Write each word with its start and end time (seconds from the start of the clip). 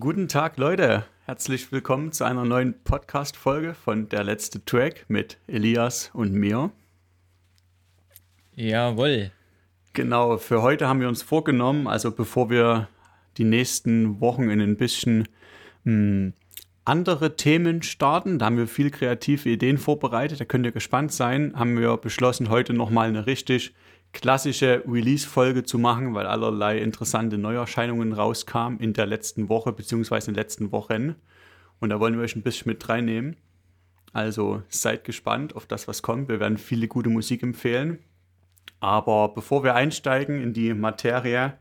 Guten 0.00 0.28
Tag, 0.28 0.58
Leute. 0.58 1.06
Herzlich 1.24 1.72
willkommen 1.72 2.12
zu 2.12 2.22
einer 2.22 2.44
neuen 2.44 2.74
Podcast-Folge 2.84 3.74
von 3.74 4.08
Der 4.08 4.22
letzte 4.22 4.64
Track 4.64 5.06
mit 5.08 5.38
Elias 5.48 6.10
und 6.12 6.32
mir. 6.34 6.70
Jawohl. 8.54 9.32
Genau, 9.94 10.36
für 10.36 10.62
heute 10.62 10.86
haben 10.86 11.00
wir 11.00 11.08
uns 11.08 11.22
vorgenommen, 11.22 11.88
also 11.88 12.12
bevor 12.12 12.48
wir 12.48 12.88
die 13.38 13.44
nächsten 13.44 14.20
Wochen 14.20 14.50
in 14.50 14.60
ein 14.60 14.76
bisschen 14.76 15.26
mh, 15.82 15.92
hm, 15.92 16.34
andere 16.84 17.34
Themen 17.34 17.82
starten, 17.82 18.38
da 18.38 18.46
haben 18.46 18.58
wir 18.58 18.68
viel 18.68 18.90
kreative 18.90 19.48
Ideen 19.48 19.78
vorbereitet, 19.78 20.38
da 20.38 20.44
könnt 20.44 20.66
ihr 20.66 20.72
gespannt 20.72 21.12
sein, 21.12 21.54
haben 21.56 21.76
wir 21.76 21.96
beschlossen, 21.96 22.50
heute 22.50 22.72
nochmal 22.72 23.08
eine 23.08 23.26
richtig 23.26 23.74
klassische 24.20 24.82
Release-Folge 24.86 25.62
zu 25.62 25.78
machen, 25.78 26.14
weil 26.14 26.26
allerlei 26.26 26.78
interessante 26.78 27.38
Neuerscheinungen 27.38 28.12
rauskamen 28.12 28.80
in 28.80 28.92
der 28.92 29.06
letzten 29.06 29.48
Woche 29.48 29.72
beziehungsweise 29.72 30.30
in 30.30 30.34
den 30.34 30.42
letzten 30.42 30.72
Wochen. 30.72 31.14
Und 31.80 31.90
da 31.90 32.00
wollen 32.00 32.16
wir 32.16 32.24
euch 32.24 32.34
ein 32.34 32.42
bisschen 32.42 32.68
mit 32.68 32.88
reinnehmen. 32.88 33.36
Also 34.12 34.62
seid 34.68 35.04
gespannt 35.04 35.54
auf 35.54 35.66
das, 35.66 35.86
was 35.86 36.02
kommt. 36.02 36.28
Wir 36.28 36.40
werden 36.40 36.58
viele 36.58 36.88
gute 36.88 37.10
Musik 37.10 37.42
empfehlen. 37.42 38.00
Aber 38.80 39.28
bevor 39.28 39.62
wir 39.62 39.74
einsteigen 39.74 40.42
in 40.42 40.52
die 40.52 40.74
Materie, 40.74 41.56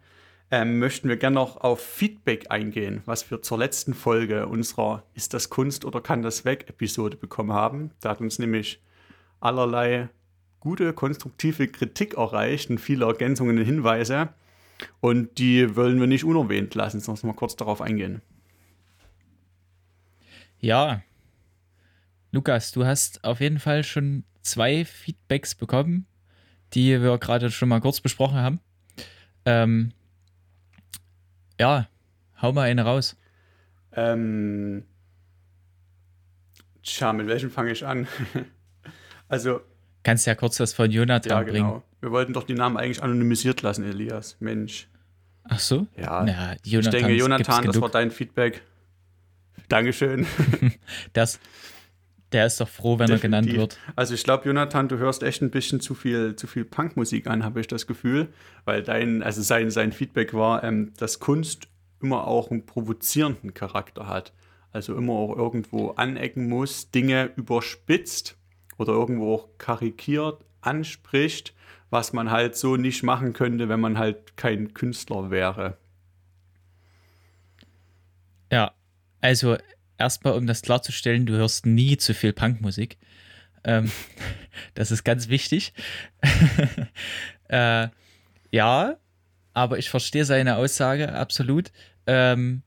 ähm, 0.49 0.79
möchten 0.79 1.09
wir 1.09 1.17
gerne 1.17 1.35
noch 1.35 1.57
auf 1.57 1.79
Feedback 1.79 2.49
eingehen, 2.49 3.01
was 3.05 3.29
wir 3.29 3.41
zur 3.41 3.57
letzten 3.59 3.93
Folge 3.93 4.47
unserer 4.47 5.03
Ist 5.13 5.33
das 5.33 5.49
Kunst 5.49 5.85
oder 5.85 6.01
kann 6.01 6.21
das 6.21 6.45
weg 6.45 6.65
Episode 6.69 7.17
bekommen 7.17 7.53
haben. 7.53 7.91
Da 8.01 8.09
hat 8.09 8.21
uns 8.21 8.39
nämlich 8.39 8.81
allerlei 9.39 10.09
gute, 10.59 10.93
konstruktive 10.93 11.67
Kritik 11.67 12.15
erreicht 12.15 12.69
und 12.69 12.79
viele 12.79 13.05
Ergänzungen 13.05 13.57
und 13.57 13.65
Hinweise. 13.65 14.29
Und 14.99 15.39
die 15.39 15.75
wollen 15.75 15.99
wir 15.99 16.07
nicht 16.07 16.23
unerwähnt 16.23 16.75
lassen, 16.75 16.99
sondern 16.99 17.27
mal 17.27 17.33
kurz 17.33 17.55
darauf 17.55 17.81
eingehen. 17.81 18.21
Ja, 20.59 21.01
Lukas, 22.31 22.71
du 22.71 22.85
hast 22.85 23.23
auf 23.23 23.39
jeden 23.39 23.59
Fall 23.59 23.83
schon 23.83 24.23
zwei 24.41 24.85
Feedbacks 24.85 25.55
bekommen, 25.55 26.05
die 26.73 27.01
wir 27.01 27.17
gerade 27.17 27.49
schon 27.51 27.69
mal 27.69 27.79
kurz 27.79 28.01
besprochen 28.01 28.37
haben. 28.37 28.59
Ähm, 29.45 29.93
ja, 31.59 31.87
hau 32.41 32.51
mal 32.51 32.63
eine 32.63 32.83
raus. 32.83 33.17
Ähm, 33.93 34.85
tja, 36.83 37.13
mit 37.13 37.27
welchem 37.27 37.49
fange 37.49 37.71
ich 37.71 37.85
an? 37.85 38.07
also, 39.29 39.61
Kannst 40.07 40.25
ja 40.25 40.35
kurz 40.35 40.57
was 40.61 40.71
von 40.71 40.89
Jonathan 40.89 41.29
ja, 41.29 41.43
bringen. 41.43 41.67
Genau. 41.67 41.83
Wir 41.99 42.11
wollten 42.11 42.31
doch 42.31 42.43
die 42.43 42.53
Namen 42.53 42.77
eigentlich 42.77 43.03
anonymisiert 43.03 43.61
lassen, 43.61 43.83
Elias. 43.83 44.37
Mensch. 44.39 44.87
Ach 45.43 45.59
so? 45.59 45.85
Ja. 45.97 46.23
Na, 46.23 46.55
ich 46.63 46.89
denke, 46.89 47.11
Jonathan, 47.11 47.65
das 47.65 47.81
war 47.81 47.89
dein 47.89 48.09
Feedback. 48.09 48.61
Dankeschön. 49.67 50.25
das, 51.11 51.41
der 52.31 52.45
ist 52.45 52.61
doch 52.61 52.69
froh, 52.69 52.99
wenn 52.99 53.07
Definitiv. 53.07 53.21
er 53.21 53.41
genannt 53.41 53.53
wird. 53.53 53.79
Also 53.97 54.13
ich 54.13 54.23
glaube, 54.23 54.47
Jonathan, 54.47 54.87
du 54.87 54.97
hörst 54.97 55.23
echt 55.23 55.41
ein 55.41 55.51
bisschen 55.51 55.81
zu 55.81 55.93
viel, 55.93 56.37
zu 56.37 56.47
viel 56.47 56.63
Punkmusik 56.63 57.27
an, 57.27 57.43
habe 57.43 57.59
ich 57.59 57.67
das 57.67 57.85
Gefühl. 57.85 58.29
Weil 58.63 58.83
dein, 58.83 59.21
also 59.21 59.41
sein, 59.41 59.71
sein 59.71 59.91
Feedback 59.91 60.33
war, 60.33 60.63
ähm, 60.63 60.93
dass 60.95 61.19
Kunst 61.19 61.67
immer 62.01 62.27
auch 62.27 62.49
einen 62.49 62.65
provozierenden 62.65 63.53
Charakter 63.53 64.07
hat. 64.07 64.31
Also 64.71 64.95
immer 64.95 65.11
auch 65.11 65.35
irgendwo 65.35 65.89
anecken 65.89 66.47
muss, 66.47 66.91
Dinge 66.91 67.29
überspitzt 67.35 68.36
oder 68.77 68.93
irgendwo 68.93 69.35
auch 69.35 69.49
karikiert 69.57 70.43
anspricht, 70.61 71.53
was 71.89 72.13
man 72.13 72.31
halt 72.31 72.55
so 72.55 72.75
nicht 72.75 73.03
machen 73.03 73.33
könnte, 73.33 73.69
wenn 73.69 73.79
man 73.79 73.97
halt 73.97 74.37
kein 74.37 74.73
Künstler 74.73 75.31
wäre. 75.31 75.77
Ja, 78.51 78.73
also 79.21 79.57
erstmal, 79.97 80.33
um 80.33 80.47
das 80.47 80.61
klarzustellen, 80.61 81.25
du 81.25 81.33
hörst 81.33 81.65
nie 81.65 81.97
zu 81.97 82.13
viel 82.13 82.33
Punkmusik. 82.33 82.97
Ähm, 83.63 83.91
das 84.73 84.91
ist 84.91 85.03
ganz 85.03 85.29
wichtig. 85.29 85.73
äh, 87.49 87.87
ja, 88.51 88.97
aber 89.53 89.77
ich 89.77 89.89
verstehe 89.89 90.25
seine 90.25 90.57
Aussage 90.57 91.13
absolut. 91.13 91.71
Ähm, 92.05 92.63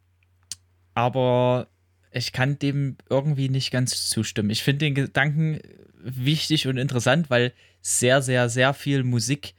aber 0.95 1.69
ich 2.11 2.33
kann 2.33 2.59
dem 2.59 2.97
irgendwie 3.09 3.49
nicht 3.49 3.71
ganz 3.71 4.09
zustimmen. 4.09 4.51
Ich 4.51 4.63
finde 4.63 4.87
den 4.87 4.95
Gedanken 4.95 5.61
wichtig 6.03 6.67
und 6.67 6.77
interessant, 6.77 7.31
weil 7.31 7.53
sehr, 7.81 8.23
sehr, 8.23 8.49
sehr 8.49 8.75
viel 8.75 9.03
Musik 9.05 9.55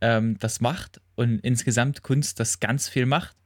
ähm, 0.00 0.38
das 0.38 0.60
macht 0.60 1.00
und 1.14 1.40
insgesamt 1.40 2.02
Kunst 2.02 2.40
das 2.40 2.60
ganz 2.60 2.88
viel 2.88 3.06
macht. 3.06 3.36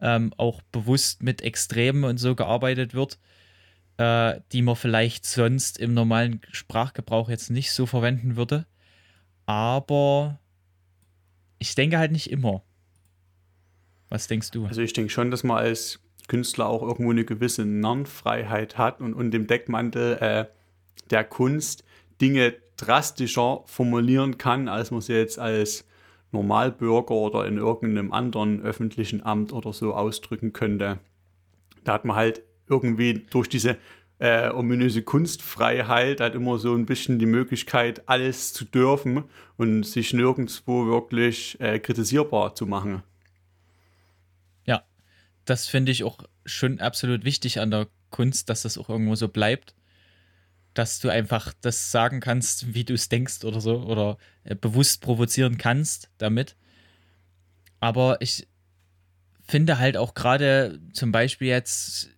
Ähm, 0.00 0.32
auch 0.36 0.60
bewusst 0.72 1.22
mit 1.22 1.40
Extremen 1.42 2.04
und 2.04 2.18
so 2.18 2.34
gearbeitet 2.34 2.94
wird, 2.94 3.18
äh, 3.96 4.40
die 4.52 4.62
man 4.62 4.76
vielleicht 4.76 5.24
sonst 5.24 5.78
im 5.78 5.94
normalen 5.94 6.40
Sprachgebrauch 6.50 7.28
jetzt 7.28 7.50
nicht 7.50 7.72
so 7.72 7.86
verwenden 7.86 8.36
würde. 8.36 8.66
Aber 9.46 10.40
ich 11.58 11.74
denke 11.74 11.98
halt 11.98 12.12
nicht 12.12 12.30
immer. 12.30 12.62
Was 14.08 14.26
denkst 14.26 14.50
du? 14.50 14.66
Also 14.66 14.82
ich 14.82 14.92
denke 14.92 15.10
schon, 15.10 15.30
dass 15.30 15.44
man 15.44 15.58
als 15.58 16.00
Künstler 16.28 16.66
auch 16.66 16.82
irgendwo 16.82 17.10
eine 17.10 17.24
gewisse 17.24 17.64
Narrenfreiheit 17.64 18.78
hat 18.78 19.00
und 19.00 19.14
unter 19.14 19.38
dem 19.38 19.46
Deckmantel 19.46 20.18
äh, 20.20 20.46
der 21.10 21.24
Kunst 21.24 21.84
Dinge 22.20 22.54
drastischer 22.76 23.62
formulieren 23.66 24.38
kann, 24.38 24.68
als 24.68 24.90
man 24.90 25.00
sie 25.00 25.14
jetzt 25.14 25.38
als 25.38 25.86
Normalbürger 26.32 27.14
oder 27.14 27.46
in 27.46 27.58
irgendeinem 27.58 28.12
anderen 28.12 28.60
öffentlichen 28.62 29.24
Amt 29.24 29.52
oder 29.52 29.72
so 29.72 29.94
ausdrücken 29.94 30.52
könnte. 30.52 30.98
Da 31.84 31.94
hat 31.94 32.04
man 32.04 32.16
halt 32.16 32.42
irgendwie 32.68 33.24
durch 33.30 33.48
diese 33.48 33.76
äh, 34.18 34.50
ominöse 34.50 35.02
Kunstfreiheit 35.02 36.20
halt 36.20 36.34
immer 36.34 36.58
so 36.58 36.74
ein 36.74 36.86
bisschen 36.86 37.18
die 37.18 37.26
Möglichkeit, 37.26 38.08
alles 38.08 38.52
zu 38.52 38.64
dürfen 38.64 39.24
und 39.56 39.84
sich 39.84 40.12
nirgendwo 40.12 40.86
wirklich 40.86 41.60
äh, 41.60 41.78
kritisierbar 41.78 42.54
zu 42.54 42.66
machen. 42.66 43.02
Ja, 44.64 44.82
das 45.44 45.68
finde 45.68 45.92
ich 45.92 46.04
auch 46.04 46.18
schon 46.44 46.80
absolut 46.80 47.24
wichtig 47.24 47.60
an 47.60 47.70
der 47.70 47.86
Kunst, 48.10 48.48
dass 48.48 48.62
das 48.62 48.78
auch 48.78 48.88
irgendwo 48.88 49.14
so 49.14 49.28
bleibt 49.28 49.74
dass 50.74 50.98
du 50.98 51.08
einfach 51.08 51.52
das 51.60 51.90
sagen 51.90 52.20
kannst, 52.20 52.74
wie 52.74 52.84
du 52.84 52.94
es 52.94 53.08
denkst 53.08 53.44
oder 53.44 53.60
so, 53.60 53.82
oder 53.82 54.18
äh, 54.42 54.54
bewusst 54.54 55.00
provozieren 55.00 55.56
kannst 55.56 56.10
damit. 56.18 56.56
Aber 57.80 58.20
ich 58.20 58.48
finde 59.46 59.78
halt 59.78 59.96
auch 59.96 60.14
gerade 60.14 60.80
zum 60.92 61.12
Beispiel 61.12 61.48
jetzt 61.48 62.10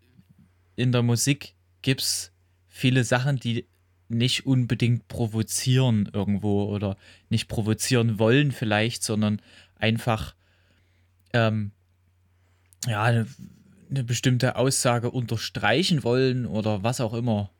in 0.75 0.93
der 0.93 1.03
Musik 1.03 1.55
gibt 1.83 2.03
es 2.03 2.33
viele 2.69 3.05
Sachen, 3.05 3.37
die 3.39 3.67
nicht 4.09 4.47
unbedingt 4.47 5.09
provozieren 5.09 6.09
irgendwo 6.13 6.65
oder 6.65 6.97
nicht 7.29 7.49
provozieren 7.49 8.19
wollen 8.19 8.53
vielleicht, 8.53 9.03
sondern 9.03 9.43
einfach 9.75 10.35
ähm, 11.33 11.73
ja, 12.87 13.03
eine, 13.03 13.27
eine 13.91 14.05
bestimmte 14.05 14.57
Aussage 14.57 15.11
unterstreichen 15.11 16.05
wollen 16.05 16.47
oder 16.47 16.83
was 16.83 17.01
auch 17.01 17.15
immer. 17.15 17.51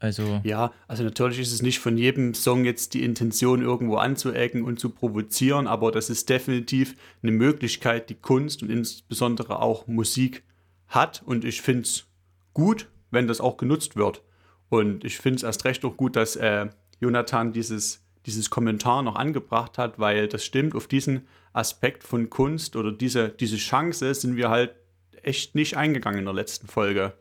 Also 0.00 0.40
ja, 0.44 0.72
also 0.88 1.04
natürlich 1.04 1.38
ist 1.38 1.52
es 1.52 1.60
nicht 1.60 1.78
von 1.78 1.98
jedem 1.98 2.32
Song 2.32 2.64
jetzt 2.64 2.94
die 2.94 3.04
Intention, 3.04 3.60
irgendwo 3.60 3.96
anzuecken 3.96 4.64
und 4.64 4.80
zu 4.80 4.88
provozieren, 4.88 5.66
aber 5.66 5.92
das 5.92 6.08
ist 6.08 6.30
definitiv 6.30 6.96
eine 7.22 7.32
Möglichkeit, 7.32 8.08
die 8.08 8.14
Kunst 8.14 8.62
und 8.62 8.70
insbesondere 8.70 9.60
auch 9.60 9.86
Musik 9.86 10.42
hat. 10.88 11.22
Und 11.26 11.44
ich 11.44 11.60
finde 11.60 11.82
es 11.82 12.06
gut, 12.54 12.88
wenn 13.10 13.28
das 13.28 13.42
auch 13.42 13.58
genutzt 13.58 13.94
wird. 13.94 14.22
Und 14.70 15.04
ich 15.04 15.18
finde 15.18 15.36
es 15.36 15.42
erst 15.42 15.66
recht 15.66 15.84
auch 15.84 15.98
gut, 15.98 16.16
dass 16.16 16.34
äh, 16.34 16.68
Jonathan 17.00 17.52
dieses, 17.52 18.02
dieses 18.24 18.48
Kommentar 18.48 19.02
noch 19.02 19.16
angebracht 19.16 19.76
hat, 19.76 19.98
weil 19.98 20.28
das 20.28 20.44
stimmt, 20.46 20.74
auf 20.74 20.86
diesen 20.86 21.26
Aspekt 21.52 22.04
von 22.04 22.30
Kunst 22.30 22.74
oder 22.74 22.90
diese, 22.90 23.28
diese 23.28 23.58
Chance 23.58 24.14
sind 24.14 24.36
wir 24.36 24.48
halt 24.48 24.74
echt 25.22 25.54
nicht 25.54 25.76
eingegangen 25.76 26.20
in 26.20 26.24
der 26.24 26.34
letzten 26.34 26.68
Folge. 26.68 27.12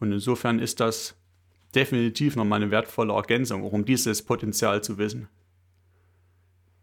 Und 0.00 0.12
insofern 0.12 0.58
ist 0.58 0.80
das 0.80 1.16
definitiv 1.74 2.36
nochmal 2.36 2.62
eine 2.62 2.70
wertvolle 2.70 3.12
Ergänzung, 3.12 3.64
auch 3.64 3.72
um 3.72 3.84
dieses 3.84 4.22
Potenzial 4.22 4.82
zu 4.82 4.98
wissen. 4.98 5.28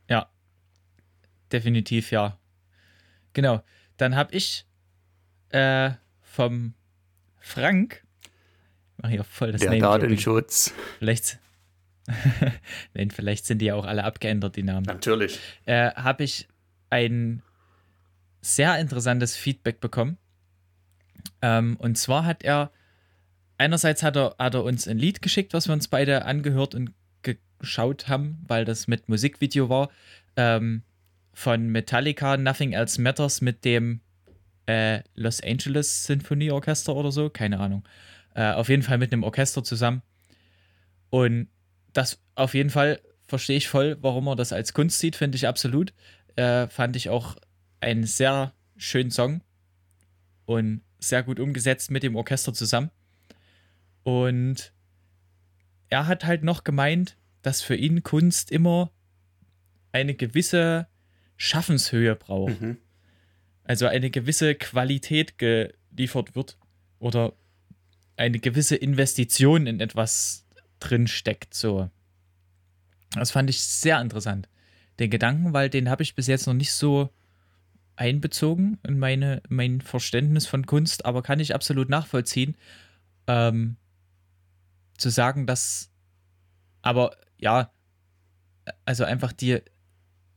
Ja, 0.10 0.30
definitiv 1.52 2.12
ja. 2.12 2.38
Genau. 3.34 3.64
Dann 3.98 4.16
habe 4.16 4.36
ich 4.36 4.66
äh, 5.50 5.92
vom 6.22 6.74
Frank, 7.40 8.04
ich 8.98 9.04
mache 9.04 9.12
hier 9.12 9.24
voll 9.24 9.52
das 9.52 9.62
Der 9.62 9.78
Datenschutz. 9.78 10.74
Vielleicht, 11.00 11.40
Nein, 12.94 13.12
vielleicht 13.12 13.46
sind 13.46 13.60
die 13.60 13.66
ja 13.66 13.76
auch 13.76 13.86
alle 13.86 14.04
abgeändert, 14.04 14.56
die 14.56 14.64
Namen. 14.64 14.86
Natürlich. 14.86 15.40
Äh, 15.66 15.92
habe 15.92 16.24
ich 16.24 16.48
ein 16.90 17.42
sehr 18.42 18.78
interessantes 18.80 19.36
Feedback 19.36 19.80
bekommen. 19.80 20.18
Ähm, 21.42 21.78
und 21.78 21.98
zwar 21.98 22.26
hat 22.26 22.44
er 22.44 22.72
einerseits 23.62 24.02
hat 24.02 24.18
er, 24.18 24.36
hat 24.40 24.56
er 24.56 24.64
uns 24.64 24.88
ein 24.88 24.98
Lied 24.98 25.22
geschickt, 25.22 25.54
was 25.54 25.68
wir 25.68 25.74
uns 25.74 25.88
beide 25.88 26.26
angehört 26.26 26.74
und 26.76 26.94
geschaut 27.22 28.08
haben, 28.08 28.44
weil 28.48 28.66
das 28.66 28.88
mit 28.88 29.08
Musikvideo 29.08 29.70
war, 29.70 29.90
ähm, 30.36 30.82
von 31.34 31.70
Metallica, 31.70 32.38
Nothing 32.38 32.74
Else 32.74 33.00
Matters 33.00 33.40
mit 33.42 33.64
dem 33.64 34.02
äh, 34.66 35.02
Los 35.16 35.42
Angeles 35.42 36.06
Sinfonieorchester 36.06 36.96
oder 36.96 37.12
so, 37.12 37.30
keine 37.30 37.60
Ahnung. 37.60 37.88
Äh, 38.34 38.52
auf 38.52 38.68
jeden 38.70 38.82
Fall 38.82 38.98
mit 38.98 39.14
einem 39.14 39.24
Orchester 39.24 39.64
zusammen. 39.64 40.02
Und 41.10 41.48
das 41.94 42.20
auf 42.36 42.54
jeden 42.54 42.70
Fall 42.70 43.00
verstehe 43.28 43.58
ich 43.58 43.68
voll, 43.68 43.98
warum 44.02 44.28
er 44.28 44.36
das 44.36 44.54
als 44.54 44.74
Kunst 44.74 45.00
sieht, 45.00 45.16
finde 45.16 45.36
ich 45.36 45.48
absolut. 45.48 45.94
Äh, 46.36 46.68
fand 46.68 46.96
ich 46.96 47.10
auch 47.10 47.36
einen 47.80 48.06
sehr 48.06 48.54
schönen 48.76 49.12
Song 49.12 49.42
und 50.46 50.82
sehr 51.00 51.24
gut 51.24 51.40
umgesetzt 51.40 51.92
mit 51.92 52.04
dem 52.04 52.16
Orchester 52.16 52.54
zusammen. 52.54 52.90
Und 54.04 54.74
er 55.90 56.08
hat 56.08 56.26
halt 56.26 56.44
noch 56.44 56.64
gemeint, 56.64 57.18
dass 57.42 57.62
für 57.62 57.76
ihn 57.76 58.04
Kunst 58.04 58.52
immer 58.52 58.92
eine 59.92 60.14
gewisse 60.16 60.88
Schaffenshöhe 61.38 62.16
braucht. 62.16 62.62
Mhm. 62.62 62.78
Also 63.64 63.88
eine 63.88 64.10
gewisse 64.10 64.56
Qualität 64.56 65.38
geliefert 65.38 66.36
wird 66.36 66.58
oder 67.00 67.34
eine 68.16 68.40
gewisse 68.40 68.76
Investition 68.76 69.68
in 69.68 69.80
etwas 69.80 70.46
drin 70.80 71.08
steckt. 71.08 71.54
So. 71.54 71.90
Das 73.14 73.32
fand 73.32 73.50
ich 73.50 73.62
sehr 73.62 74.00
interessant. 74.00 74.48
Den 75.00 75.10
Gedanken, 75.10 75.54
weil 75.54 75.70
den 75.70 75.90
habe 75.90 76.04
ich 76.04 76.16
bis 76.16 76.28
jetzt 76.28 76.48
noch 76.48 76.54
nicht 76.54 76.74
so 76.74 77.10
einbezogen 77.96 78.80
in 78.88 78.98
meine, 79.00 79.42
mein 79.50 79.82
Verständnis 79.82 80.48
von 80.48 80.66
Kunst, 80.66 81.06
aber 81.06 81.22
kann 81.22 81.40
ich 81.40 81.54
absolut 81.54 81.90
nachvollziehen. 81.90 82.56
Ähm, 83.28 83.78
zu 85.02 85.10
sagen, 85.10 85.46
dass, 85.48 85.90
aber 86.82 87.18
ja, 87.38 87.72
also 88.86 89.04
einfach 89.04 89.34
die, 89.34 89.60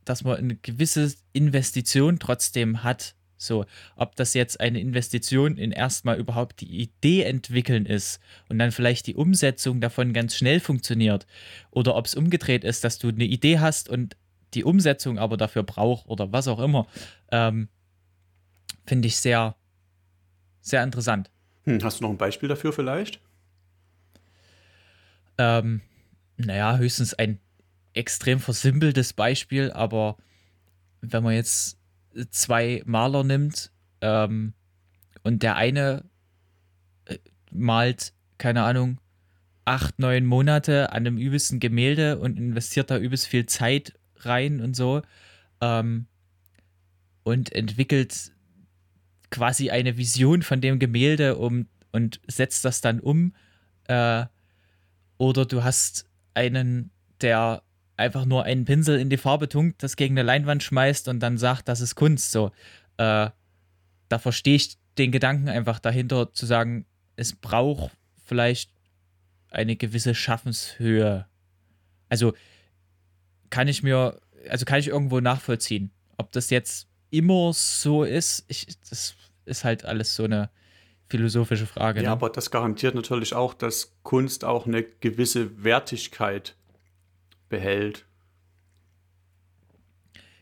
dass 0.04 0.24
man 0.24 0.36
eine 0.36 0.56
gewisse 0.56 1.14
Investition 1.32 2.18
trotzdem 2.18 2.82
hat. 2.82 3.14
So, 3.36 3.66
ob 3.96 4.16
das 4.16 4.32
jetzt 4.32 4.60
eine 4.60 4.80
Investition 4.80 5.58
in 5.58 5.70
erstmal 5.70 6.18
überhaupt 6.18 6.60
die 6.60 6.80
Idee 6.80 7.24
entwickeln 7.24 7.84
ist 7.84 8.20
und 8.48 8.58
dann 8.58 8.72
vielleicht 8.72 9.06
die 9.06 9.16
Umsetzung 9.16 9.80
davon 9.80 10.14
ganz 10.14 10.34
schnell 10.34 10.60
funktioniert 10.60 11.26
oder 11.70 11.94
ob 11.94 12.06
es 12.06 12.14
umgedreht 12.14 12.64
ist, 12.64 12.84
dass 12.84 12.98
du 12.98 13.08
eine 13.08 13.24
Idee 13.24 13.58
hast 13.58 13.90
und 13.90 14.16
die 14.54 14.64
Umsetzung 14.64 15.18
aber 15.18 15.36
dafür 15.36 15.64
braucht 15.64 16.06
oder 16.06 16.32
was 16.32 16.48
auch 16.48 16.60
immer, 16.60 16.86
ähm, 17.32 17.68
finde 18.86 19.08
ich 19.08 19.16
sehr, 19.16 19.56
sehr 20.60 20.82
interessant. 20.82 21.30
Hm, 21.64 21.82
hast 21.82 22.00
du 22.00 22.04
noch 22.04 22.10
ein 22.10 22.18
Beispiel 22.18 22.48
dafür 22.48 22.72
vielleicht? 22.72 23.20
Ähm, 25.38 25.80
naja, 26.36 26.76
höchstens 26.76 27.14
ein 27.14 27.38
extrem 27.92 28.40
versimpeltes 28.40 29.12
Beispiel, 29.12 29.70
aber 29.72 30.16
wenn 31.00 31.22
man 31.22 31.34
jetzt 31.34 31.78
zwei 32.30 32.82
Maler 32.86 33.24
nimmt 33.24 33.72
ähm, 34.00 34.54
und 35.22 35.42
der 35.42 35.56
eine 35.56 36.04
äh, 37.06 37.18
malt, 37.50 38.12
keine 38.38 38.64
Ahnung, 38.64 38.98
acht, 39.64 39.98
neun 39.98 40.26
Monate 40.26 40.90
an 40.90 41.06
einem 41.06 41.18
übelsten 41.18 41.60
Gemälde 41.60 42.18
und 42.18 42.38
investiert 42.38 42.90
da 42.90 42.98
übelst 42.98 43.26
viel 43.26 43.46
Zeit 43.46 43.94
rein 44.18 44.60
und 44.60 44.74
so 44.76 45.02
ähm, 45.60 46.06
und 47.22 47.52
entwickelt 47.52 48.32
quasi 49.30 49.70
eine 49.70 49.96
Vision 49.96 50.42
von 50.42 50.60
dem 50.60 50.78
Gemälde 50.78 51.36
um, 51.36 51.66
und 51.92 52.20
setzt 52.26 52.64
das 52.64 52.80
dann 52.80 53.00
um. 53.00 53.34
Äh, 53.88 54.26
oder 55.18 55.46
du 55.46 55.62
hast 55.64 56.06
einen, 56.34 56.90
der 57.20 57.62
einfach 57.96 58.24
nur 58.24 58.44
einen 58.44 58.64
Pinsel 58.64 58.98
in 58.98 59.10
die 59.10 59.16
Farbe 59.16 59.48
tunkt, 59.48 59.82
das 59.82 59.96
gegen 59.96 60.14
eine 60.14 60.26
Leinwand 60.26 60.62
schmeißt 60.62 61.08
und 61.08 61.20
dann 61.20 61.38
sagt, 61.38 61.68
das 61.68 61.80
ist 61.80 61.94
Kunst. 61.94 62.32
So, 62.32 62.50
äh, 62.96 63.30
da 64.08 64.18
verstehe 64.18 64.56
ich 64.56 64.76
den 64.98 65.12
Gedanken 65.12 65.48
einfach 65.48 65.78
dahinter 65.78 66.32
zu 66.32 66.46
sagen, 66.46 66.86
es 67.16 67.34
braucht 67.34 67.92
vielleicht 68.24 68.70
eine 69.50 69.76
gewisse 69.76 70.14
Schaffenshöhe. 70.14 71.26
Also 72.08 72.34
kann 73.50 73.68
ich 73.68 73.82
mir, 73.82 74.20
also 74.48 74.64
kann 74.64 74.80
ich 74.80 74.88
irgendwo 74.88 75.20
nachvollziehen. 75.20 75.90
Ob 76.16 76.32
das 76.32 76.50
jetzt 76.50 76.88
immer 77.10 77.52
so 77.52 78.02
ist, 78.02 78.44
ich, 78.48 78.66
das 78.88 79.14
ist 79.44 79.64
halt 79.64 79.84
alles 79.84 80.14
so 80.16 80.24
eine 80.24 80.50
philosophische 81.14 81.66
Frage. 81.66 82.00
Ja, 82.00 82.06
ne? 82.06 82.10
aber 82.10 82.28
das 82.28 82.50
garantiert 82.50 82.96
natürlich 82.96 83.34
auch, 83.34 83.54
dass 83.54 83.94
Kunst 84.02 84.44
auch 84.44 84.66
eine 84.66 84.82
gewisse 84.82 85.62
Wertigkeit 85.62 86.56
behält. 87.48 88.04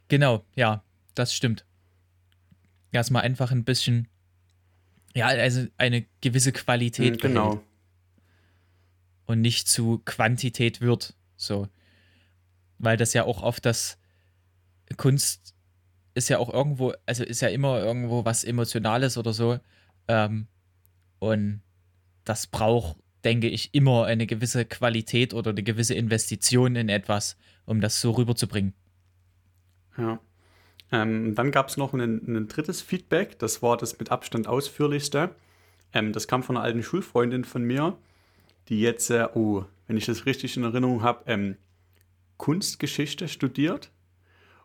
Genau, 0.08 0.46
ja, 0.54 0.82
das 1.14 1.34
stimmt. 1.34 1.66
Erstmal 2.90 3.22
einfach 3.22 3.52
ein 3.52 3.64
bisschen, 3.64 4.08
ja, 5.14 5.26
also 5.26 5.66
eine 5.76 6.06
gewisse 6.22 6.52
Qualität. 6.52 7.16
Mhm, 7.16 7.18
genau. 7.18 7.48
Behält. 7.50 7.66
Und 9.26 9.40
nicht 9.42 9.68
zu 9.68 10.00
Quantität 10.06 10.80
wird. 10.80 11.14
So. 11.36 11.68
Weil 12.78 12.96
das 12.96 13.12
ja 13.12 13.24
auch 13.24 13.42
oft 13.42 13.66
das 13.66 13.98
Kunst 14.96 15.54
ist 16.14 16.30
ja 16.30 16.38
auch 16.38 16.50
irgendwo, 16.52 16.94
also 17.04 17.24
ist 17.24 17.42
ja 17.42 17.48
immer 17.48 17.78
irgendwo 17.78 18.24
was 18.24 18.42
Emotionales 18.42 19.18
oder 19.18 19.34
so. 19.34 19.60
Ähm, 20.08 20.46
und 21.22 21.62
das 22.24 22.46
braucht 22.46 22.96
denke 23.24 23.48
ich, 23.48 23.74
immer 23.74 24.04
eine 24.06 24.26
gewisse 24.26 24.64
Qualität 24.64 25.34
oder 25.34 25.50
eine 25.50 25.62
gewisse 25.62 25.94
Investition 25.94 26.76
in 26.76 26.88
etwas, 26.88 27.36
um 27.64 27.80
das 27.80 28.00
so 28.00 28.12
rüberzubringen. 28.12 28.74
Ja. 29.96 30.18
Ähm, 30.90 31.34
dann 31.34 31.50
gab 31.50 31.68
es 31.68 31.76
noch 31.76 31.94
ein, 31.94 32.00
ein, 32.00 32.48
drittes 32.48 32.82
Feedback, 32.82 33.38
das 33.38 33.62
war 33.62 33.76
das 33.76 33.98
mit 33.98 34.10
Abstand 34.10 34.46
ausführlichste. 34.46 35.34
Ähm, 35.94 36.12
das 36.12 36.28
kam 36.28 36.42
von 36.42 36.56
einer 36.56 36.64
alten 36.64 36.82
Schulfreundin 36.82 37.44
von 37.44 37.62
mir, 37.62 37.96
die 38.68 38.80
jetzt, 38.80 39.10
äh, 39.10 39.28
oh, 39.34 39.64
wenn 39.86 39.96
ich 39.96 40.06
das 40.06 40.26
richtig 40.26 40.56
in 40.56 40.64
Erinnerung 40.64 41.02
habe, 41.02 41.22
ähm, 41.26 41.56
Kunstgeschichte 42.36 43.28
studiert. 43.28 43.90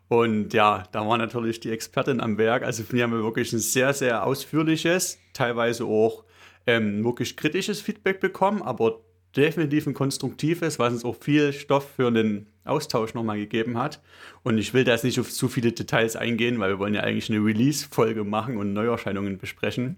Und 0.08 0.52
ja, 0.54 0.84
da 0.92 1.06
war 1.06 1.18
natürlich 1.18 1.60
die 1.60 1.70
Expertin 1.70 2.20
am 2.20 2.38
Werk. 2.38 2.62
Also 2.62 2.82
wir 2.90 3.04
haben 3.04 3.12
wirklich 3.12 3.52
ein 3.52 3.58
sehr, 3.58 3.92
sehr 3.94 4.24
ausführliches, 4.24 5.18
teilweise 5.34 5.84
auch 5.84 6.24
ähm, 6.68 7.02
wirklich 7.02 7.34
kritisches 7.34 7.80
Feedback 7.80 8.20
bekommen, 8.20 8.60
aber 8.60 9.00
definitiv 9.34 9.86
ein 9.86 9.94
konstruktives, 9.94 10.78
was 10.78 10.92
uns 10.92 11.04
auch 11.04 11.16
viel 11.16 11.54
Stoff 11.54 11.94
für 11.96 12.08
einen 12.08 12.46
Austausch 12.64 13.14
nochmal 13.14 13.38
gegeben 13.38 13.78
hat. 13.78 14.02
Und 14.42 14.58
ich 14.58 14.74
will 14.74 14.84
da 14.84 14.92
jetzt 14.92 15.04
nicht 15.04 15.18
auf 15.18 15.32
zu 15.32 15.48
viele 15.48 15.72
Details 15.72 16.14
eingehen, 16.14 16.58
weil 16.60 16.72
wir 16.72 16.78
wollen 16.78 16.92
ja 16.92 17.00
eigentlich 17.00 17.30
eine 17.30 17.42
Release-Folge 17.42 18.24
machen 18.24 18.58
und 18.58 18.74
Neuerscheinungen 18.74 19.38
besprechen. 19.38 19.96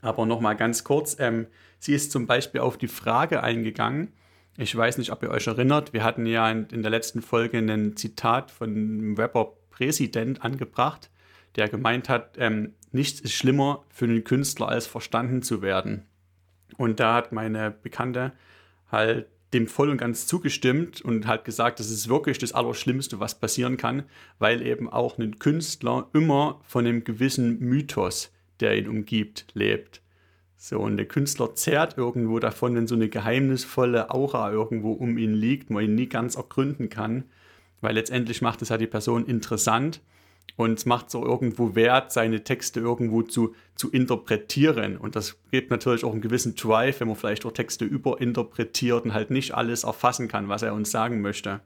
Aber 0.00 0.26
nochmal 0.26 0.54
ganz 0.54 0.84
kurz, 0.84 1.16
ähm, 1.18 1.48
sie 1.80 1.94
ist 1.94 2.12
zum 2.12 2.28
Beispiel 2.28 2.60
auf 2.60 2.78
die 2.78 2.88
Frage 2.88 3.42
eingegangen, 3.42 4.12
ich 4.58 4.74
weiß 4.74 4.96
nicht, 4.98 5.12
ob 5.12 5.22
ihr 5.22 5.30
euch 5.30 5.48
erinnert, 5.48 5.92
wir 5.92 6.02
hatten 6.04 6.24
ja 6.24 6.50
in, 6.50 6.82
der 6.82 6.90
letzten 6.90 7.20
Folge 7.20 7.58
ein 7.58 7.96
Zitat 7.96 8.50
von 8.50 8.70
einem 8.70 9.14
Rapper-Präsident 9.14 10.42
angebracht, 10.42 11.10
der 11.56 11.68
gemeint 11.68 12.08
hat, 12.08 12.36
ähm, 12.38 12.72
nichts 12.96 13.20
ist 13.20 13.34
schlimmer 13.34 13.84
für 13.90 14.06
einen 14.06 14.24
Künstler, 14.24 14.68
als 14.68 14.86
verstanden 14.86 15.42
zu 15.42 15.62
werden. 15.62 16.02
Und 16.76 16.98
da 16.98 17.14
hat 17.14 17.32
meine 17.32 17.70
Bekannte 17.70 18.32
halt 18.90 19.26
dem 19.52 19.68
voll 19.68 19.90
und 19.90 19.98
ganz 19.98 20.26
zugestimmt 20.26 21.00
und 21.00 21.26
hat 21.26 21.44
gesagt, 21.44 21.78
das 21.78 21.90
ist 21.90 22.08
wirklich 22.08 22.38
das 22.38 22.52
Allerschlimmste, 22.52 23.20
was 23.20 23.38
passieren 23.38 23.76
kann, 23.76 24.02
weil 24.38 24.60
eben 24.66 24.90
auch 24.90 25.18
ein 25.18 25.38
Künstler 25.38 26.08
immer 26.12 26.60
von 26.64 26.84
einem 26.84 27.04
gewissen 27.04 27.60
Mythos, 27.60 28.32
der 28.60 28.76
ihn 28.76 28.88
umgibt, 28.88 29.46
lebt. 29.54 30.02
So, 30.56 30.80
und 30.80 30.96
der 30.96 31.06
Künstler 31.06 31.54
zehrt 31.54 31.96
irgendwo 31.96 32.38
davon, 32.38 32.74
wenn 32.74 32.86
so 32.86 32.96
eine 32.96 33.08
geheimnisvolle 33.08 34.10
Aura 34.10 34.50
irgendwo 34.50 34.92
um 34.92 35.16
ihn 35.16 35.34
liegt, 35.34 35.70
man 35.70 35.84
ihn 35.84 35.94
nie 35.94 36.08
ganz 36.08 36.34
ergründen 36.34 36.88
kann, 36.88 37.24
weil 37.80 37.94
letztendlich 37.94 38.42
macht 38.42 38.62
es 38.62 38.70
ja 38.70 38.78
die 38.78 38.86
Person 38.86 39.26
interessant 39.26 40.00
und 40.56 40.78
es 40.78 40.86
macht 40.86 41.10
so 41.10 41.24
irgendwo 41.24 41.74
Wert, 41.74 42.12
seine 42.12 42.44
Texte 42.44 42.80
irgendwo 42.80 43.22
zu, 43.22 43.54
zu 43.74 43.90
interpretieren. 43.90 44.96
Und 44.96 45.16
das 45.16 45.36
gibt 45.50 45.70
natürlich 45.70 46.04
auch 46.04 46.12
einen 46.12 46.22
gewissen 46.22 46.54
Drive, 46.54 47.00
wenn 47.00 47.08
man 47.08 47.16
vielleicht 47.16 47.44
auch 47.44 47.52
Texte 47.52 47.84
überinterpretiert 47.84 49.04
und 49.04 49.12
halt 49.12 49.30
nicht 49.30 49.52
alles 49.52 49.84
erfassen 49.84 50.28
kann, 50.28 50.48
was 50.48 50.62
er 50.62 50.72
uns 50.72 50.90
sagen 50.90 51.20
möchte. 51.20 51.60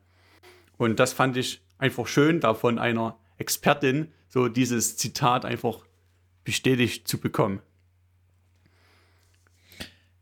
Und 0.76 0.98
das 0.98 1.12
fand 1.12 1.36
ich 1.36 1.62
einfach 1.78 2.06
schön, 2.06 2.40
da 2.40 2.54
von 2.54 2.78
einer 2.78 3.18
Expertin 3.38 4.08
so 4.28 4.48
dieses 4.48 4.96
Zitat 4.96 5.44
einfach 5.44 5.84
bestätigt 6.42 7.06
zu 7.06 7.18
bekommen. 7.18 7.60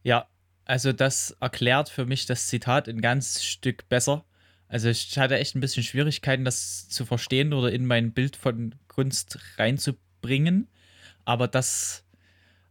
Ja, 0.02 0.26
also 0.64 0.92
das 0.92 1.36
erklärt 1.40 1.88
für 1.88 2.04
mich 2.04 2.26
das 2.26 2.46
Zitat 2.48 2.88
ein 2.88 3.00
ganz 3.00 3.42
Stück 3.42 3.88
besser. 3.88 4.24
Also 4.68 4.90
ich 4.90 5.18
hatte 5.18 5.38
echt 5.38 5.54
ein 5.54 5.60
bisschen 5.60 5.82
Schwierigkeiten, 5.82 6.44
das 6.44 6.88
zu 6.88 7.06
verstehen 7.06 7.52
oder 7.52 7.72
in 7.72 7.86
mein 7.86 8.12
Bild 8.12 8.36
von 8.36 8.74
Kunst 8.86 9.38
reinzubringen. 9.56 10.68
Aber 11.24 11.48
das 11.48 12.04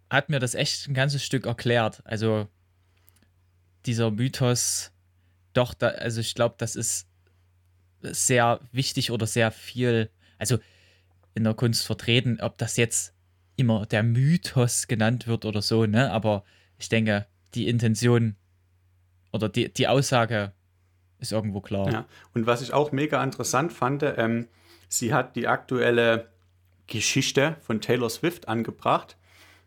hat 0.10 0.30
mir 0.30 0.40
das 0.40 0.56
echt 0.56 0.88
ein 0.88 0.94
ganzes 0.94 1.24
Stück 1.24 1.46
erklärt. 1.46 2.02
Also 2.06 2.48
dieser 3.86 4.12
Mythos, 4.12 4.92
doch, 5.54 5.74
da, 5.74 5.88
also 5.88 6.22
ich 6.22 6.36
glaube, 6.36 6.56
das 6.58 6.76
ist 6.76 7.08
sehr 8.02 8.60
wichtig 8.72 9.12
oder 9.12 9.26
sehr 9.26 9.52
viel, 9.52 10.10
also 10.38 10.60
in 11.34 11.44
der 11.44 11.56
Kunst 11.56 11.86
vertreten, 11.86 12.40
ob 12.42 12.58
das 12.58 12.78
jetzt 12.78 13.14
immer 13.56 13.86
der 13.86 14.04
Mythos 14.04 14.88
genannt 14.88 15.28
wird 15.28 15.46
oder 15.46 15.62
so, 15.62 15.86
ne? 15.86 16.12
Aber 16.12 16.44
ich 16.78 16.90
denke, 16.90 17.26
die 17.56 17.68
Intention 17.68 18.36
oder 19.32 19.50
die, 19.50 19.74
die 19.74 19.88
Aussage 19.88 20.54
ist 21.20 21.32
irgendwo 21.32 21.62
klar. 21.62 21.92
Ja. 21.92 22.06
Und 22.34 22.48
was 22.48 22.62
ich 22.62 22.74
auch 22.74 22.92
mega 22.92 23.24
interessant 23.24 23.74
fand, 23.74 24.04
ähm, 24.04 24.48
sie 24.88 25.14
hat 25.14 25.36
die 25.36 25.48
aktuelle 25.48 26.30
Geschichte 26.88 27.58
von 27.62 27.82
Taylor 27.82 28.10
Swift 28.10 28.48
angebracht. 28.48 29.18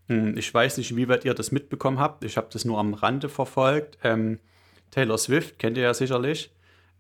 Hm, 0.09 0.37
ich 0.37 0.53
weiß 0.53 0.79
nicht, 0.79 0.97
wie 0.97 1.09
weit 1.09 1.25
ihr 1.25 1.35
das 1.35 1.53
mitbekommen 1.53 1.99
habt. 1.99 2.25
Ich 2.25 2.37
habe 2.37 2.49
das 2.51 2.65
nur 2.65 2.79
am 2.79 2.95
Rande 2.95 3.29
verfolgt. 3.29 3.99
Ähm, 4.03 4.39
Taylor 4.91 5.19
Swift, 5.19 5.59
kennt 5.59 5.77
ihr 5.77 5.85
ja 5.85 5.95
sicherlich, 5.95 6.51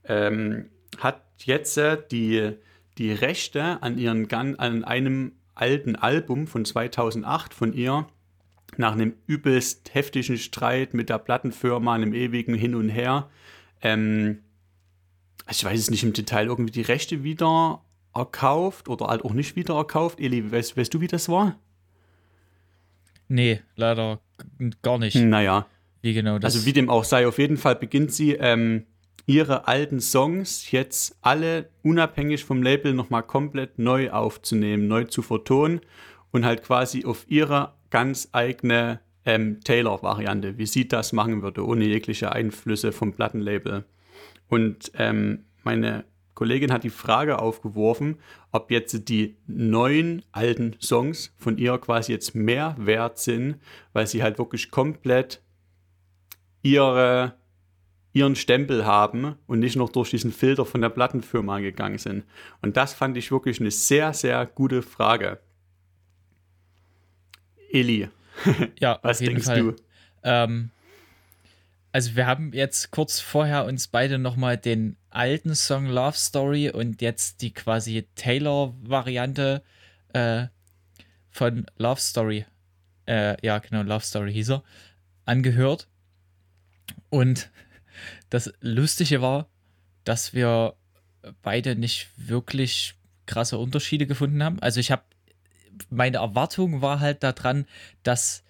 ähm, 0.04 0.70
hat 0.98 1.22
jetzt 1.38 1.76
äh, 1.76 1.98
die, 2.10 2.52
die 2.98 3.12
Rechte 3.12 3.82
an, 3.82 3.98
ihren, 3.98 4.30
an 4.30 4.84
einem 4.84 5.32
alten 5.54 5.96
Album 5.96 6.46
von 6.46 6.64
2008 6.64 7.52
von 7.52 7.72
ihr 7.72 8.06
nach 8.76 8.92
einem 8.92 9.14
übelst 9.26 9.94
heftigen 9.94 10.38
Streit 10.38 10.94
mit 10.94 11.08
der 11.08 11.18
Plattenfirma, 11.18 11.94
einem 11.94 12.14
ewigen 12.14 12.54
Hin 12.54 12.74
und 12.74 12.88
Her, 12.88 13.28
ähm, 13.82 14.42
ich 15.50 15.64
weiß 15.64 15.78
es 15.78 15.90
nicht 15.90 16.02
im 16.02 16.12
Detail, 16.12 16.46
irgendwie 16.46 16.72
die 16.72 16.82
Rechte 16.82 17.24
wieder 17.24 17.82
erkauft 18.14 18.88
oder 18.88 19.06
halt 19.06 19.24
auch 19.24 19.32
nicht 19.32 19.56
wieder 19.56 19.74
erkauft. 19.74 20.20
Eli, 20.20 20.50
weißt, 20.50 20.76
weißt 20.76 20.92
du, 20.92 21.00
wie 21.00 21.06
das 21.06 21.28
war? 21.28 21.58
Nee, 23.28 23.60
leider 23.76 24.20
gar 24.82 24.98
nicht. 24.98 25.16
Naja. 25.16 25.66
Wie 26.02 26.14
genau 26.14 26.38
das? 26.38 26.54
Also 26.54 26.66
wie 26.66 26.72
dem 26.72 26.88
auch 26.88 27.04
sei, 27.04 27.26
auf 27.26 27.38
jeden 27.38 27.56
Fall 27.56 27.76
beginnt 27.76 28.12
sie 28.12 28.32
ähm, 28.32 28.86
ihre 29.26 29.68
alten 29.68 30.00
Songs 30.00 30.70
jetzt 30.70 31.16
alle 31.20 31.70
unabhängig 31.82 32.44
vom 32.44 32.62
Label 32.62 32.94
nochmal 32.94 33.22
komplett 33.22 33.78
neu 33.78 34.10
aufzunehmen, 34.10 34.88
neu 34.88 35.04
zu 35.04 35.22
vertonen 35.22 35.80
und 36.32 36.44
halt 36.44 36.62
quasi 36.62 37.04
auf 37.04 37.26
ihre 37.28 37.74
ganz 37.90 38.28
eigene 38.32 39.00
ähm, 39.24 39.60
Taylor-Variante, 39.62 40.58
wie 40.58 40.66
sie 40.66 40.88
das 40.88 41.12
machen 41.12 41.42
würde, 41.42 41.66
ohne 41.66 41.84
jegliche 41.84 42.32
Einflüsse 42.32 42.92
vom 42.92 43.12
Plattenlabel. 43.12 43.84
Und 44.48 44.92
ähm, 44.96 45.44
meine 45.62 46.04
Kollegin 46.34 46.72
hat 46.72 46.84
die 46.84 46.90
Frage 46.90 47.38
aufgeworfen, 47.38 48.16
ob 48.50 48.70
jetzt 48.70 49.08
die 49.10 49.36
neuen 49.46 50.22
alten 50.32 50.74
Songs 50.80 51.34
von 51.36 51.58
ihr 51.58 51.76
quasi 51.78 52.12
jetzt 52.12 52.34
mehr 52.34 52.74
wert 52.78 53.18
sind, 53.18 53.56
weil 53.92 54.06
sie 54.06 54.22
halt 54.22 54.38
wirklich 54.38 54.70
komplett 54.70 55.42
ihre, 56.62 57.34
ihren 58.14 58.36
Stempel 58.36 58.86
haben 58.86 59.36
und 59.46 59.58
nicht 59.58 59.76
noch 59.76 59.90
durch 59.90 60.10
diesen 60.10 60.32
Filter 60.32 60.64
von 60.64 60.80
der 60.80 60.88
Plattenfirma 60.88 61.60
gegangen 61.60 61.98
sind. 61.98 62.24
Und 62.62 62.76
das 62.78 62.94
fand 62.94 63.18
ich 63.18 63.30
wirklich 63.30 63.60
eine 63.60 63.70
sehr, 63.70 64.14
sehr 64.14 64.46
gute 64.46 64.80
Frage. 64.80 65.40
Eli, 67.70 68.08
ja, 68.78 68.98
was 69.02 69.18
denkst 69.18 69.44
Fall. 69.46 69.62
du? 69.62 69.76
Ähm, 70.22 70.70
also 71.92 72.14
wir 72.14 72.26
haben 72.26 72.52
jetzt 72.52 72.90
kurz 72.90 73.20
vorher 73.20 73.64
uns 73.64 73.88
beide 73.88 74.18
nochmal 74.18 74.56
den 74.56 74.96
alten 75.10 75.54
Song 75.54 75.86
Love 75.86 76.16
Story 76.16 76.70
und 76.70 77.02
jetzt 77.02 77.42
die 77.42 77.52
quasi 77.52 78.06
Taylor-Variante 78.14 79.62
äh, 80.12 80.46
von 81.30 81.66
Love 81.78 82.00
Story, 82.00 82.44
äh, 83.06 83.36
ja 83.44 83.58
genau, 83.58 83.82
Love 83.82 84.04
Story 84.04 84.32
hieß 84.32 84.50
er, 84.50 84.62
angehört. 85.24 85.88
Und 87.08 87.50
das 88.30 88.52
Lustige 88.60 89.20
war, 89.20 89.48
dass 90.04 90.32
wir 90.32 90.74
beide 91.42 91.76
nicht 91.76 92.08
wirklich 92.16 92.94
krasse 93.26 93.58
Unterschiede 93.58 94.06
gefunden 94.06 94.42
haben. 94.42 94.60
Also 94.60 94.80
ich 94.80 94.90
habe 94.90 95.02
meine 95.90 96.18
Erwartung 96.18 96.82
war 96.82 97.00
halt 97.00 97.22
daran, 97.22 97.66
dass 98.02 98.42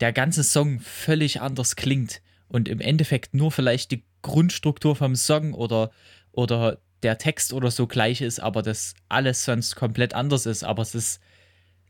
der 0.00 0.12
ganze 0.12 0.44
Song 0.44 0.80
völlig 0.80 1.40
anders 1.40 1.76
klingt 1.76 2.20
und 2.48 2.68
im 2.68 2.80
Endeffekt 2.80 3.34
nur 3.34 3.52
vielleicht 3.52 3.90
die 3.90 4.04
Grundstruktur 4.22 4.96
vom 4.96 5.16
Song 5.16 5.54
oder, 5.54 5.90
oder 6.32 6.78
der 7.02 7.18
Text 7.18 7.52
oder 7.52 7.70
so 7.70 7.86
gleich 7.86 8.20
ist, 8.20 8.40
aber 8.40 8.62
das 8.62 8.94
alles 9.08 9.44
sonst 9.44 9.76
komplett 9.76 10.14
anders 10.14 10.46
ist. 10.46 10.64
Aber 10.64 10.82
es 10.82 10.94
ist 10.94 11.20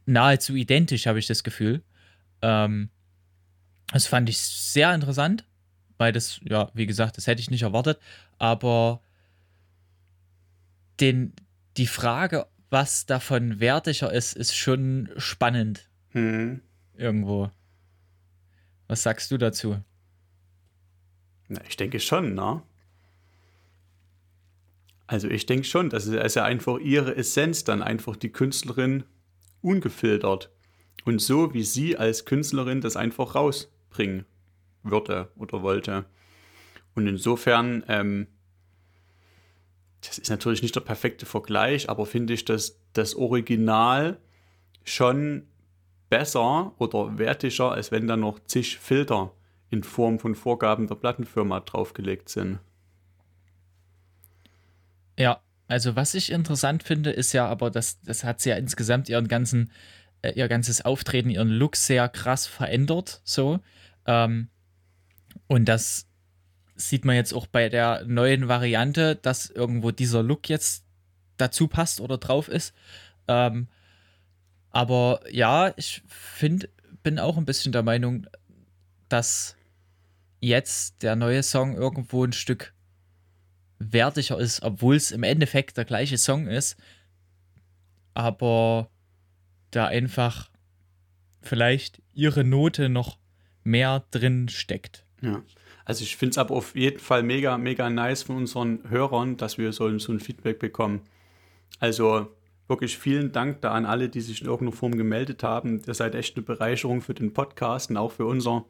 nahezu 0.07 0.55
identisch, 0.55 1.07
habe 1.07 1.19
ich 1.19 1.27
das 1.27 1.45
Gefühl. 1.45 1.83
Ähm, 2.43 2.91
das 3.93 4.07
fand 4.07 4.29
ich 4.29 4.39
sehr 4.39 4.93
interessant, 4.95 5.45
weil 5.99 6.13
das, 6.13 6.41
ja, 6.43 6.71
wie 6.75 6.87
gesagt, 6.87 7.17
das 7.17 7.27
hätte 7.27 7.41
ich 7.41 7.51
nicht 7.51 7.63
erwartet. 7.63 7.99
Aber 8.39 9.01
den, 11.01 11.33
die 11.77 11.87
Frage, 11.87 12.47
was 12.75 13.07
davon 13.07 13.61
wertiger 13.61 14.12
ist, 14.12 14.33
ist 14.35 14.57
schon 14.57 15.09
spannend. 15.16 15.88
Hm. 16.09 16.61
Irgendwo. 16.97 17.52
Was 18.88 19.04
sagst 19.04 19.31
du 19.31 19.38
dazu? 19.38 19.81
Na, 21.47 21.61
ich 21.69 21.76
denke 21.76 22.00
schon, 22.00 22.35
ne? 22.35 22.62
Also 25.07 25.28
ich 25.28 25.47
denke 25.47 25.64
schon, 25.64 25.88
das 25.88 26.07
ist 26.07 26.35
ja 26.35 26.45
einfach 26.45 26.81
ihre 26.81 27.14
Essenz, 27.14 27.62
dann 27.62 27.81
einfach 27.81 28.16
die 28.16 28.33
Künstlerin 28.33 29.04
ungefiltert. 29.62 30.50
Und 31.04 31.21
so 31.21 31.54
wie 31.54 31.62
sie 31.62 31.97
als 31.97 32.25
Künstlerin 32.25 32.81
das 32.81 32.97
einfach 32.97 33.37
rausbringen 33.37 34.25
würde 34.83 35.31
oder 35.37 35.62
wollte. 35.62 36.07
Und 36.97 37.07
insofern 37.07 37.85
ähm, 37.87 38.26
das 40.07 40.19
ist 40.19 40.31
natürlich 40.31 40.63
nicht 40.63 40.77
der 40.77 40.81
perfekte 40.81 41.27
Vergleich, 41.27 41.89
aber 41.89 42.07
finde 42.07 42.35
ich, 42.35 42.45
dass 42.45 42.79
das 42.93 43.15
Original 43.15 44.19
schon 44.85 45.47
besser 46.11 46.73
oder 46.79 47.19
wertiger, 47.19 47.73
als 47.73 47.91
wenn 47.91 48.07
da 48.07 48.17
noch 48.17 48.39
zig 48.47 48.79
Filter 48.79 49.33
in 49.71 49.83
Form 49.83 50.19
von 50.19 50.35
Vorgaben 50.35 50.87
der 50.87 50.95
Plattenfirma 50.95 51.61
draufgelegt 51.61 52.29
sind. 52.29 52.59
Ja, 55.19 55.41
also 55.67 55.97
was 55.97 56.15
ich 56.15 56.31
interessant 56.31 56.83
finde, 56.83 57.11
ist 57.11 57.33
ja 57.33 57.47
aber, 57.49 57.71
dass 57.71 58.01
das 58.03 58.25
hat 58.25 58.41
sie 58.41 58.51
ja 58.51 58.57
insgesamt 58.57 59.09
ihren 59.09 59.29
ganzen, 59.29 59.73
äh, 60.23 60.33
ihr 60.33 60.49
ganzes 60.49 60.85
Auftreten, 60.85 61.31
ihren 61.31 61.49
Look 61.49 61.77
sehr 61.77 62.09
krass 62.09 62.47
verändert, 62.47 63.21
so. 63.25 63.61
Ähm, 64.07 64.49
und 65.47 65.65
das 65.67 66.07
sieht 66.76 67.04
man 67.04 67.16
jetzt 67.16 67.33
auch 67.33 67.47
bei 67.47 67.69
der 67.69 68.04
neuen 68.07 68.49
Variante, 68.49 69.16
dass 69.16 69.50
irgendwo 69.50 69.90
dieser 69.90 70.23
Look 70.23 70.49
jetzt 70.49 70.85
dazu 71.37 71.69
passt 71.69 72.00
oder 72.00 72.19
drauf 72.19 72.49
ist. 72.49 72.75
Ähm, 73.28 73.69
aber 74.71 75.21
ja, 75.31 75.73
ich 75.76 76.02
finde, 76.09 76.69
bin 77.02 77.19
auch 77.19 77.37
ein 77.37 77.45
bisschen 77.45 77.73
der 77.73 77.83
Meinung, 77.83 78.26
dass 79.09 79.57
jetzt 80.40 81.02
der 81.02 81.16
neue 81.16 81.43
Song 81.43 81.76
irgendwo 81.76 82.25
ein 82.25 82.33
Stück 82.33 82.75
wertiger 83.78 84.38
ist, 84.38 84.62
obwohl 84.62 84.97
es 84.97 85.11
im 85.11 85.23
Endeffekt 85.23 85.76
der 85.76 85.85
gleiche 85.85 86.19
Song 86.19 86.47
ist, 86.47 86.76
aber 88.14 88.90
da 89.71 89.87
einfach 89.87 90.50
vielleicht 91.40 92.02
ihre 92.12 92.45
Note 92.45 92.88
noch 92.88 93.19
mehr 93.62 94.04
drin 94.11 94.49
steckt. 94.49 95.04
Ja. 95.21 95.43
Also 95.85 96.03
ich 96.03 96.17
finde 96.17 96.31
es 96.33 96.38
aber 96.38 96.55
auf 96.55 96.75
jeden 96.75 96.99
Fall 96.99 97.23
mega, 97.23 97.59
mega 97.59 97.91
nice 97.91 98.23
von 98.23 98.37
unseren 98.37 98.81
Hörern, 98.88 99.37
dass 99.37 99.59
wir 99.59 99.73
so, 99.73 99.99
so 99.99 100.12
ein 100.12 100.21
Feedback 100.21 100.59
bekommen. 100.59 101.03
Also 101.79 102.29
wirklich 102.69 102.97
vielen 102.97 103.33
Dank 103.33 103.61
da 103.61 103.73
an 103.73 103.85
alle, 103.85 104.09
die 104.09 104.21
sich 104.21 104.41
in 104.41 104.47
irgendeiner 104.47 104.76
Form 104.76 104.97
gemeldet 104.97 105.43
haben. 105.43 105.83
Ihr 105.87 105.95
seid 105.95 106.14
echt 106.14 106.37
eine 106.37 106.45
Bereicherung 106.45 107.03
für 107.03 107.14
den 107.14 107.33
Podcast 107.33 107.91
und 107.91 107.97
auch 107.97 108.12
für 108.12 108.25
unser 108.25 108.64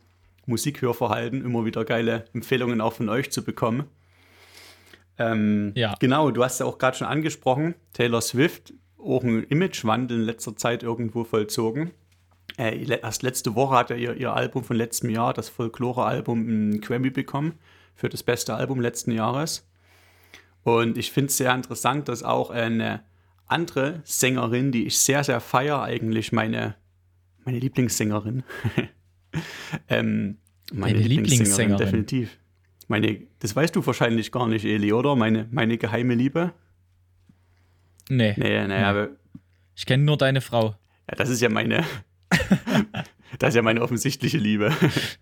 Musikhörverhalten. 0.47 1.45
Immer 1.45 1.65
wieder 1.65 1.85
geile 1.85 2.25
Empfehlungen 2.35 2.81
auch 2.81 2.95
von 2.95 3.09
euch 3.09 3.31
zu 3.31 3.45
bekommen. 3.45 3.85
Ähm, 5.19 5.73
ja. 5.77 5.95
Genau, 6.01 6.31
du 6.31 6.43
hast 6.43 6.59
ja 6.59 6.67
auch 6.67 6.79
gerade 6.79 6.97
schon 6.97 7.07
angesprochen, 7.07 7.75
Taylor 7.93 8.21
Swift, 8.21 8.75
auch 8.99 9.23
ein 9.23 9.45
Imagewandel 9.45 10.19
in 10.19 10.25
letzter 10.25 10.57
Zeit 10.57 10.83
irgendwo 10.83 11.23
vollzogen. 11.23 11.93
Äh, 12.57 12.87
erst 12.87 13.23
letzte 13.23 13.55
Woche 13.55 13.77
hat 13.77 13.91
er 13.91 13.97
ihr, 13.97 14.15
ihr 14.15 14.33
Album 14.33 14.63
von 14.63 14.77
letztem 14.77 15.11
Jahr, 15.11 15.35
das 15.35 15.49
Folklore-Album, 15.49 16.41
einen 16.41 16.81
Grammy 16.81 17.11
bekommen 17.11 17.59
für 17.97 18.09
das 18.09 18.23
beste 18.23 18.55
Album 18.55 18.81
letzten 18.81 19.11
Jahres. 19.11 19.69
Und 20.63 20.97
ich 20.97 21.13
finde 21.13 21.29
es 21.29 21.37
sehr 21.37 21.55
interessant, 21.55 22.09
dass 22.09 22.23
auch 22.23 22.51
eine 22.51 23.03
andere 23.47 24.01
Sängerin, 24.05 24.73
die 24.73 24.87
ich 24.87 24.99
sehr, 24.99 25.25
sehr 25.25 25.41
feiere, 25.41 25.83
eigentlich 25.83 26.33
meine, 26.33 26.77
meine 27.45 27.59
Lieblingssängerin. 27.59 28.43
ähm, 29.89 30.39
meine, 30.73 30.99
Lieblingssängerin, 30.99 31.09
Lieblingssängerin, 31.09 31.77
definitiv. 31.77 32.39
Meine, 32.89 33.23
das 33.41 33.55
weißt 33.55 33.75
du 33.77 33.85
wahrscheinlich 33.85 34.33
gar 34.33 34.47
nicht, 34.47 34.65
Eli, 34.65 34.93
oder? 34.93 35.17
Meine, 35.17 35.49
meine 35.51 35.77
geheime 35.77 36.15
Liebe? 36.15 36.53
Nee. 38.09 38.35
Nee, 38.37 38.67
naja. 38.67 38.93
Nee. 38.93 39.09
Ich 39.75 39.87
kenne 39.87 40.05
nur 40.05 40.17
deine 40.17 40.41
Frau. 40.41 40.77
Ja, 41.09 41.17
das 41.17 41.31
ist 41.31 41.41
ja 41.41 41.49
meine, 41.49 41.85
das 43.45 43.51
ist 43.51 43.57
ja 43.57 43.63
meine 43.63 43.83
offensichtliche 43.83 44.39
Liebe. 44.39 44.73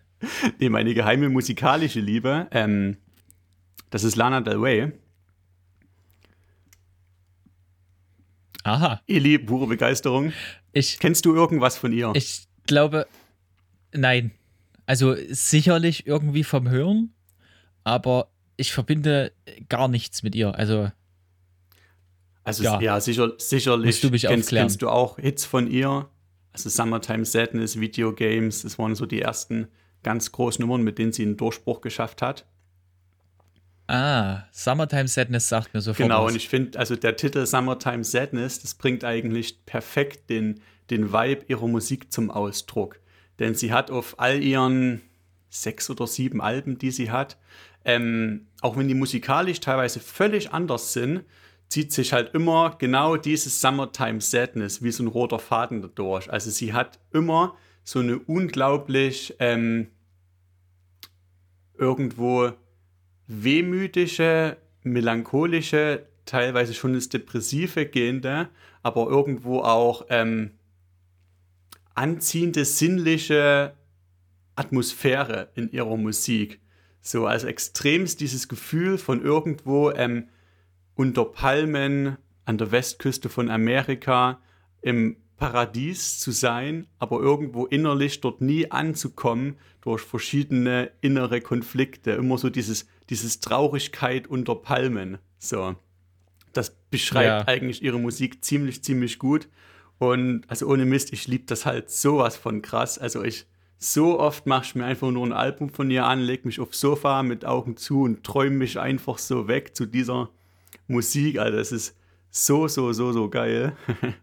nee, 0.60 0.68
meine 0.68 0.94
geheime 0.94 1.28
musikalische 1.28 1.98
Liebe, 1.98 2.46
ähm, 2.52 2.98
das 3.90 4.04
ist 4.04 4.14
Lana 4.14 4.40
Del 4.40 4.58
Rey. 4.58 4.92
Aha. 8.62 9.02
Eli, 9.08 9.40
pure 9.40 9.66
Begeisterung. 9.66 10.32
Ich, 10.72 11.00
Kennst 11.00 11.24
du 11.24 11.34
irgendwas 11.34 11.76
von 11.76 11.92
ihr? 11.92 12.12
ich 12.14 12.46
glaube, 12.68 13.08
nein. 13.92 14.30
Also 14.86 15.16
sicherlich 15.28 16.06
irgendwie 16.06 16.44
vom 16.44 16.70
Hören, 16.70 17.12
aber 17.82 18.30
ich 18.56 18.72
verbinde 18.72 19.32
gar 19.68 19.88
nichts 19.88 20.22
mit 20.22 20.36
ihr. 20.36 20.54
Also 20.54 20.92
also 22.44 22.62
ja, 22.62 22.80
ja. 22.80 23.00
sicher, 23.00 23.32
sicherlich 23.38 23.86
Musst 23.86 24.04
du 24.04 24.10
mich 24.10 24.22
kennst, 24.22 24.44
aufklären. 24.44 24.66
kennst 24.68 24.82
du 24.82 24.88
auch 24.88 25.18
Hits 25.18 25.44
von 25.44 25.68
ihr. 25.68 26.08
Also 26.52 26.68
Summertime 26.68 27.24
Sadness, 27.24 27.80
Video 27.80 28.12
Games, 28.12 28.62
das 28.62 28.78
waren 28.78 28.94
so 28.94 29.06
die 29.06 29.22
ersten 29.22 29.68
ganz 30.02 30.32
großen 30.32 30.64
Nummern, 30.64 30.82
mit 30.82 30.98
denen 30.98 31.12
sie 31.12 31.22
einen 31.22 31.36
Durchbruch 31.36 31.80
geschafft 31.80 32.22
hat. 32.22 32.44
Ah, 33.88 34.44
Summertime 34.52 35.08
Sadness 35.08 35.48
sagt 35.48 35.74
mir 35.74 35.80
sofort 35.80 35.98
Genau, 36.08 36.24
was. 36.24 36.32
und 36.32 36.36
ich 36.36 36.48
finde, 36.48 36.78
also 36.78 36.96
der 36.96 37.16
Titel 37.16 37.44
Summertime 37.46 38.04
Sadness, 38.04 38.60
das 38.60 38.74
bringt 38.74 39.04
eigentlich 39.04 39.64
perfekt 39.66 40.30
den, 40.30 40.60
den 40.90 41.12
Vibe 41.12 41.44
ihrer 41.48 41.68
Musik 41.68 42.12
zum 42.12 42.30
Ausdruck. 42.30 43.00
Denn 43.38 43.54
sie 43.54 43.72
hat 43.72 43.90
auf 43.90 44.18
all 44.18 44.42
ihren 44.42 45.02
sechs 45.50 45.90
oder 45.90 46.06
sieben 46.06 46.40
Alben, 46.40 46.78
die 46.78 46.90
sie 46.90 47.10
hat, 47.10 47.36
ähm, 47.84 48.46
auch 48.60 48.76
wenn 48.76 48.88
die 48.88 48.94
musikalisch 48.94 49.60
teilweise 49.60 50.00
völlig 50.00 50.52
anders 50.52 50.92
sind, 50.92 51.24
zieht 51.72 51.90
sich 51.90 52.12
halt 52.12 52.34
immer 52.34 52.76
genau 52.78 53.16
dieses 53.16 53.62
Summertime 53.62 54.20
Sadness 54.20 54.82
wie 54.82 54.92
so 54.92 55.02
ein 55.02 55.06
roter 55.06 55.38
Faden 55.38 55.80
dadurch. 55.80 56.30
Also 56.30 56.50
sie 56.50 56.74
hat 56.74 56.98
immer 57.12 57.56
so 57.82 58.00
eine 58.00 58.18
unglaublich 58.18 59.34
ähm, 59.38 59.86
irgendwo 61.78 62.52
wehmütige, 63.26 64.58
melancholische, 64.82 66.06
teilweise 66.26 66.74
schon 66.74 66.92
ins 66.92 67.08
Depressive 67.08 67.86
gehende, 67.86 68.50
aber 68.82 69.08
irgendwo 69.08 69.60
auch 69.60 70.04
ähm, 70.10 70.50
anziehende, 71.94 72.66
sinnliche 72.66 73.72
Atmosphäre 74.56 75.48
in 75.54 75.72
ihrer 75.72 75.96
Musik. 75.96 76.60
So, 77.00 77.26
also 77.26 77.46
extremst 77.46 78.20
dieses 78.20 78.46
Gefühl 78.46 78.98
von 78.98 79.24
irgendwo 79.24 79.90
ähm, 79.92 80.28
unter 80.94 81.24
Palmen 81.24 82.16
an 82.44 82.58
der 82.58 82.70
Westküste 82.72 83.28
von 83.28 83.50
Amerika 83.50 84.40
im 84.80 85.16
Paradies 85.36 86.20
zu 86.20 86.30
sein, 86.30 86.86
aber 86.98 87.20
irgendwo 87.20 87.66
innerlich 87.66 88.20
dort 88.20 88.40
nie 88.40 88.70
anzukommen 88.70 89.56
durch 89.80 90.02
verschiedene 90.02 90.92
innere 91.00 91.40
Konflikte. 91.40 92.12
Immer 92.12 92.38
so 92.38 92.48
dieses, 92.48 92.86
dieses 93.10 93.40
Traurigkeit 93.40 94.28
unter 94.28 94.54
Palmen. 94.54 95.18
So. 95.38 95.74
Das 96.52 96.70
beschreibt 96.90 97.26
Ja. 97.26 97.48
eigentlich 97.48 97.82
ihre 97.82 97.98
Musik 97.98 98.44
ziemlich, 98.44 98.84
ziemlich 98.84 99.18
gut. 99.18 99.48
Und 99.98 100.44
also 100.48 100.66
ohne 100.66 100.84
Mist, 100.84 101.12
ich 101.12 101.26
liebe 101.26 101.44
das 101.46 101.66
halt 101.66 101.90
sowas 101.90 102.36
von 102.36 102.62
krass. 102.62 102.98
Also 102.98 103.22
ich 103.24 103.46
so 103.78 104.20
oft 104.20 104.46
mache 104.46 104.64
ich 104.64 104.74
mir 104.76 104.84
einfach 104.84 105.10
nur 105.10 105.26
ein 105.26 105.32
Album 105.32 105.70
von 105.70 105.90
ihr 105.90 106.06
an, 106.06 106.20
leg 106.20 106.44
mich 106.44 106.60
aufs 106.60 106.78
Sofa 106.78 107.24
mit 107.24 107.44
Augen 107.44 107.76
zu 107.76 108.02
und 108.02 108.22
träume 108.22 108.56
mich 108.58 108.78
einfach 108.78 109.18
so 109.18 109.48
weg 109.48 109.74
zu 109.74 109.86
dieser 109.86 110.28
Musik. 110.86 111.38
Also 111.38 111.58
es 111.58 111.72
ist 111.72 111.96
so, 112.30 112.68
so, 112.68 112.92
so, 112.92 113.12
so 113.12 113.28
geil. 113.28 113.76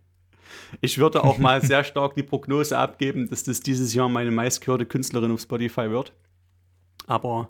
Ich 0.82 0.98
würde 0.98 1.24
auch 1.24 1.38
mal 1.38 1.62
sehr 1.64 1.84
stark 1.84 2.14
die 2.16 2.24
Prognose 2.24 2.78
abgeben, 2.78 3.30
dass 3.30 3.44
das 3.44 3.60
dieses 3.62 3.94
Jahr 3.94 4.10
meine 4.10 4.32
meistgehörte 4.32 4.86
Künstlerin 4.86 5.32
auf 5.32 5.42
Spotify 5.42 5.90
wird. 5.90 6.14
Aber 7.08 7.50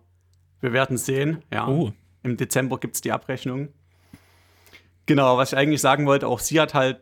wir 0.61 0.73
werden 0.73 0.97
sehen. 0.97 1.43
Ja. 1.51 1.67
Oh. 1.67 1.91
Im 2.23 2.37
Dezember 2.37 2.77
gibt 2.77 2.95
es 2.95 3.01
die 3.01 3.12
Abrechnung. 3.12 3.69
Genau, 5.05 5.38
was 5.38 5.53
ich 5.53 5.57
eigentlich 5.57 5.81
sagen 5.81 6.05
wollte, 6.05 6.27
auch 6.27 6.39
sie 6.39 6.60
hat 6.60 6.73
halt 6.73 7.01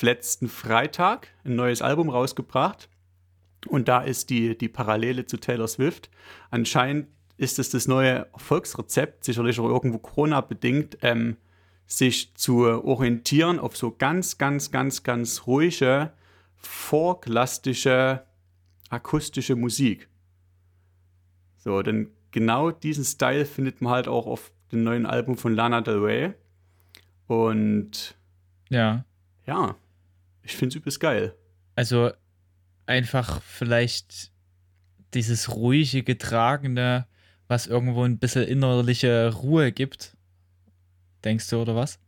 letzten 0.00 0.48
Freitag 0.48 1.28
ein 1.44 1.56
neues 1.56 1.82
Album 1.82 2.10
rausgebracht. 2.10 2.88
Und 3.66 3.88
da 3.88 4.00
ist 4.00 4.30
die, 4.30 4.56
die 4.56 4.68
Parallele 4.68 5.26
zu 5.26 5.36
Taylor 5.36 5.68
Swift. 5.68 6.10
Anscheinend 6.50 7.08
ist 7.38 7.58
es 7.58 7.70
das 7.70 7.88
neue 7.88 8.26
Erfolgsrezept, 8.32 9.24
sicherlich 9.24 9.58
auch 9.60 9.68
irgendwo 9.68 9.98
Corona-bedingt, 9.98 10.98
ähm, 11.02 11.36
sich 11.86 12.34
zu 12.34 12.66
orientieren 12.66 13.58
auf 13.58 13.76
so 13.76 13.92
ganz, 13.92 14.36
ganz, 14.36 14.70
ganz, 14.70 15.04
ganz 15.04 15.46
ruhige, 15.46 16.12
folklastische, 16.56 18.24
akustische 18.90 19.56
Musik. 19.56 20.08
So, 21.56 21.80
denn 21.80 22.10
genau 22.32 22.70
diesen 22.72 23.04
Style 23.04 23.46
findet 23.46 23.80
man 23.80 23.92
halt 23.92 24.08
auch 24.08 24.26
auf 24.26 24.52
dem 24.72 24.82
neuen 24.82 25.06
Album 25.06 25.38
von 25.38 25.54
Lana 25.54 25.80
Del 25.80 25.98
Rey. 25.98 26.34
Und 27.26 28.16
Ja. 28.68 29.04
ja, 29.46 29.76
ich 30.42 30.56
finde 30.56 30.74
es 30.74 30.76
übelst 30.76 31.00
geil. 31.00 31.34
Also 31.74 32.10
einfach 32.86 33.40
vielleicht 33.42 34.32
dieses 35.14 35.54
ruhige, 35.54 36.02
getragene, 36.02 37.06
was 37.48 37.66
irgendwo 37.66 38.04
ein 38.04 38.18
bisschen 38.18 38.44
innerliche 38.44 39.34
Ruhe 39.34 39.72
gibt. 39.72 40.16
Denkst 41.24 41.48
du, 41.50 41.60
oder 41.60 41.74
was? 41.74 41.98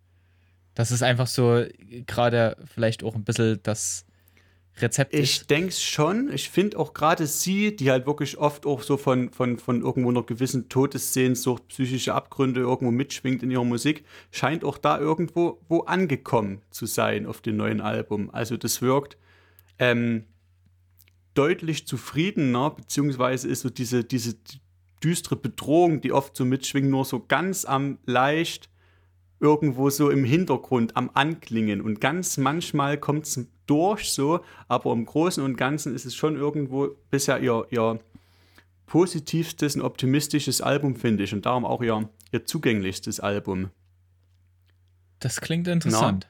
Das 0.74 0.92
ist 0.92 1.02
einfach 1.02 1.26
so 1.26 1.64
gerade 2.06 2.56
vielleicht 2.64 3.02
auch 3.02 3.14
ein 3.14 3.24
bisschen 3.24 3.58
das 3.62 4.06
Rezept 4.78 5.12
Ich 5.14 5.40
ist. 5.40 5.50
denke 5.50 5.72
schon. 5.72 6.30
Ich 6.32 6.48
finde 6.48 6.78
auch 6.78 6.94
gerade 6.94 7.26
sie, 7.26 7.74
die 7.74 7.90
halt 7.90 8.06
wirklich 8.06 8.38
oft 8.38 8.66
auch 8.66 8.82
so 8.82 8.96
von, 8.96 9.30
von, 9.30 9.58
von 9.58 9.82
irgendwo 9.82 10.10
einer 10.10 10.22
gewissen 10.22 10.68
Todessehnsucht, 10.68 11.68
psychische 11.68 12.14
Abgründe 12.14 12.60
irgendwo 12.60 12.92
mitschwingt 12.92 13.42
in 13.42 13.50
ihrer 13.50 13.64
Musik, 13.64 14.04
scheint 14.30 14.64
auch 14.64 14.78
da 14.78 14.98
irgendwo 14.98 15.60
wo 15.68 15.80
angekommen 15.80 16.62
zu 16.70 16.86
sein 16.86 17.26
auf 17.26 17.40
dem 17.40 17.56
neuen 17.56 17.80
Album. 17.80 18.30
Also 18.30 18.56
das 18.56 18.80
wirkt 18.80 19.16
ähm, 19.78 20.24
deutlich 21.34 21.86
zufriedener, 21.86 22.70
beziehungsweise 22.70 23.48
ist 23.48 23.60
so 23.62 23.70
diese, 23.70 24.04
diese 24.04 24.36
düstere 25.02 25.36
Bedrohung, 25.36 26.00
die 26.00 26.12
oft 26.12 26.36
so 26.36 26.44
mitschwingt, 26.44 26.90
nur 26.90 27.04
so 27.04 27.24
ganz 27.26 27.64
am 27.64 27.98
leicht 28.06 28.70
irgendwo 29.40 29.88
so 29.88 30.10
im 30.10 30.24
Hintergrund 30.24 30.96
am 30.96 31.10
Anklingen 31.14 31.80
und 31.80 32.00
ganz 32.00 32.36
manchmal 32.36 32.98
kommt 32.98 33.26
es 33.26 33.46
durch 33.66 34.12
so, 34.12 34.40
aber 34.68 34.92
im 34.92 35.06
Großen 35.06 35.42
und 35.42 35.56
Ganzen 35.56 35.94
ist 35.94 36.04
es 36.04 36.14
schon 36.14 36.36
irgendwo 36.36 36.90
bisher 37.10 37.40
ihr, 37.40 37.66
ihr 37.70 38.00
positivstes 38.86 39.76
und 39.76 39.82
optimistisches 39.82 40.60
Album, 40.60 40.96
finde 40.96 41.24
ich, 41.24 41.32
und 41.32 41.46
darum 41.46 41.64
auch 41.64 41.80
ihr, 41.80 42.08
ihr 42.32 42.44
zugänglichstes 42.44 43.20
Album. 43.20 43.70
Das 45.20 45.40
klingt 45.40 45.68
interessant. 45.68 46.28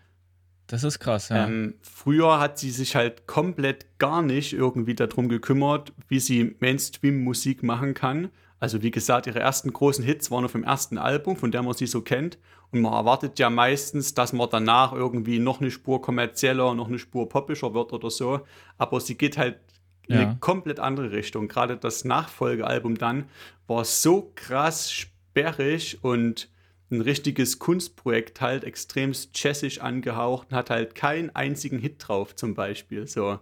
Das 0.66 0.84
ist 0.84 1.00
krass, 1.00 1.30
ja. 1.30 1.48
Ähm, 1.48 1.74
früher 1.80 2.38
hat 2.38 2.58
sie 2.58 2.70
sich 2.70 2.94
halt 2.94 3.26
komplett 3.26 3.98
gar 3.98 4.22
nicht 4.22 4.52
irgendwie 4.52 4.94
darum 4.94 5.28
gekümmert, 5.28 5.92
wie 6.06 6.20
sie 6.20 6.54
Mainstream-Musik 6.60 7.64
machen 7.64 7.94
kann. 7.94 8.30
Also 8.60 8.82
wie 8.82 8.90
gesagt, 8.90 9.26
ihre 9.26 9.40
ersten 9.40 9.72
großen 9.72 10.04
Hits 10.04 10.30
waren 10.30 10.44
auf 10.44 10.52
dem 10.52 10.64
ersten 10.64 10.98
Album, 10.98 11.36
von 11.36 11.50
der 11.50 11.62
man 11.62 11.72
sie 11.74 11.86
so 11.86 12.02
kennt. 12.02 12.38
Und 12.70 12.82
man 12.82 12.92
erwartet 12.92 13.38
ja 13.38 13.48
meistens, 13.50 14.14
dass 14.14 14.32
man 14.34 14.48
danach 14.50 14.92
irgendwie 14.92 15.38
noch 15.38 15.60
eine 15.60 15.70
Spur 15.70 16.02
kommerzieller, 16.02 16.74
noch 16.74 16.88
eine 16.88 16.98
Spur 16.98 17.28
popischer 17.28 17.72
wird 17.74 17.92
oder 17.92 18.10
so. 18.10 18.40
Aber 18.76 19.00
sie 19.00 19.16
geht 19.16 19.38
halt 19.38 19.58
in 20.06 20.14
Ja. 20.16 20.20
eine 20.22 20.36
komplett 20.40 20.78
andere 20.78 21.10
Richtung. 21.10 21.48
Gerade 21.48 21.76
das 21.78 22.04
Nachfolgealbum 22.04 22.98
dann 22.98 23.24
war 23.66 23.84
so 23.84 24.30
krass 24.34 24.92
sperrig 24.92 25.98
und 26.02 26.48
ein 26.90 27.00
richtiges 27.00 27.60
Kunstprojekt 27.60 28.40
halt, 28.40 28.64
extremst 28.64 29.30
jazzisch 29.42 29.80
angehaucht 29.80 30.48
und 30.50 30.56
hat 30.56 30.70
halt 30.70 30.94
keinen 30.94 31.34
einzigen 31.34 31.78
Hit 31.78 31.96
drauf 32.06 32.34
zum 32.34 32.54
Beispiel. 32.54 33.06
So. 33.06 33.38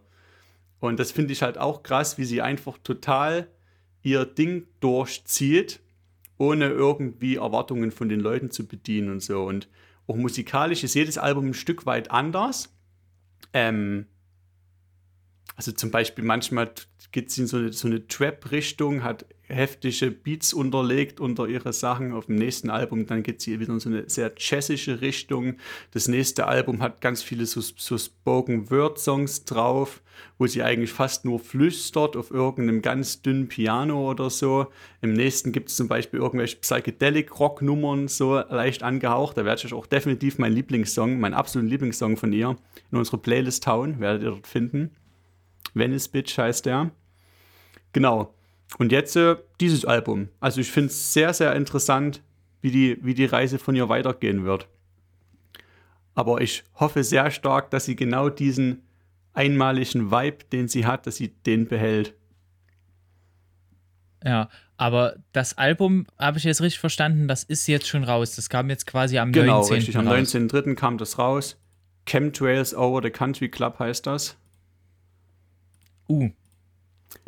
Und 0.81 1.01
das 1.01 1.11
finde 1.11 1.33
ich 1.33 1.43
halt 1.43 1.59
auch 1.59 1.83
krass, 1.83 2.19
wie 2.19 2.25
sie 2.25 2.41
einfach 2.43 2.79
total 2.85 3.49
ihr 4.03 4.25
Ding 4.25 4.67
durchzieht, 4.81 5.81
ohne 6.37 6.69
irgendwie 6.69 7.37
Erwartungen 7.37 7.91
von 7.91 8.09
den 8.09 8.21
Leuten 8.21 8.51
zu 8.51 8.67
bedienen 8.67 9.11
und 9.11 9.23
so. 9.23 9.45
Und 9.45 9.69
auch 10.07 10.17
musikalisch 10.17 10.85
ist 10.85 10.95
jedes 10.95 11.19
Album 11.19 11.49
ein 11.49 11.55
Stück 11.55 11.87
weit 11.87 12.11
anders. 12.11 12.75
Ähm, 13.53 14.07
also 15.57 15.73
zum 15.73 15.91
Beispiel 15.91 16.25
manchmal 16.25 16.71
geht 17.11 17.31
sie 17.31 17.43
in 17.43 17.47
so 17.47 17.57
eine, 17.57 17.73
so 17.73 17.89
eine 17.89 18.07
Trap-Richtung, 18.07 19.03
hat 19.03 19.27
heftige 19.49 20.11
Beats 20.11 20.53
unterlegt 20.53 21.21
unter 21.21 21.49
ihre 21.49 21.73
Sachen. 21.73 22.13
Auf 22.13 22.27
dem 22.27 22.37
nächsten 22.37 22.71
Album 22.71 23.07
dann 23.07 23.23
geht 23.23 23.41
sie 23.41 23.59
wieder 23.61 23.73
in 23.73 23.81
so 23.81 23.89
eine 23.89 24.09
sehr 24.09 24.33
jazzische 24.37 25.01
Richtung. 25.01 25.57
Das 25.93 26.09
nächste 26.09 26.47
Album 26.47 26.81
hat 26.83 27.01
ganz 27.01 27.23
viele 27.23 27.47
so, 27.47 27.61
so 27.61 27.99
Spoken-Word-Songs 27.99 29.45
drauf, 29.45 30.03
wo 30.39 30.47
sie 30.47 30.63
eigentlich 30.63 30.93
fast 30.93 31.25
nur 31.25 31.41
flüstert 31.41 32.17
auf 32.17 32.31
irgendeinem 32.31 32.83
ganz 32.83 33.23
dünnen 33.23 33.49
Piano 33.49 34.11
oder 34.11 34.31
so. 34.31 34.67
Im 35.01 35.15
nächsten 35.15 35.53
gibt 35.53 35.71
es 35.71 35.77
zum 35.77 35.89
Beispiel 35.89 36.21
irgendwelche 36.21 36.57
Psychedelic-Rock-Nummern, 36.57 38.09
so 38.09 38.39
leicht 38.39 38.83
angehaucht. 38.83 39.37
Da 39.37 39.45
werde 39.45 39.61
ich 39.61 39.67
euch 39.67 39.79
auch 39.79 39.87
definitiv 39.87 40.39
mein 40.39 40.53
Lieblingssong, 40.53 41.19
mein 41.19 41.35
absoluter 41.35 41.71
Lieblingssong 41.71 42.17
von 42.17 42.33
ihr 42.33 42.57
in 42.91 42.99
unserer 42.99 43.19
Playlist 43.19 43.67
hauen, 43.67 44.01
werdet 44.01 44.23
ihr 44.23 44.31
dort 44.31 44.47
finden. 44.47 44.91
Venice 45.75 46.09
Bitch 46.09 46.39
heißt 46.39 46.67
der. 46.67 46.91
Genau. 47.93 48.35
Und 48.77 48.93
jetzt 48.93 49.17
äh, 49.17 49.37
dieses 49.61 49.85
Album. 49.85 50.29
Also 50.41 50.61
ich 50.61 50.71
finde 50.71 50.89
es 50.89 51.13
sehr, 51.15 51.33
sehr 51.33 51.55
interessant, 51.57 52.23
wie 52.61 52.71
die, 52.71 52.99
wie 53.03 53.15
die 53.15 53.25
Reise 53.25 53.59
von 53.59 53.75
ihr 53.75 53.89
weitergehen 53.89 54.45
wird. 54.45 54.69
aber 56.15 56.41
ich 56.41 56.65
hoffe 56.75 57.05
sehr 57.05 57.31
stark, 57.31 57.71
dass 57.71 57.85
sie 57.85 57.95
genau 57.95 58.29
diesen 58.29 58.83
einmaligen 59.35 60.11
Vibe, 60.11 60.45
den 60.51 60.67
sie 60.67 60.85
hat, 60.85 61.07
dass 61.07 61.17
sie 61.17 61.29
den 61.29 61.69
behält. 61.69 62.15
Ja, 64.25 64.49
aber 64.77 65.17
das 65.33 65.57
Album, 65.57 66.07
habe 66.19 66.39
ich 66.39 66.45
jetzt 66.45 66.61
richtig 66.61 66.81
verstanden, 66.81 67.29
das 67.29 67.45
ist 67.45 67.67
jetzt 67.69 67.87
schon 67.87 68.03
raus. 68.03 68.35
Das 68.35 68.49
kam 68.49 68.69
jetzt 68.69 68.87
quasi 68.87 69.19
am 69.19 69.31
genau, 69.33 69.61
19. 69.61 69.77
Richtig. 69.77 69.97
Am 69.97 70.09
19.03. 70.09 70.75
kam 70.75 70.99
das 70.99 71.19
raus. 71.19 71.57
Chemtrails 72.07 72.75
Over 72.75 73.01
the 73.03 73.11
Country 73.11 73.49
Club 73.49 73.79
heißt 73.79 74.07
das. 74.07 74.37
Uh, 76.09 76.31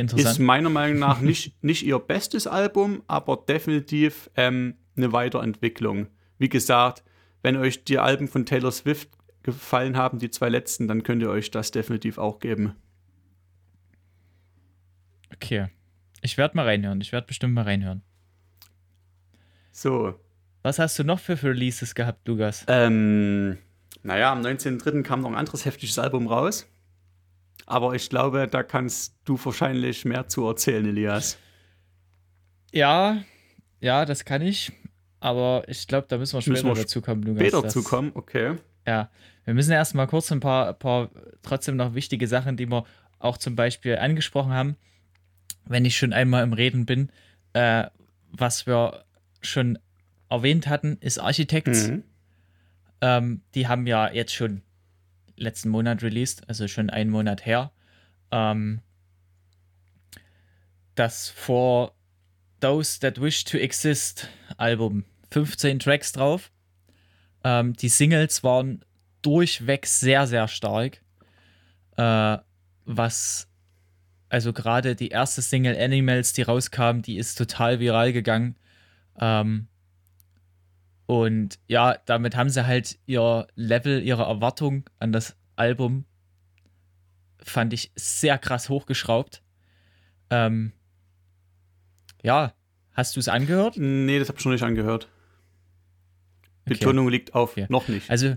interessant. 0.01 0.33
Ist 0.33 0.39
meiner 0.39 0.71
Meinung 0.71 0.99
nach 0.99 1.21
nicht, 1.21 1.63
nicht 1.63 1.85
ihr 1.85 1.99
bestes 1.99 2.47
Album, 2.47 3.03
aber 3.07 3.37
definitiv 3.37 4.31
ähm, 4.37 4.75
eine 4.97 5.13
Weiterentwicklung. 5.13 6.09
Wie 6.39 6.49
gesagt, 6.49 7.05
wenn 7.43 7.57
euch 7.57 7.85
die 7.85 7.99
Alben 7.99 8.29
von 8.29 8.47
Taylor 8.47 8.73
Swift 8.73 9.11
gefallen 9.43 9.97
haben, 9.97 10.19
die 10.19 10.31
zwei 10.31 10.49
letzten, 10.49 10.89
dann 10.89 11.03
könnt 11.03 11.23
ihr 11.23 11.31
euch 11.31 11.51
das 11.51 11.71
definitiv 11.71 12.19
auch 12.19 12.41
geben. 12.41 12.75
Okay. 15.35 15.69
Ich 16.23 16.37
werde 16.37 16.57
mal 16.57 16.67
reinhören. 16.67 17.01
Ich 17.01 17.13
werde 17.13 17.27
bestimmt 17.27 17.55
mal 17.55 17.65
reinhören. 17.65 18.03
So. 19.73 20.15
Was 20.63 20.79
hast 20.79 20.99
du 20.99 21.05
noch 21.05 21.19
für 21.19 21.43
Releases 21.43 21.95
gehabt, 21.95 22.29
Lukas? 22.29 22.67
Ähm, 22.69 23.57
naja, 24.03 24.33
am 24.33 24.43
19.03. 24.43 25.03
kam 25.03 25.23
noch 25.23 25.31
ein 25.31 25.37
anderes 25.37 25.65
heftiges 25.65 25.99
Album 25.99 26.27
raus. 26.27 26.67
Aber 27.71 27.95
ich 27.95 28.11
glaube, 28.11 28.49
da 28.49 28.65
kannst 28.65 29.15
du 29.25 29.39
wahrscheinlich 29.45 30.05
mehr 30.05 30.27
zu 30.27 30.45
erzählen, 30.45 30.85
Elias. 30.85 31.39
Ja, 32.73 33.23
ja, 33.79 34.05
das 34.05 34.25
kann 34.25 34.43
ich. 34.43 34.73
Aber 35.21 35.63
ich 35.69 35.87
glaube, 35.87 36.09
da 36.09 36.19
müssen 36.19 36.35
wir 36.35 36.43
später 36.43 36.65
müssen 36.65 36.67
wir 36.67 36.83
dazu 36.83 37.01
kommen, 37.01 37.23
Lukas. 37.23 37.41
Später 37.41 37.63
dazu 37.63 37.85
kommen, 37.85 38.11
okay. 38.15 38.57
Ja, 38.89 39.09
wir 39.45 39.55
müssen 39.55 39.71
erst 39.71 39.95
mal 39.95 40.09
kurz 40.09 40.33
ein 40.33 40.41
paar, 40.41 40.73
paar 40.73 41.11
trotzdem 41.43 41.77
noch 41.77 41.95
wichtige 41.95 42.27
Sachen, 42.27 42.57
die 42.57 42.69
wir 42.69 42.83
auch 43.21 43.39
zum 43.39 43.55
Beispiel 43.55 43.99
angesprochen 43.99 44.53
haben, 44.53 44.77
wenn 45.65 45.85
ich 45.85 45.97
schon 45.97 46.13
einmal 46.13 46.43
im 46.43 46.53
Reden 46.53 46.87
bin. 46.87 47.13
Äh, 47.53 47.85
was 48.33 48.67
wir 48.67 49.05
schon 49.43 49.79
erwähnt 50.29 50.67
hatten, 50.67 50.97
ist 51.01 51.19
Architects. 51.21 51.87
Mhm. 51.87 52.03
Ähm, 53.01 53.43
die 53.55 53.69
haben 53.69 53.87
ja 53.87 54.11
jetzt 54.11 54.35
schon 54.35 54.63
letzten 55.41 55.71
Monat 55.71 56.03
released, 56.03 56.49
also 56.49 56.69
schon 56.69 56.91
einen 56.91 57.11
Monat 57.11 57.45
her. 57.47 57.73
Ähm, 58.31 58.81
das 60.95 61.29
For 61.29 61.93
Those 62.61 63.01
That 63.01 63.21
Wish 63.21 63.45
to 63.45 63.59
Exist 63.59 64.29
Album. 64.59 65.05
15 65.31 65.79
Tracks 65.79 66.13
drauf. 66.13 66.51
Ähm, 67.45 67.75
die 67.75 67.89
Singles 67.89 68.45
waren 68.45 68.85
durchweg 69.23 69.87
sehr, 69.87 70.27
sehr 70.27 70.49
stark. 70.49 71.03
Äh, 71.97 72.39
was, 72.85 73.49
also 74.29 74.53
gerade 74.53 74.95
die 74.97 75.09
erste 75.09 75.43
Single 75.43 75.77
Animals, 75.77 76.33
die 76.33 76.43
rauskam, 76.43 77.01
die 77.03 77.17
ist 77.17 77.37
total 77.37 77.81
viral 77.81 78.13
gegangen. 78.13 78.57
Ähm, 79.19 79.69
und 81.11 81.59
ja, 81.67 81.97
damit 82.07 82.37
haben 82.37 82.51
sie 82.51 82.69
halt 82.69 82.97
ihr 83.07 83.49
Level, 83.57 84.01
ihre 84.01 84.23
Erwartung 84.23 84.89
an 85.01 85.11
das 85.11 85.35
Album, 85.57 86.05
fand 87.43 87.73
ich 87.73 87.91
sehr 87.97 88.39
krass 88.39 88.69
hochgeschraubt. 88.69 89.43
Ähm, 90.31 90.71
ja, 92.23 92.55
hast 92.93 93.17
du 93.17 93.21
es 93.21 93.27
angehört? 93.27 93.77
Nee, 93.77 94.21
das 94.21 94.29
habe 94.29 94.39
ich 94.39 94.45
noch 94.45 94.53
nicht 94.53 94.63
angehört. 94.63 95.09
Betonung 96.65 97.07
okay. 97.07 97.17
liegt 97.17 97.35
auf 97.35 97.57
okay. 97.57 97.67
noch 97.69 97.89
nicht. 97.89 98.09
Also, 98.09 98.37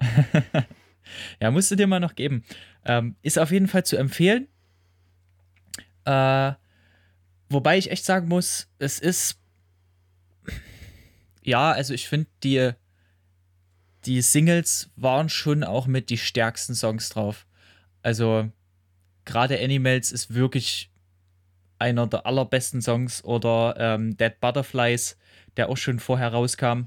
ja, 1.40 1.52
musst 1.52 1.70
du 1.70 1.76
dir 1.76 1.86
mal 1.86 2.00
noch 2.00 2.16
geben. 2.16 2.42
Ähm, 2.84 3.14
ist 3.22 3.38
auf 3.38 3.52
jeden 3.52 3.68
Fall 3.68 3.84
zu 3.84 3.96
empfehlen. 3.96 4.48
Äh, 6.06 6.54
wobei 7.48 7.78
ich 7.78 7.92
echt 7.92 8.04
sagen 8.04 8.26
muss, 8.26 8.68
es 8.80 8.98
ist. 8.98 9.39
Ja, 11.42 11.72
also 11.72 11.94
ich 11.94 12.08
finde, 12.08 12.28
die, 12.42 12.70
die 14.04 14.22
Singles 14.22 14.90
waren 14.96 15.28
schon 15.28 15.64
auch 15.64 15.86
mit 15.86 16.10
die 16.10 16.18
stärksten 16.18 16.74
Songs 16.74 17.08
drauf. 17.08 17.46
Also, 18.02 18.50
gerade 19.24 19.58
Animals 19.60 20.12
ist 20.12 20.34
wirklich 20.34 20.90
einer 21.78 22.06
der 22.06 22.26
allerbesten 22.26 22.82
Songs 22.82 23.24
oder 23.24 23.74
ähm, 23.78 24.16
Dead 24.16 24.38
Butterflies, 24.40 25.16
der 25.56 25.68
auch 25.68 25.76
schon 25.76 25.98
vorher 25.98 26.28
rauskam. 26.28 26.84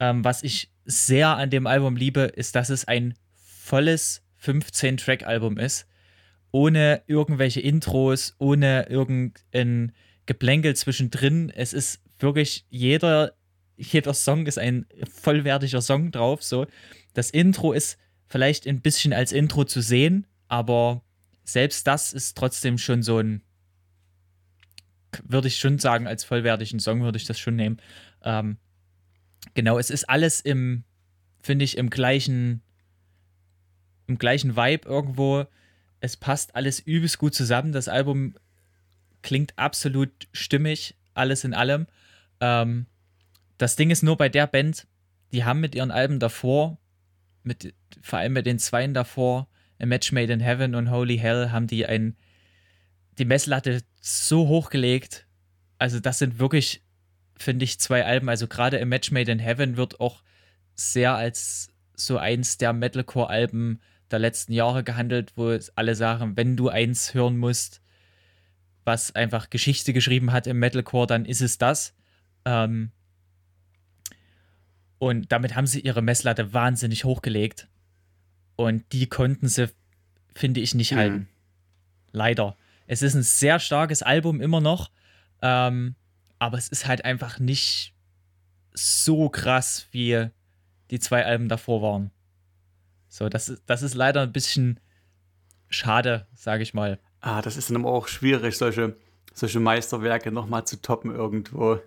Ähm, 0.00 0.24
was 0.24 0.42
ich 0.42 0.72
sehr 0.84 1.28
an 1.36 1.50
dem 1.50 1.66
Album 1.66 1.96
liebe, 1.96 2.22
ist, 2.22 2.54
dass 2.54 2.68
es 2.68 2.86
ein 2.86 3.14
volles 3.36 4.22
15-Track-Album 4.42 5.58
ist. 5.58 5.86
Ohne 6.50 7.02
irgendwelche 7.06 7.60
Intros, 7.60 8.34
ohne 8.38 8.88
irgendein 8.88 9.92
Geplänkel 10.26 10.74
zwischendrin. 10.74 11.50
Es 11.50 11.72
ist 11.72 12.00
wirklich 12.18 12.64
jeder, 12.68 13.34
jeder 13.76 14.14
Song 14.14 14.46
ist 14.46 14.58
ein 14.58 14.86
vollwertiger 15.10 15.82
Song 15.82 16.10
drauf. 16.10 16.42
So. 16.42 16.66
Das 17.14 17.30
Intro 17.30 17.72
ist 17.72 17.98
vielleicht 18.28 18.66
ein 18.66 18.80
bisschen 18.80 19.12
als 19.12 19.32
Intro 19.32 19.64
zu 19.64 19.80
sehen, 19.80 20.26
aber 20.48 21.02
selbst 21.44 21.86
das 21.86 22.12
ist 22.12 22.36
trotzdem 22.36 22.78
schon 22.78 23.02
so 23.02 23.18
ein, 23.18 23.42
würde 25.24 25.48
ich 25.48 25.58
schon 25.58 25.78
sagen, 25.78 26.06
als 26.06 26.24
vollwertigen 26.24 26.80
Song 26.80 27.02
würde 27.02 27.18
ich 27.18 27.24
das 27.24 27.38
schon 27.38 27.56
nehmen. 27.56 27.78
Ähm, 28.22 28.58
genau, 29.54 29.78
es 29.78 29.90
ist 29.90 30.08
alles 30.08 30.40
im, 30.40 30.84
finde 31.40 31.64
ich, 31.64 31.76
im 31.76 31.90
gleichen, 31.90 32.62
im 34.06 34.18
gleichen 34.18 34.56
Vibe 34.56 34.88
irgendwo. 34.88 35.44
Es 36.00 36.16
passt 36.16 36.54
alles 36.54 36.80
übelst 36.80 37.18
gut 37.18 37.34
zusammen. 37.34 37.72
Das 37.72 37.88
Album 37.88 38.34
klingt 39.22 39.58
absolut 39.58 40.28
stimmig, 40.32 40.96
alles 41.14 41.44
in 41.44 41.54
allem. 41.54 41.86
Ähm, 42.40 42.86
das 43.58 43.76
Ding 43.76 43.90
ist 43.90 44.02
nur 44.02 44.16
bei 44.16 44.28
der 44.28 44.46
Band, 44.46 44.86
die 45.32 45.44
haben 45.44 45.60
mit 45.60 45.74
ihren 45.74 45.90
Alben 45.90 46.18
davor, 46.18 46.78
mit, 47.42 47.74
vor 48.00 48.18
allem 48.18 48.34
mit 48.34 48.46
den 48.46 48.58
Zweien 48.58 48.94
davor, 48.94 49.48
A 49.80 49.86
Match 49.86 50.12
Made 50.12 50.32
in 50.32 50.40
Heaven 50.40 50.74
und 50.74 50.90
Holy 50.90 51.18
Hell, 51.18 51.50
haben 51.50 51.66
die 51.66 51.86
ein, 51.86 52.16
die 53.18 53.24
Messlatte 53.24 53.82
so 54.00 54.48
hochgelegt. 54.48 55.26
Also, 55.78 56.00
das 56.00 56.18
sind 56.18 56.38
wirklich, 56.38 56.82
finde 57.36 57.64
ich, 57.64 57.78
zwei 57.78 58.04
Alben. 58.04 58.28
Also, 58.28 58.46
gerade 58.46 58.80
A 58.80 58.84
Match 58.84 59.10
Made 59.10 59.30
in 59.30 59.38
Heaven 59.38 59.76
wird 59.76 60.00
auch 60.00 60.22
sehr 60.74 61.14
als 61.14 61.70
so 61.94 62.18
eins 62.18 62.58
der 62.58 62.72
Metalcore-Alben 62.72 63.80
der 64.10 64.18
letzten 64.18 64.52
Jahre 64.52 64.84
gehandelt, 64.84 65.32
wo 65.36 65.58
alle 65.74 65.94
sagen, 65.94 66.36
wenn 66.36 66.56
du 66.56 66.68
eins 66.68 67.14
hören 67.14 67.36
musst, 67.36 67.80
was 68.84 69.14
einfach 69.14 69.50
Geschichte 69.50 69.92
geschrieben 69.92 70.32
hat 70.32 70.46
im 70.46 70.58
Metalcore, 70.58 71.06
dann 71.06 71.24
ist 71.24 71.40
es 71.40 71.58
das. 71.58 71.94
Ähm 72.44 72.92
und 74.98 75.30
damit 75.32 75.54
haben 75.54 75.66
sie 75.66 75.80
ihre 75.80 76.02
Messlatte 76.02 76.52
wahnsinnig 76.52 77.04
hochgelegt. 77.04 77.68
Und 78.56 78.84
die 78.92 79.06
konnten 79.06 79.48
sie, 79.48 79.68
finde 80.34 80.60
ich, 80.60 80.74
nicht 80.74 80.92
mhm. 80.92 80.96
halten. 80.96 81.28
Leider. 82.12 82.56
Es 82.86 83.02
ist 83.02 83.14
ein 83.14 83.22
sehr 83.22 83.58
starkes 83.58 84.02
Album 84.02 84.40
immer 84.40 84.60
noch. 84.60 84.90
Ähm, 85.42 85.96
aber 86.38 86.58
es 86.58 86.68
ist 86.68 86.86
halt 86.86 87.04
einfach 87.04 87.38
nicht 87.38 87.94
so 88.72 89.28
krass 89.28 89.86
wie 89.90 90.28
die 90.90 90.98
zwei 90.98 91.24
Alben 91.24 91.48
davor 91.48 91.82
waren. 91.82 92.10
So, 93.08 93.28
das 93.28 93.48
ist, 93.48 93.62
das 93.66 93.82
ist 93.82 93.94
leider 93.94 94.22
ein 94.22 94.32
bisschen 94.32 94.80
schade, 95.68 96.26
sage 96.34 96.62
ich 96.62 96.74
mal. 96.74 96.98
Ah, 97.20 97.42
das 97.42 97.56
ist 97.56 97.70
dann 97.70 97.78
aber 97.78 97.90
auch 97.90 98.08
schwierig, 98.08 98.56
solche, 98.56 98.96
solche 99.32 99.60
Meisterwerke 99.60 100.30
nochmal 100.30 100.66
zu 100.66 100.80
toppen 100.80 101.14
irgendwo. 101.14 101.80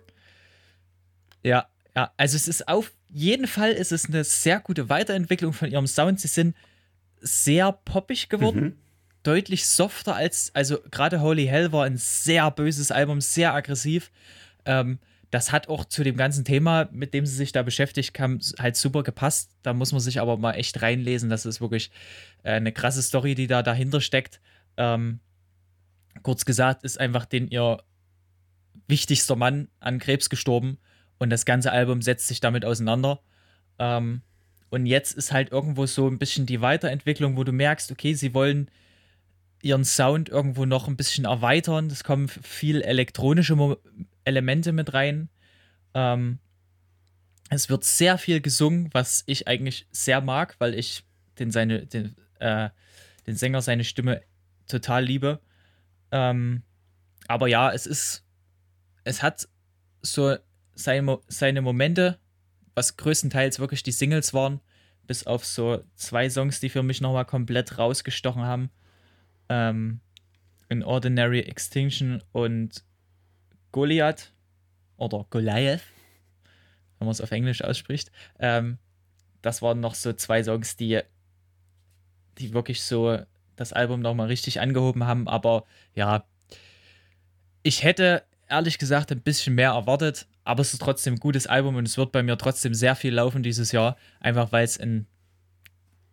Ja, 1.42 1.66
ja, 1.94 2.12
also 2.16 2.36
es 2.36 2.48
ist 2.48 2.68
auf 2.68 2.92
jeden 3.12 3.46
Fall 3.46 3.72
ist 3.72 3.92
es 3.92 4.06
eine 4.06 4.24
sehr 4.24 4.60
gute 4.60 4.88
Weiterentwicklung 4.88 5.52
von 5.52 5.70
ihrem 5.70 5.86
Sound. 5.86 6.20
Sie 6.20 6.28
sind 6.28 6.56
sehr 7.20 7.72
poppig 7.72 8.28
geworden, 8.28 8.62
mhm. 8.62 8.76
deutlich 9.22 9.66
softer 9.66 10.14
als, 10.14 10.54
also 10.54 10.78
gerade 10.90 11.20
Holy 11.20 11.46
Hell 11.46 11.72
war 11.72 11.84
ein 11.84 11.96
sehr 11.96 12.50
böses 12.50 12.90
Album, 12.90 13.20
sehr 13.20 13.54
aggressiv. 13.54 14.10
Ähm, 14.64 14.98
das 15.30 15.52
hat 15.52 15.68
auch 15.68 15.84
zu 15.84 16.02
dem 16.02 16.16
ganzen 16.16 16.44
Thema, 16.44 16.88
mit 16.90 17.14
dem 17.14 17.24
sie 17.24 17.36
sich 17.36 17.52
da 17.52 17.62
beschäftigt 17.62 18.18
haben, 18.18 18.40
halt 18.58 18.76
super 18.76 19.02
gepasst. 19.02 19.52
Da 19.62 19.72
muss 19.72 19.92
man 19.92 20.00
sich 20.00 20.20
aber 20.20 20.36
mal 20.36 20.54
echt 20.54 20.82
reinlesen. 20.82 21.30
Das 21.30 21.46
ist 21.46 21.60
wirklich 21.60 21.90
äh, 22.42 22.52
eine 22.52 22.72
krasse 22.72 23.02
Story, 23.02 23.36
die 23.36 23.46
da 23.46 23.62
dahinter 23.62 24.00
steckt. 24.00 24.40
Ähm, 24.76 25.20
kurz 26.22 26.44
gesagt, 26.44 26.82
ist 26.82 26.98
einfach 26.98 27.26
den 27.26 27.48
ihr 27.48 27.78
wichtigster 28.88 29.36
Mann 29.36 29.68
an 29.78 30.00
Krebs 30.00 30.30
gestorben 30.30 30.78
und 31.20 31.30
das 31.30 31.44
ganze 31.44 31.70
Album 31.70 32.02
setzt 32.02 32.26
sich 32.26 32.40
damit 32.40 32.64
auseinander. 32.64 33.20
Ähm, 33.78 34.22
und 34.70 34.86
jetzt 34.86 35.12
ist 35.12 35.30
halt 35.32 35.52
irgendwo 35.52 35.86
so 35.86 36.08
ein 36.08 36.18
bisschen 36.18 36.46
die 36.46 36.60
Weiterentwicklung, 36.60 37.36
wo 37.36 37.44
du 37.44 37.52
merkst, 37.52 37.92
okay, 37.92 38.14
sie 38.14 38.34
wollen 38.34 38.68
ihren 39.62 39.84
Sound 39.84 40.28
irgendwo 40.28 40.64
noch 40.64 40.88
ein 40.88 40.96
bisschen 40.96 41.26
erweitern. 41.26 41.86
Es 41.86 42.02
kommen 42.02 42.26
viel 42.28 42.82
elektronische 42.82 43.54
Mo 43.54 43.76
Elemente 44.24 44.72
mit 44.72 44.92
rein. 44.94 45.28
Ähm, 45.94 46.38
Es 47.52 47.68
wird 47.68 47.84
sehr 47.84 48.16
viel 48.16 48.40
gesungen, 48.40 48.90
was 48.92 49.24
ich 49.26 49.48
eigentlich 49.48 49.86
sehr 49.90 50.20
mag, 50.20 50.54
weil 50.60 50.74
ich 50.74 51.04
den, 51.38 51.50
seine, 51.50 51.84
den, 51.84 52.14
äh, 52.38 52.70
den 53.26 53.34
Sänger, 53.34 53.60
seine 53.60 53.82
Stimme 53.82 54.22
total 54.68 55.04
liebe. 55.04 55.40
Ähm, 56.12 56.62
aber 57.26 57.48
ja, 57.48 57.72
es 57.72 57.86
ist, 57.86 58.24
es 59.04 59.20
hat 59.22 59.48
so 60.00 60.36
seine, 60.82 61.18
seine 61.28 61.62
Momente, 61.62 62.18
was 62.74 62.96
größtenteils 62.96 63.58
wirklich 63.58 63.82
die 63.82 63.92
Singles 63.92 64.34
waren, 64.34 64.60
bis 65.06 65.26
auf 65.26 65.44
so 65.44 65.82
zwei 65.96 66.30
Songs, 66.30 66.60
die 66.60 66.68
für 66.68 66.82
mich 66.82 67.00
nochmal 67.00 67.24
komplett 67.24 67.78
rausgestochen 67.78 68.42
haben. 68.42 68.70
Ähm, 69.48 70.00
in 70.68 70.84
Ordinary 70.84 71.40
Extinction 71.40 72.22
und 72.32 72.84
Goliath 73.72 74.32
oder 74.96 75.26
Goliath, 75.30 75.82
wenn 76.98 77.06
man 77.06 77.10
es 77.12 77.20
auf 77.20 77.32
Englisch 77.32 77.62
ausspricht. 77.62 78.12
Ähm, 78.38 78.78
das 79.42 79.62
waren 79.62 79.80
noch 79.80 79.94
so 79.94 80.12
zwei 80.12 80.42
Songs, 80.44 80.76
die, 80.76 81.00
die 82.38 82.52
wirklich 82.54 82.82
so 82.82 83.18
das 83.56 83.72
Album 83.72 84.00
nochmal 84.00 84.28
richtig 84.28 84.60
angehoben 84.60 85.04
haben. 85.04 85.28
Aber 85.28 85.64
ja, 85.94 86.24
ich 87.62 87.82
hätte 87.82 88.22
ehrlich 88.50 88.78
gesagt 88.78 89.12
ein 89.12 89.20
bisschen 89.20 89.54
mehr 89.54 89.70
erwartet, 89.70 90.26
aber 90.44 90.60
es 90.60 90.72
ist 90.72 90.82
trotzdem 90.82 91.14
ein 91.14 91.20
gutes 91.20 91.46
Album 91.46 91.76
und 91.76 91.86
es 91.86 91.96
wird 91.96 92.12
bei 92.12 92.22
mir 92.22 92.36
trotzdem 92.36 92.74
sehr 92.74 92.96
viel 92.96 93.14
laufen 93.14 93.42
dieses 93.42 93.72
Jahr, 93.72 93.96
einfach 94.20 94.52
weil 94.52 94.64
es 94.64 94.78
ein 94.78 95.06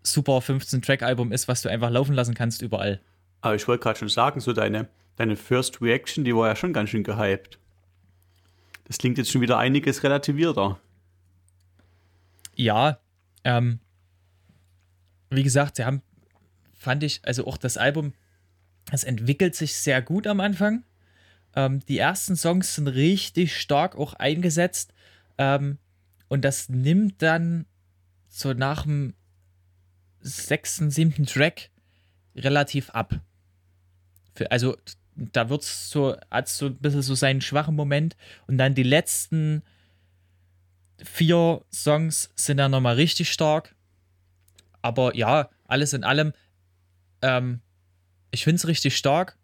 super 0.04 0.38
15-Track-Album 0.38 1.32
ist, 1.32 1.48
was 1.48 1.62
du 1.62 1.70
einfach 1.70 1.90
laufen 1.90 2.14
lassen 2.14 2.34
kannst 2.34 2.62
überall. 2.62 3.02
Aber 3.42 3.56
ich 3.56 3.68
wollte 3.68 3.84
gerade 3.84 4.00
schon 4.00 4.10
sagen, 4.10 4.40
so 4.40 4.54
deine, 4.54 4.88
deine 5.16 5.36
First 5.36 5.82
Reaction, 5.82 6.24
die 6.24 6.36
war 6.36 6.48
ja 6.48 6.56
schon 6.56 6.74
ganz 6.74 6.90
schön 6.90 7.04
gehypt. 7.04 7.60
Das 8.86 8.98
klingt 8.98 9.18
jetzt 9.18 9.32
schon 9.32 9.42
wieder 9.42 9.58
einiges 9.58 10.04
relativierter. 10.04 10.80
Ja, 12.56 13.00
ähm, 13.44 13.80
wie 15.30 15.44
gesagt, 15.44 15.76
sie 15.76 15.86
haben, 15.86 16.02
fand 16.74 17.04
ich, 17.04 17.22
also 17.24 17.46
auch 17.46 17.58
das 17.58 17.78
Album, 17.78 18.14
es 18.92 19.04
entwickelt 19.04 19.56
sich 19.56 19.76
sehr 19.76 20.02
gut 20.02 20.26
am 20.28 20.40
Anfang. 20.40 20.84
Ähm, 21.58 21.80
die 21.88 21.98
ersten 21.98 22.36
Songs 22.36 22.76
sind 22.76 22.88
richtig 22.88 23.58
stark 23.58 23.96
auch 23.96 24.14
eingesetzt. 24.14 24.94
Ähm, 25.40 25.80
und 26.28 26.46
das 26.46 26.70
nimmt 26.70 27.24
dann 27.24 27.66
so 28.28 28.54
nach 28.54 28.84
dem 28.84 29.16
sechsten, 30.20 30.92
siebten 30.92 31.26
Track 31.26 31.72
relativ 32.36 32.92
ab. 32.92 33.20
Für, 34.36 34.52
also 34.52 34.78
da 35.16 35.50
wird 35.50 35.64
es 35.64 35.90
so, 35.90 36.16
hat 36.30 36.48
so 36.48 36.68
ein 36.68 36.78
bisschen 36.78 37.02
so 37.02 37.16
seinen 37.16 37.42
schwachen 37.42 37.76
Moment. 37.76 38.16
Und 38.46 38.60
dann 38.60 38.76
die 38.76 38.84
letzten 38.84 39.64
vier 41.04 41.66
Songs 41.74 42.30
sind 42.36 42.58
dann 42.58 42.70
nochmal 42.70 42.96
richtig 42.96 43.32
stark. 43.32 43.76
Aber 44.84 45.16
ja, 45.16 45.50
alles 45.66 45.94
in 45.94 46.04
allem, 46.04 46.34
ähm, 47.24 47.62
ich 48.30 48.44
finde 48.44 48.58
es 48.58 48.68
richtig 48.68 48.96
stark. 48.96 49.40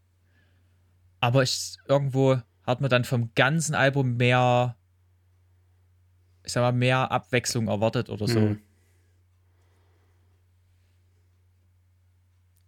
Aber 1.24 1.42
ich, 1.42 1.78
irgendwo 1.88 2.36
hat 2.64 2.82
man 2.82 2.90
dann 2.90 3.06
vom 3.06 3.30
ganzen 3.34 3.76
Album 3.76 4.18
mehr, 4.18 4.76
ich 6.44 6.52
sag 6.52 6.60
mal, 6.60 6.74
mehr 6.74 7.14
Abwechslung 7.14 7.70
erwartet 7.70 8.10
oder 8.10 8.28
so. 8.28 8.42
Mhm. 8.42 8.60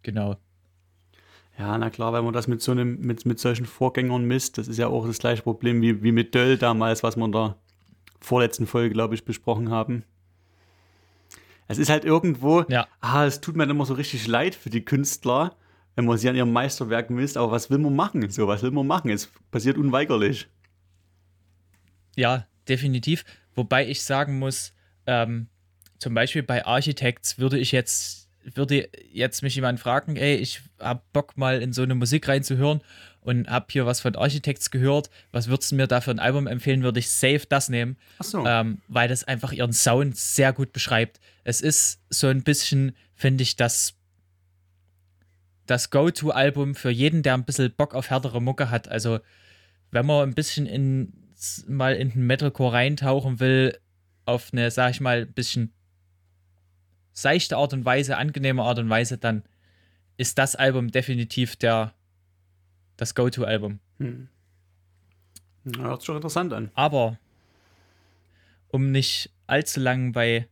Genau. 0.00 0.36
Ja, 1.58 1.76
na 1.76 1.90
klar, 1.90 2.14
wenn 2.14 2.24
man 2.24 2.32
das 2.32 2.48
mit 2.48 2.62
so 2.62 2.72
einem, 2.72 2.98
mit, 2.98 3.26
mit 3.26 3.38
solchen 3.38 3.66
Vorgängern 3.66 4.24
misst, 4.24 4.56
das 4.56 4.68
ist 4.68 4.78
ja 4.78 4.86
auch 4.86 5.06
das 5.06 5.18
gleiche 5.18 5.42
Problem 5.42 5.82
wie, 5.82 6.02
wie 6.02 6.12
mit 6.12 6.34
Döll 6.34 6.56
damals, 6.56 7.02
was 7.02 7.14
wir 7.16 7.26
in 7.26 7.32
der 7.32 7.58
vorletzten 8.22 8.66
Folge, 8.66 8.94
glaube 8.94 9.14
ich, 9.16 9.26
besprochen 9.26 9.68
haben. 9.68 10.02
Es 11.68 11.76
ist 11.76 11.90
halt 11.90 12.06
irgendwo, 12.06 12.62
ja. 12.70 12.86
ah, 13.02 13.26
es 13.26 13.42
tut 13.42 13.54
mir 13.54 13.64
immer 13.64 13.84
so 13.84 13.92
richtig 13.92 14.26
leid 14.26 14.54
für 14.54 14.70
die 14.70 14.82
Künstler, 14.82 15.54
wenn 15.96 16.04
man 16.04 16.18
sie 16.18 16.28
an 16.28 16.36
ihrem 16.36 16.52
Meisterwerk 16.52 17.10
misst, 17.10 17.36
aber 17.36 17.50
was 17.50 17.70
will 17.70 17.78
man 17.78 17.96
machen? 17.96 18.28
So, 18.30 18.46
was 18.46 18.62
will 18.62 18.70
man 18.70 18.86
machen? 18.86 19.10
Es 19.10 19.30
passiert 19.50 19.78
unweigerlich. 19.78 20.46
Ja, 22.14 22.46
definitiv. 22.68 23.24
Wobei 23.54 23.88
ich 23.88 24.02
sagen 24.02 24.38
muss, 24.38 24.72
ähm, 25.06 25.48
zum 25.98 26.14
Beispiel 26.14 26.42
bei 26.42 26.64
Architects 26.66 27.38
würde 27.38 27.58
ich 27.58 27.72
jetzt, 27.72 28.28
würde 28.44 28.88
jetzt 29.10 29.42
mich 29.42 29.54
jemand 29.54 29.80
fragen, 29.80 30.16
ey, 30.16 30.36
ich 30.36 30.60
hab 30.78 31.10
Bock 31.12 31.38
mal 31.38 31.62
in 31.62 31.72
so 31.72 31.82
eine 31.82 31.94
Musik 31.94 32.28
reinzuhören 32.28 32.82
und 33.22 33.48
hab 33.48 33.72
hier 33.72 33.86
was 33.86 34.00
von 34.00 34.14
Architects 34.16 34.70
gehört. 34.70 35.08
Was 35.32 35.48
würdest 35.48 35.72
du 35.72 35.76
mir 35.76 35.86
da 35.86 36.02
für 36.02 36.10
ein 36.10 36.18
Album 36.18 36.46
empfehlen? 36.46 36.82
Würde 36.82 37.00
ich 37.00 37.10
safe 37.10 37.42
das 37.48 37.70
nehmen. 37.70 37.96
Ach 38.18 38.24
so. 38.24 38.46
Ähm, 38.46 38.82
weil 38.88 39.08
das 39.08 39.24
einfach 39.24 39.52
ihren 39.52 39.72
Sound 39.72 40.16
sehr 40.16 40.52
gut 40.52 40.74
beschreibt. 40.74 41.20
Es 41.42 41.62
ist 41.62 42.00
so 42.10 42.26
ein 42.26 42.42
bisschen, 42.42 42.94
finde 43.14 43.42
ich, 43.42 43.56
das 43.56 43.95
das 45.66 45.90
Go-To-Album 45.90 46.74
für 46.74 46.90
jeden, 46.90 47.22
der 47.22 47.34
ein 47.34 47.44
bisschen 47.44 47.72
Bock 47.74 47.94
auf 47.94 48.10
härtere 48.10 48.40
Mucke 48.40 48.70
hat. 48.70 48.88
Also, 48.88 49.20
wenn 49.90 50.06
man 50.06 50.28
ein 50.28 50.34
bisschen 50.34 50.66
in, 50.66 51.12
mal 51.66 51.94
in 51.94 52.10
den 52.10 52.26
Metalcore 52.26 52.72
reintauchen 52.72 53.40
will, 53.40 53.78
auf 54.24 54.52
eine, 54.52 54.70
sag 54.70 54.90
ich 54.90 55.00
mal, 55.00 55.22
ein 55.22 55.32
bisschen 55.32 55.72
seichte 57.12 57.56
Art 57.56 57.72
und 57.72 57.84
Weise, 57.84 58.16
angenehme 58.16 58.62
Art 58.62 58.78
und 58.78 58.90
Weise, 58.90 59.18
dann 59.18 59.42
ist 60.16 60.38
das 60.38 60.56
Album 60.56 60.90
definitiv 60.90 61.56
der, 61.56 61.92
das 62.96 63.14
Go-To-Album. 63.14 63.78
Hm. 63.98 64.28
Hört 65.76 66.00
sich 66.00 66.06
schon 66.06 66.16
interessant 66.16 66.52
an. 66.52 66.70
Aber, 66.74 67.18
um 68.68 68.92
nicht 68.92 69.30
allzu 69.46 69.80
lang 69.80 70.12
bei 70.12 70.48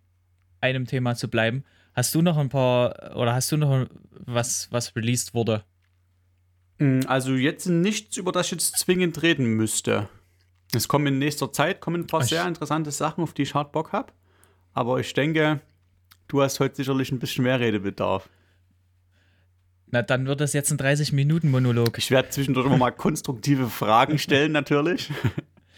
einem 0.60 0.86
Thema 0.86 1.14
zu 1.14 1.28
bleiben, 1.28 1.64
Hast 1.94 2.14
du 2.14 2.22
noch 2.22 2.36
ein 2.36 2.48
paar 2.48 3.16
oder 3.16 3.34
hast 3.34 3.50
du 3.52 3.56
noch 3.56 3.86
was, 4.10 4.68
was 4.70 4.94
released 4.96 5.32
wurde? 5.32 5.64
Hm, 6.78 7.02
also 7.06 7.34
jetzt 7.34 7.66
nichts, 7.66 8.16
über 8.16 8.32
das 8.32 8.46
ich 8.46 8.52
jetzt 8.52 8.78
zwingend 8.78 9.22
reden 9.22 9.54
müsste. 9.54 10.08
Es 10.74 10.88
kommen 10.88 11.06
in 11.06 11.18
nächster 11.18 11.52
Zeit 11.52 11.80
kommen 11.80 12.02
ein 12.02 12.06
paar 12.06 12.22
ich 12.22 12.30
sehr 12.30 12.46
interessante 12.46 12.90
Sachen, 12.90 13.22
auf 13.22 13.32
die 13.32 13.42
ich 13.42 13.54
hart 13.54 13.70
Bock 13.70 13.92
habe. 13.92 14.12
Aber 14.72 14.98
ich 14.98 15.14
denke, 15.14 15.60
du 16.26 16.42
hast 16.42 16.58
heute 16.58 16.74
sicherlich 16.74 17.12
ein 17.12 17.20
bisschen 17.20 17.44
mehr 17.44 17.60
Redebedarf. 17.60 18.28
Na, 19.86 20.02
dann 20.02 20.26
wird 20.26 20.40
das 20.40 20.52
jetzt 20.52 20.72
ein 20.72 20.78
30-Minuten-Monolog. 20.78 21.96
Ich 21.98 22.10
werde 22.10 22.28
zwischendurch 22.30 22.66
immer 22.66 22.76
mal 22.76 22.90
konstruktive 22.90 23.70
Fragen 23.70 24.18
stellen, 24.18 24.50
natürlich. 24.50 25.12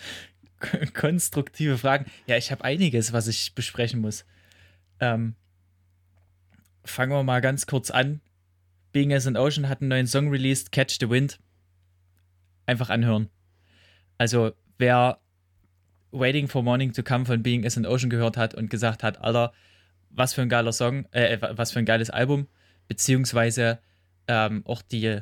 konstruktive 0.94 1.76
Fragen. 1.76 2.06
Ja, 2.26 2.38
ich 2.38 2.50
habe 2.50 2.64
einiges, 2.64 3.12
was 3.12 3.28
ich 3.28 3.54
besprechen 3.54 4.00
muss. 4.00 4.24
Ähm, 5.00 5.34
fangen 6.86 7.12
wir 7.12 7.22
mal 7.22 7.40
ganz 7.40 7.66
kurz 7.66 7.90
an. 7.90 8.20
Being 8.92 9.12
as 9.12 9.26
an 9.26 9.36
Ocean 9.36 9.68
hat 9.68 9.80
einen 9.80 9.88
neuen 9.88 10.06
Song 10.06 10.30
released, 10.30 10.72
Catch 10.72 10.98
the 11.00 11.10
Wind. 11.10 11.38
Einfach 12.64 12.90
anhören. 12.90 13.28
Also, 14.18 14.52
wer 14.78 15.18
Waiting 16.12 16.48
for 16.48 16.62
Morning 16.62 16.92
to 16.92 17.02
Come 17.02 17.26
von 17.26 17.42
Being 17.42 17.66
as 17.66 17.76
an 17.76 17.84
Ocean 17.84 18.08
gehört 18.08 18.36
hat 18.36 18.54
und 18.54 18.70
gesagt 18.70 19.02
hat, 19.02 19.20
Alter, 19.20 19.52
was 20.10 20.34
für 20.34 20.42
ein 20.42 20.48
geiler 20.48 20.72
Song, 20.72 21.06
äh, 21.12 21.38
was 21.40 21.72
für 21.72 21.78
ein 21.78 21.84
geiles 21.84 22.10
Album, 22.10 22.46
beziehungsweise 22.88 23.78
ähm, 24.28 24.62
auch 24.64 24.82
die, 24.82 25.20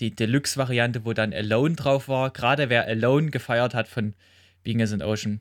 die 0.00 0.14
Deluxe-Variante, 0.14 1.04
wo 1.04 1.12
dann 1.12 1.32
Alone 1.32 1.74
drauf 1.74 2.08
war. 2.08 2.30
Gerade 2.30 2.70
wer 2.70 2.86
Alone 2.86 3.30
gefeiert 3.30 3.74
hat 3.74 3.86
von 3.86 4.14
Being 4.62 4.80
as 4.80 4.92
an 4.92 5.02
Ocean, 5.02 5.40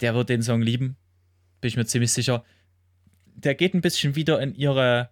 der 0.00 0.14
wird 0.14 0.28
den 0.28 0.42
Song 0.42 0.62
lieben. 0.62 0.96
Bin 1.60 1.68
ich 1.68 1.76
mir 1.76 1.86
ziemlich 1.86 2.12
sicher 2.12 2.44
der 3.34 3.54
geht 3.54 3.74
ein 3.74 3.80
bisschen 3.80 4.14
wieder 4.14 4.40
in 4.40 4.54
ihre, 4.54 5.10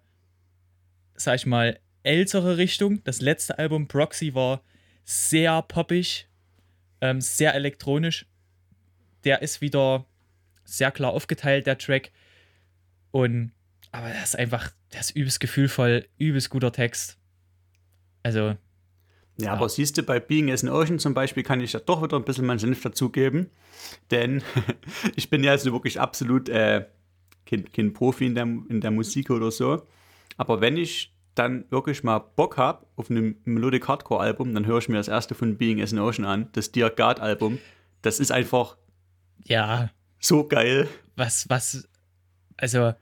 sag 1.15 1.35
ich 1.35 1.45
mal, 1.45 1.79
ältere 2.03 2.57
Richtung. 2.57 3.03
Das 3.03 3.21
letzte 3.21 3.57
Album, 3.59 3.87
Proxy, 3.87 4.33
war 4.33 4.63
sehr 5.03 5.61
poppig, 5.61 6.27
ähm, 7.01 7.21
sehr 7.21 7.53
elektronisch. 7.55 8.25
Der 9.23 9.41
ist 9.41 9.61
wieder 9.61 10.05
sehr 10.63 10.91
klar 10.91 11.11
aufgeteilt, 11.11 11.67
der 11.67 11.77
Track. 11.77 12.11
Und, 13.11 13.51
aber 13.91 14.09
das 14.09 14.29
ist 14.29 14.35
einfach, 14.35 14.71
das 14.89 15.09
ist 15.09 15.15
übelst 15.15 15.39
gefühlvoll, 15.39 16.07
übelst 16.17 16.49
guter 16.49 16.71
Text. 16.71 17.17
Also. 18.23 18.55
Ja, 19.37 19.45
ja. 19.45 19.53
aber 19.53 19.69
siehst 19.69 19.97
du, 19.97 20.03
bei 20.03 20.19
Being 20.19 20.51
as 20.51 20.63
an 20.63 20.69
Ocean 20.69 20.99
zum 20.99 21.13
Beispiel 21.13 21.43
kann 21.43 21.61
ich 21.61 21.73
ja 21.73 21.79
doch 21.79 22.01
wieder 22.01 22.17
ein 22.17 22.23
bisschen 22.23 22.45
meinen 22.45 22.59
Senf 22.59 22.81
dazugeben. 22.81 23.49
Denn 24.11 24.43
ich 25.15 25.29
bin 25.29 25.43
ja 25.43 25.51
also 25.51 25.71
wirklich 25.73 25.99
absolut 25.99 26.49
äh, 26.49 26.85
kein, 27.45 27.71
kein 27.71 27.93
Profi 27.93 28.25
in 28.25 28.35
der, 28.35 28.43
in 28.43 28.81
der 28.81 28.91
Musik 28.91 29.29
oder 29.29 29.51
so. 29.51 29.85
Aber 30.37 30.61
wenn 30.61 30.77
ich 30.77 31.13
dann 31.35 31.65
wirklich 31.69 32.03
mal 32.03 32.19
Bock 32.19 32.57
habe 32.57 32.85
auf 32.95 33.09
ein 33.09 33.37
Melodic 33.45 33.87
Hardcore 33.87 34.21
Album, 34.21 34.53
dann 34.53 34.65
höre 34.65 34.79
ich 34.79 34.89
mir 34.89 34.97
das 34.97 35.07
erste 35.07 35.35
von 35.35 35.57
Being 35.57 35.81
as 35.81 35.93
an 35.93 35.99
Ocean 35.99 36.25
an, 36.25 36.49
das 36.53 36.71
Dear 36.71 36.89
God 36.89 37.19
Album. 37.19 37.59
Das 38.01 38.19
ist 38.19 38.31
einfach 38.31 38.77
ja 39.43 39.89
so 40.19 40.47
geil. 40.47 40.87
Was 41.15 41.49
was 41.49 41.87
also 42.57 42.93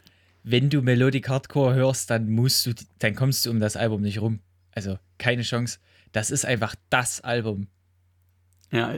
wenn 0.44 0.70
du 0.70 0.82
Melodic 0.82 1.28
Hardcore 1.28 1.74
hörst, 1.74 2.10
dann 2.10 2.30
musst 2.30 2.66
du 2.66 2.74
dann 3.00 3.16
kommst 3.16 3.46
du 3.46 3.50
um 3.50 3.60
das 3.60 3.76
Album 3.76 4.02
nicht 4.02 4.22
rum. 4.22 4.40
Also 4.72 5.00
keine 5.18 5.42
Chance. 5.42 5.80
Das 6.12 6.32
ist 6.32 6.46
einfach 6.46 6.76
das 6.90 7.22
Album. 7.22 7.68
Ja, 8.72 8.98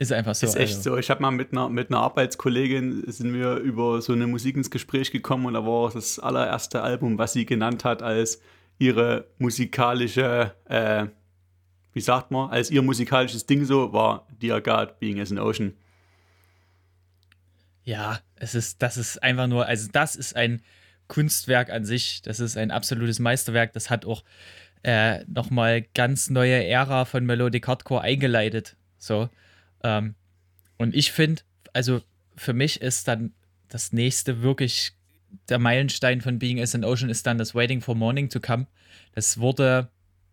Ist 0.00 0.12
einfach 0.12 0.34
so. 0.34 0.46
Ist 0.46 0.56
echt 0.56 0.76
also. 0.76 0.92
so. 0.92 0.96
Ich 0.96 1.10
habe 1.10 1.20
mal 1.20 1.30
mit 1.30 1.52
einer, 1.52 1.68
mit 1.68 1.90
einer 1.90 2.00
Arbeitskollegin 2.00 3.04
sind 3.12 3.34
wir 3.34 3.56
über 3.56 4.00
so 4.00 4.14
eine 4.14 4.26
Musik 4.26 4.56
ins 4.56 4.70
Gespräch 4.70 5.10
gekommen 5.10 5.44
und 5.44 5.52
da 5.52 5.66
war 5.66 5.90
das 5.90 6.18
allererste 6.18 6.80
Album, 6.80 7.18
was 7.18 7.34
sie 7.34 7.44
genannt 7.44 7.84
hat 7.84 8.02
als 8.02 8.40
ihre 8.78 9.26
musikalische, 9.36 10.54
äh, 10.64 11.04
wie 11.92 12.00
sagt 12.00 12.30
man, 12.30 12.48
als 12.48 12.70
ihr 12.70 12.80
musikalisches 12.80 13.44
Ding 13.44 13.66
so 13.66 13.92
war 13.92 14.26
Dear 14.40 14.62
God, 14.62 14.98
Being 15.00 15.20
as 15.20 15.30
an 15.30 15.38
Ocean. 15.38 15.74
Ja, 17.84 18.20
es 18.36 18.54
ist, 18.54 18.80
das 18.80 18.96
ist 18.96 19.22
einfach 19.22 19.48
nur, 19.48 19.66
also 19.66 19.90
das 19.92 20.16
ist 20.16 20.34
ein 20.34 20.62
Kunstwerk 21.08 21.68
an 21.68 21.84
sich. 21.84 22.22
Das 22.22 22.40
ist 22.40 22.56
ein 22.56 22.70
absolutes 22.70 23.18
Meisterwerk. 23.18 23.74
Das 23.74 23.90
hat 23.90 24.06
auch 24.06 24.24
äh, 24.82 25.24
nochmal 25.26 25.82
ganz 25.94 26.30
neue 26.30 26.64
Ära 26.64 27.04
von 27.04 27.26
Melodic 27.26 27.68
Hardcore 27.68 28.00
eingeleitet. 28.00 28.76
So. 28.96 29.28
Ähm, 29.82 30.14
und 30.78 30.94
ich 30.94 31.12
finde, 31.12 31.42
also 31.72 32.02
für 32.36 32.52
mich 32.52 32.80
ist 32.80 33.08
dann 33.08 33.32
das 33.68 33.92
nächste 33.92 34.42
wirklich 34.42 34.92
der 35.48 35.58
Meilenstein 35.58 36.20
von 36.20 36.38
Being 36.38 36.60
as 36.60 36.74
an 36.74 36.84
Ocean 36.84 37.10
ist 37.10 37.26
dann 37.26 37.38
das 37.38 37.54
Waiting 37.54 37.80
for 37.80 37.94
Morning 37.94 38.28
to 38.28 38.40
Come. 38.40 38.66
Das 39.14 39.38
wurde 39.38 39.88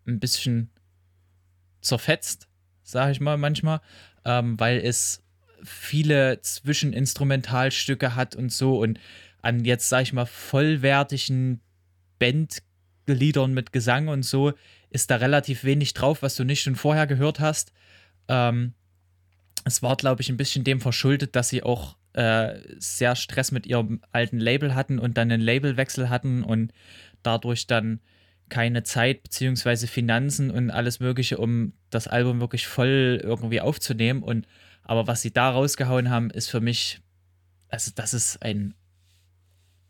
ein 0.06 0.18
bisschen 0.18 0.70
zerfetzt, 1.80 2.48
sage 2.82 3.12
ich 3.12 3.20
mal 3.20 3.36
manchmal, 3.36 3.80
ähm, 4.24 4.58
weil 4.58 4.78
es 4.78 5.22
viele 5.62 6.40
Zwischeninstrumentalstücke 6.40 8.14
hat 8.14 8.36
und 8.36 8.52
so 8.52 8.80
und 8.80 8.98
an 9.42 9.64
jetzt, 9.64 9.88
sage 9.88 10.04
ich 10.04 10.12
mal, 10.12 10.26
vollwertigen 10.26 11.60
Bandliedern 12.18 13.54
mit 13.54 13.72
Gesang 13.72 14.08
und 14.08 14.24
so 14.24 14.52
ist 14.90 15.10
da 15.10 15.16
relativ 15.16 15.64
wenig 15.64 15.94
drauf, 15.94 16.22
was 16.22 16.34
du 16.34 16.44
nicht 16.44 16.62
schon 16.62 16.76
vorher 16.76 17.06
gehört 17.06 17.40
hast. 17.40 17.72
Ähm, 18.28 18.74
es 19.68 19.82
war, 19.82 19.96
glaube 19.96 20.22
ich, 20.22 20.28
ein 20.28 20.36
bisschen 20.36 20.64
dem 20.64 20.80
verschuldet, 20.80 21.36
dass 21.36 21.48
sie 21.48 21.62
auch 21.62 21.96
äh, 22.14 22.58
sehr 22.78 23.14
Stress 23.16 23.52
mit 23.52 23.66
ihrem 23.66 24.00
alten 24.10 24.38
Label 24.38 24.74
hatten 24.74 24.98
und 24.98 25.16
dann 25.16 25.30
einen 25.30 25.42
Labelwechsel 25.42 26.10
hatten 26.10 26.42
und 26.42 26.72
dadurch 27.22 27.66
dann 27.66 28.00
keine 28.48 28.82
Zeit 28.82 29.22
beziehungsweise 29.22 29.86
Finanzen 29.86 30.50
und 30.50 30.70
alles 30.70 31.00
Mögliche, 31.00 31.38
um 31.38 31.74
das 31.90 32.08
Album 32.08 32.40
wirklich 32.40 32.66
voll 32.66 33.20
irgendwie 33.22 33.60
aufzunehmen. 33.60 34.22
Und 34.22 34.46
aber 34.82 35.06
was 35.06 35.22
sie 35.22 35.32
da 35.32 35.50
rausgehauen 35.50 36.10
haben, 36.10 36.30
ist 36.30 36.50
für 36.50 36.60
mich, 36.60 37.00
also 37.68 37.92
das 37.94 38.14
ist 38.14 38.42
ein, 38.42 38.74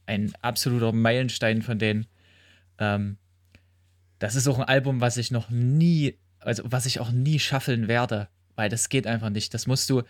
ein 0.07 0.33
absoluter 0.43 0.93
Meilenstein 0.93 1.63
von 1.63 1.79
denen. 1.79 2.07
Ähm, 2.79 3.17
das 4.19 4.35
ist 4.35 4.49
auch 4.49 4.59
ein 4.59 4.65
Album, 4.65 5.01
was 5.01 5.17
ich 5.17 5.31
noch 5.31 5.51
nie, 5.51 6.19
also 6.41 6.65
was 6.67 6.87
ich 6.87 6.99
auch 6.99 7.13
nie 7.13 7.39
schaffeln 7.39 7.87
werde 7.87 8.29
weil 8.59 8.69
das 8.69 8.89
geht 8.89 9.07
einfach 9.07 9.31
nicht. 9.31 9.55
Das 9.55 9.69
musst 9.69 9.89
du 9.89 10.03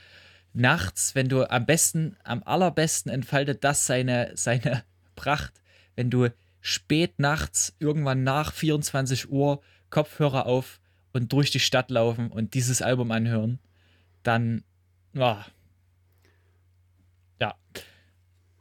nachts, 0.55 1.15
wenn 1.15 1.29
du 1.29 1.49
am 1.49 1.67
besten, 1.67 2.17
am 2.25 2.43
allerbesten 2.43 3.13
entfaltet 3.13 3.63
das 3.63 3.87
seine, 3.87 4.33
seine 4.35 4.85
Pracht, 5.15 5.61
wenn 5.97 6.11
du 6.11 6.31
spät 6.63 7.19
nachts, 7.19 7.77
irgendwann 7.79 8.25
nach 8.25 8.53
24 8.53 9.31
Uhr, 9.31 9.61
Kopfhörer 9.91 10.47
auf 10.47 10.81
und 11.13 11.33
durch 11.33 11.51
die 11.51 11.61
Stadt 11.61 11.91
laufen 11.91 12.29
und 12.29 12.55
dieses 12.55 12.81
Album 12.81 13.11
anhören, 13.11 13.59
dann, 14.23 14.65
oh, 15.15 15.37
ja. 17.41 17.55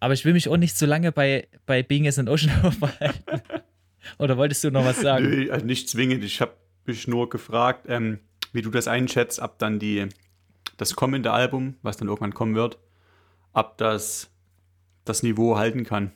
Aber 0.02 0.14
ich 0.14 0.26
will 0.26 0.34
mich 0.34 0.50
auch 0.50 0.58
nicht 0.58 0.78
so 0.78 0.86
lange 0.86 1.14
bei, 1.14 1.48
bei 1.66 1.82
Being 1.82 2.08
as 2.08 2.20
an 2.20 2.28
Ocean 2.28 2.52
aufhalten. 2.64 3.24
Oder 4.20 4.36
wolltest 4.36 4.66
du 4.66 4.70
noch 4.70 4.84
was 4.84 5.00
sagen? 5.00 5.30
Nö, 5.30 5.50
also 5.50 5.66
nicht 5.66 5.88
zwingend. 5.88 6.26
Ich 6.26 6.42
habe 6.42 6.58
mich 6.86 7.08
nur 7.08 7.30
gefragt, 7.30 7.86
ähm, 7.88 8.20
wie 8.58 8.64
du 8.64 8.72
das 8.72 8.88
einschätzt, 8.88 9.40
ab 9.40 9.60
dann 9.60 9.78
die, 9.78 10.10
das 10.78 10.96
kommende 10.96 11.32
Album, 11.32 11.76
was 11.84 11.96
dann 11.98 12.08
irgendwann 12.08 12.34
kommen 12.34 12.56
wird, 12.56 12.80
ab 13.54 13.78
das 13.78 14.32
das 15.06 15.22
Niveau 15.22 15.58
halten 15.58 15.86
kann. 15.86 16.12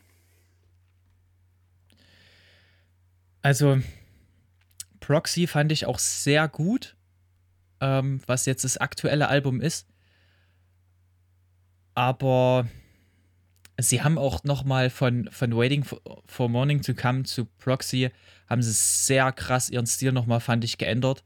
Also, 3.43 3.79
Proxy 4.99 5.45
fand 5.45 5.71
ich 5.71 5.85
auch 5.85 5.99
sehr 5.99 6.47
gut, 6.47 6.95
ähm, 7.79 8.21
was 8.25 8.47
jetzt 8.47 8.63
das 8.63 8.77
aktuelle 8.77 9.27
Album 9.27 9.61
ist. 9.61 9.87
Aber 11.93 12.67
sie 13.79 14.01
haben 14.01 14.17
auch 14.17 14.43
noch 14.43 14.63
mal 14.63 14.89
von, 14.89 15.29
von 15.31 15.55
Waiting 15.55 15.83
for, 15.83 16.01
for 16.25 16.49
Morning 16.49 16.81
to 16.81 16.95
Come 16.95 17.21
zu 17.21 17.45
Proxy, 17.45 18.09
haben 18.49 18.63
sie 18.63 18.73
sehr 18.73 19.31
krass 19.31 19.69
ihren 19.69 19.85
Stil 19.85 20.11
noch 20.11 20.25
mal, 20.25 20.39
fand 20.39 20.63
ich, 20.63 20.79
geändert. 20.79 21.23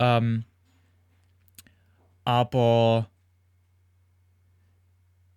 Ähm, 0.00 0.44
aber 2.24 3.08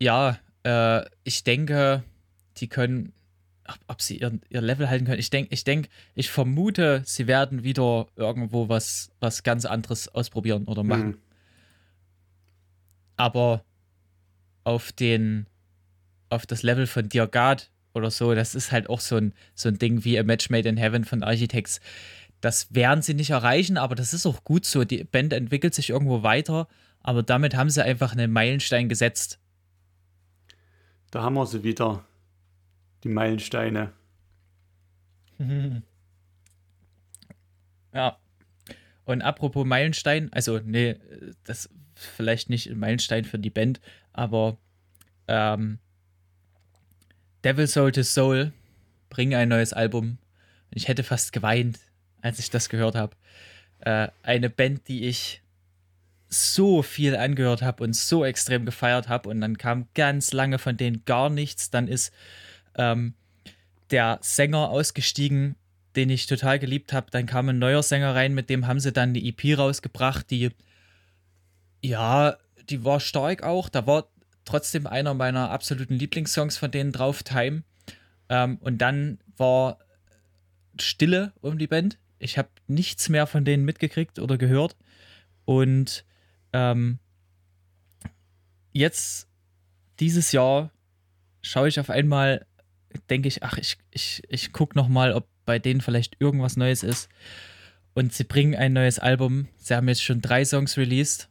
ja, 0.01 0.39
äh, 0.63 1.05
ich 1.23 1.43
denke, 1.43 2.03
die 2.57 2.67
können, 2.67 3.13
ob, 3.67 3.77
ob 3.87 4.01
sie 4.01 4.17
ihr, 4.17 4.39
ihr, 4.49 4.61
Level 4.61 4.89
halten 4.89 5.05
können. 5.05 5.19
Ich 5.19 5.29
denke, 5.29 5.53
ich 5.53 5.65
denke, 5.65 5.89
ich 6.15 6.31
vermute, 6.31 7.03
sie 7.05 7.27
werden 7.27 7.63
wieder 7.63 8.07
irgendwo 8.15 8.69
was, 8.69 9.11
was 9.19 9.43
ganz 9.43 9.65
anderes 9.65 10.07
ausprobieren 10.07 10.65
oder 10.65 10.83
machen. 10.83 11.07
Mhm. 11.07 11.17
Aber 13.17 13.63
auf 14.63 14.93
den, 14.93 15.45
auf 16.29 16.45
das 16.45 16.63
Level 16.63 16.87
von 16.87 17.09
Dear 17.09 17.27
God 17.27 17.69
oder 17.93 18.11
so, 18.11 18.33
das 18.33 18.55
ist 18.55 18.71
halt 18.71 18.89
auch 18.89 19.01
so 19.01 19.17
ein, 19.17 19.33
so 19.55 19.69
ein 19.69 19.77
Ding 19.77 20.03
wie 20.05 20.17
A 20.17 20.23
Match 20.23 20.49
Made 20.49 20.67
in 20.67 20.77
Heaven 20.77 21.03
von 21.03 21.21
Architects. 21.21 21.81
Das 22.43 22.75
werden 22.75 23.01
sie 23.01 23.13
nicht 23.13 23.29
erreichen, 23.29 23.77
aber 23.77 23.95
das 23.95 24.13
ist 24.13 24.25
auch 24.25 24.43
gut 24.43 24.65
so. 24.65 24.83
Die 24.83 25.05
Band 25.05 25.31
entwickelt 25.31 25.73
sich 25.73 25.91
irgendwo 25.91 26.23
weiter, 26.23 26.67
aber 26.99 27.23
damit 27.23 27.55
haben 27.55 27.69
sie 27.69 27.81
einfach 27.81 28.11
einen 28.11 28.33
Meilenstein 28.33 28.89
gesetzt. 28.89 29.39
Da 31.09 31.21
haben 31.21 31.35
wir 31.35 31.45
sie 31.45 31.63
wieder, 31.63 32.03
die 33.05 33.09
Meilensteine. 33.09 33.93
Ja. 37.93 38.17
Und 39.05 39.21
apropos 39.21 39.67
Meilenstein, 39.67 40.33
also 40.33 40.59
nee, 40.65 40.95
das 41.43 41.69
vielleicht 41.93 42.49
nicht 42.49 42.67
ein 42.71 42.79
Meilenstein 42.79 43.23
für 43.23 43.37
die 43.37 43.51
Band, 43.51 43.79
aber 44.13 44.57
ähm, 45.27 45.77
Devil 47.43 47.67
Soul 47.67 47.91
to 47.91 48.01
Soul 48.01 48.51
bringen 49.11 49.35
ein 49.35 49.49
neues 49.49 49.73
Album. 49.73 50.17
Ich 50.71 50.87
hätte 50.87 51.03
fast 51.03 51.33
geweint, 51.33 51.79
als 52.23 52.39
ich 52.39 52.49
das 52.49 52.69
gehört 52.69 52.95
habe. 52.95 53.15
Äh, 53.81 54.07
eine 54.23 54.49
Band, 54.49 54.87
die 54.87 55.05
ich 55.05 55.41
so 56.29 56.81
viel 56.81 57.15
angehört 57.15 57.61
habe 57.61 57.83
und 57.83 57.95
so 57.95 58.25
extrem 58.25 58.65
gefeiert 58.65 59.07
habe 59.07 59.29
und 59.29 59.39
dann 59.41 59.59
kam 59.59 59.87
ganz 59.93 60.33
lange 60.33 60.57
von 60.57 60.77
denen 60.77 61.05
gar 61.05 61.29
nichts. 61.29 61.69
Dann 61.69 61.87
ist 61.87 62.11
ähm, 62.75 63.13
der 63.91 64.17
Sänger 64.21 64.69
ausgestiegen, 64.69 65.55
den 65.95 66.09
ich 66.09 66.25
total 66.25 66.57
geliebt 66.57 66.93
habe. 66.93 67.11
Dann 67.11 67.27
kam 67.27 67.49
ein 67.49 67.59
neuer 67.59 67.83
Sänger 67.83 68.15
rein, 68.15 68.33
mit 68.33 68.49
dem 68.49 68.65
haben 68.65 68.79
sie 68.79 68.91
dann 68.91 69.09
eine 69.09 69.23
EP 69.23 69.57
rausgebracht, 69.57 70.31
die 70.31 70.49
ja, 71.81 72.37
die 72.69 72.85
war 72.85 72.99
stark 73.01 73.43
auch. 73.43 73.69
Da 73.69 73.85
war 73.85 74.07
trotzdem 74.45 74.87
einer 74.87 75.13
meiner 75.13 75.51
absoluten 75.51 75.95
Lieblingssongs 75.95 76.57
von 76.57 76.71
denen 76.71 76.93
drauf, 76.93 77.21
Time. 77.23 77.63
Ähm, 78.29 78.57
und 78.61 78.77
dann 78.77 79.19
war 79.37 79.77
Stille 80.79 81.33
um 81.41 81.57
die 81.59 81.67
Band. 81.67 81.97
Ich 82.23 82.37
habe 82.37 82.49
nichts 82.67 83.09
mehr 83.09 83.27
von 83.27 83.45
denen 83.45 83.65
mitgekriegt 83.65 84.19
oder 84.19 84.37
gehört. 84.37 84.75
Und 85.45 86.05
ähm, 86.53 86.99
jetzt, 88.71 89.27
dieses 89.99 90.31
Jahr, 90.31 90.71
schaue 91.41 91.67
ich 91.67 91.79
auf 91.79 91.89
einmal, 91.89 92.45
denke 93.09 93.27
ich, 93.27 93.43
ach, 93.43 93.57
ich, 93.57 93.77
ich, 93.91 94.23
ich 94.29 94.51
gucke 94.51 94.77
nochmal, 94.77 95.13
ob 95.13 95.27
bei 95.45 95.59
denen 95.59 95.81
vielleicht 95.81 96.15
irgendwas 96.19 96.57
Neues 96.57 96.83
ist. 96.83 97.09
Und 97.93 98.13
sie 98.13 98.23
bringen 98.23 98.55
ein 98.55 98.73
neues 98.73 98.99
Album. 98.99 99.47
Sie 99.57 99.75
haben 99.75 99.87
jetzt 99.87 100.03
schon 100.03 100.21
drei 100.21 100.45
Songs 100.45 100.77
released. 100.77 101.29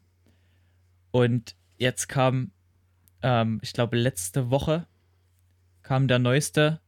Und 1.11 1.57
jetzt 1.77 2.09
kam, 2.09 2.53
ähm, 3.23 3.59
ich 3.63 3.73
glaube, 3.73 3.97
letzte 3.97 4.51
Woche 4.51 4.87
kam 5.83 6.07
der 6.09 6.19
neueste. 6.19 6.81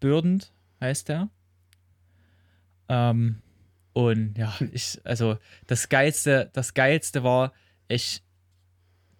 Bürdend 0.00 0.52
heißt 0.80 1.08
der. 1.08 1.30
Ähm, 2.88 3.40
und 3.92 4.36
ja, 4.38 4.54
ich, 4.72 5.00
also 5.04 5.38
das 5.66 5.88
Geilste, 5.88 6.50
das 6.52 6.74
Geilste 6.74 7.22
war, 7.22 7.52
ich, 7.88 8.22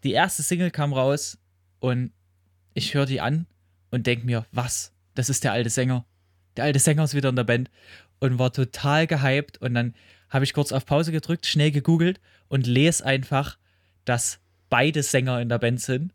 die 0.02 0.12
erste 0.12 0.42
Single 0.42 0.70
kam 0.70 0.92
raus 0.92 1.38
und 1.80 2.12
ich 2.74 2.94
höre 2.94 3.06
die 3.06 3.20
an 3.20 3.46
und 3.90 4.06
denke 4.06 4.24
mir, 4.26 4.46
was? 4.52 4.92
Das 5.14 5.28
ist 5.28 5.44
der 5.44 5.52
alte 5.52 5.70
Sänger. 5.70 6.06
Der 6.56 6.64
alte 6.64 6.78
Sänger 6.78 7.04
ist 7.04 7.14
wieder 7.14 7.28
in 7.28 7.36
der 7.36 7.44
Band 7.44 7.70
und 8.18 8.38
war 8.38 8.52
total 8.52 9.06
gehypt. 9.06 9.58
Und 9.58 9.74
dann 9.74 9.94
habe 10.30 10.44
ich 10.44 10.54
kurz 10.54 10.72
auf 10.72 10.86
Pause 10.86 11.12
gedrückt, 11.12 11.46
schnell 11.46 11.70
gegoogelt 11.70 12.20
und 12.48 12.66
lese 12.66 13.04
einfach, 13.04 13.58
dass 14.04 14.40
beide 14.70 15.02
Sänger 15.02 15.40
in 15.40 15.50
der 15.50 15.58
Band 15.58 15.80
sind 15.80 16.14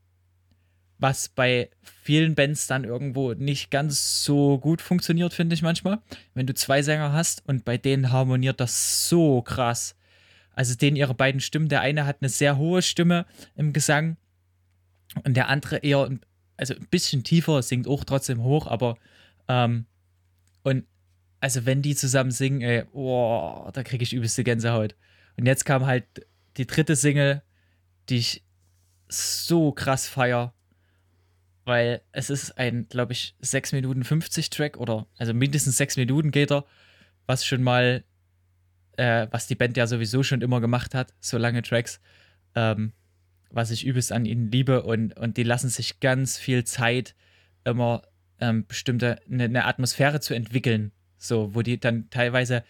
was 1.00 1.30
bei 1.30 1.70
vielen 1.82 2.36
Bands 2.36 2.68
dann 2.68 2.84
irgendwo 2.84 3.34
nicht 3.34 3.70
ganz 3.70 4.24
so 4.24 4.58
gut 4.58 4.82
funktioniert, 4.82 5.34
finde 5.34 5.54
ich 5.54 5.62
manchmal. 5.62 6.00
Wenn 6.34 6.48
du 6.48 6.54
zwei 6.54 6.82
Sänger 6.82 7.14
hast 7.14 7.44
und 7.48 7.66
bei 7.66 7.78
denen 7.78 8.12
harmoniert 8.12 8.60
das 8.60 9.08
so 9.10 9.42
krass. 9.42 9.96
Also 10.54 10.76
den 10.76 10.96
ihre 10.96 11.14
beiden 11.14 11.40
Stimmen. 11.40 11.70
Der 11.70 11.82
eine 11.82 12.06
hat 12.06 12.18
eine 12.22 12.30
sehr 12.30 12.58
hohe 12.58 12.82
Stimme 12.82 13.26
im 13.56 13.74
Gesang 13.74 14.18
und 15.24 15.38
der 15.38 15.50
andere 15.50 15.78
eher, 15.78 16.10
also 16.58 16.74
ein 16.74 16.88
bisschen 16.90 17.24
tiefer, 17.24 17.62
singt 17.62 17.88
auch 17.88 18.04
trotzdem 18.04 18.44
hoch, 18.44 18.68
aber 18.68 18.98
ähm, 19.48 19.86
und 20.64 20.86
also 21.40 21.66
wenn 21.66 21.82
die 21.82 21.96
zusammen 21.96 22.32
singen, 22.32 22.62
ey, 22.62 22.84
oh, 22.94 23.70
da 23.72 23.84
kriege 23.84 24.04
ich 24.04 24.14
übelste 24.14 24.44
Gänsehaut. 24.44 24.96
Und 25.38 25.46
jetzt 25.46 25.66
kam 25.66 25.86
halt 25.86 26.06
die 26.58 26.66
dritte 26.66 26.96
Single, 26.96 27.44
die 28.10 28.18
ich 28.18 28.44
so 29.08 29.72
krass 29.72 30.08
feier, 30.08 30.54
weil 31.68 32.02
es 32.14 32.30
ist 32.30 32.58
ein, 32.58 32.88
glaube 32.88 33.12
ich, 33.12 33.36
6 33.42 33.74
Minuten 33.74 34.06
50 34.06 34.50
Track 34.50 34.78
oder 34.78 35.06
also 35.18 35.34
mindestens 35.34 35.76
6 35.76 35.98
Minuten 35.98 36.32
geht 36.32 36.50
er, 36.50 36.66
was 37.26 37.46
schon 37.46 37.62
mal, 37.62 38.06
äh, 38.96 39.28
was 39.32 39.48
die 39.48 39.56
Band 39.56 39.76
ja 39.76 39.86
sowieso 39.86 40.24
schon 40.24 40.42
immer 40.42 40.62
gemacht 40.62 40.96
hat, 40.96 41.14
so 41.20 41.38
lange 41.38 41.62
Tracks, 41.62 42.00
ähm, 42.56 42.94
was 43.52 43.70
ich 43.72 43.86
übelst 43.86 44.14
an 44.14 44.26
ihnen 44.26 44.50
liebe 44.50 44.84
und, 44.84 45.18
und 45.18 45.36
die 45.36 45.44
lassen 45.44 45.68
sich 45.68 46.00
ganz 46.00 46.38
viel 46.38 46.64
Zeit, 46.64 47.16
immer 47.66 48.04
ähm, 48.40 48.66
bestimmte, 48.66 49.20
eine, 49.30 49.44
eine 49.44 49.66
Atmosphäre 49.66 50.22
zu 50.22 50.34
entwickeln, 50.34 50.94
so, 51.18 51.54
wo 51.54 51.64
die 51.64 51.82
dann 51.82 52.10
teilweise 52.10 52.64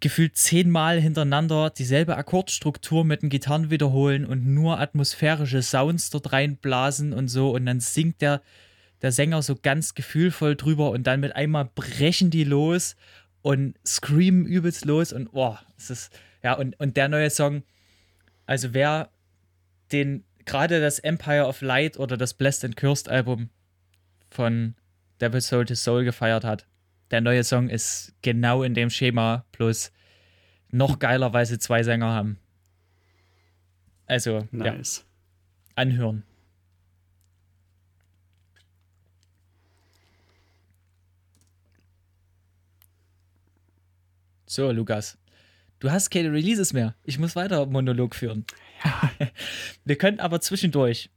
gefühlt 0.00 0.36
zehnmal 0.36 1.00
hintereinander 1.00 1.70
dieselbe 1.70 2.16
Akkordstruktur 2.16 3.04
mit 3.04 3.22
den 3.22 3.28
Gitarren 3.28 3.70
wiederholen 3.70 4.24
und 4.24 4.46
nur 4.46 4.80
atmosphärische 4.80 5.62
Sounds 5.62 6.10
dort 6.10 6.32
reinblasen 6.32 7.12
und 7.12 7.28
so. 7.28 7.50
Und 7.50 7.66
dann 7.66 7.80
singt 7.80 8.20
der, 8.20 8.42
der 9.02 9.12
Sänger 9.12 9.42
so 9.42 9.54
ganz 9.54 9.94
gefühlvoll 9.94 10.56
drüber 10.56 10.90
und 10.90 11.06
dann 11.06 11.20
mit 11.20 11.36
einmal 11.36 11.70
brechen 11.74 12.30
die 12.30 12.44
los 12.44 12.96
und 13.42 13.76
screamen 13.86 14.44
übelst 14.46 14.84
los 14.84 15.12
und 15.12 15.32
boah, 15.32 15.60
es 15.78 15.90
ist, 15.90 16.20
ja, 16.42 16.54
und, 16.54 16.78
und 16.80 16.96
der 16.96 17.08
neue 17.08 17.30
Song, 17.30 17.62
also 18.44 18.74
wer 18.74 19.10
den, 19.92 20.24
gerade 20.44 20.80
das 20.80 20.98
Empire 20.98 21.46
of 21.46 21.60
Light 21.60 21.96
oder 21.98 22.16
das 22.16 22.34
Blessed 22.34 22.64
and 22.64 22.76
Cursed 22.76 23.08
Album 23.08 23.50
von 24.30 24.74
Devil 25.20 25.40
Soul 25.40 25.64
to 25.64 25.76
Soul 25.76 26.04
gefeiert 26.04 26.44
hat, 26.44 26.66
der 27.10 27.20
neue 27.20 27.44
Song 27.44 27.68
ist 27.68 28.14
genau 28.22 28.62
in 28.62 28.74
dem 28.74 28.90
Schema, 28.90 29.44
plus 29.52 29.92
noch 30.70 30.98
geiler, 30.98 31.32
weil 31.32 31.46
sie 31.46 31.58
zwei 31.58 31.82
Sänger 31.82 32.08
haben. 32.08 32.38
Also, 34.06 34.46
nice. 34.50 34.98
ja. 34.98 35.04
Anhören. 35.76 36.22
So, 44.46 44.70
Lukas. 44.70 45.18
Du 45.80 45.90
hast 45.90 46.10
keine 46.10 46.32
Releases 46.32 46.72
mehr. 46.72 46.94
Ich 47.04 47.18
muss 47.18 47.36
weiter 47.36 47.66
Monolog 47.66 48.14
führen. 48.14 48.46
Ja. 48.84 49.10
Wir 49.84 49.96
können 49.96 50.20
aber 50.20 50.40
zwischendurch. 50.40 51.10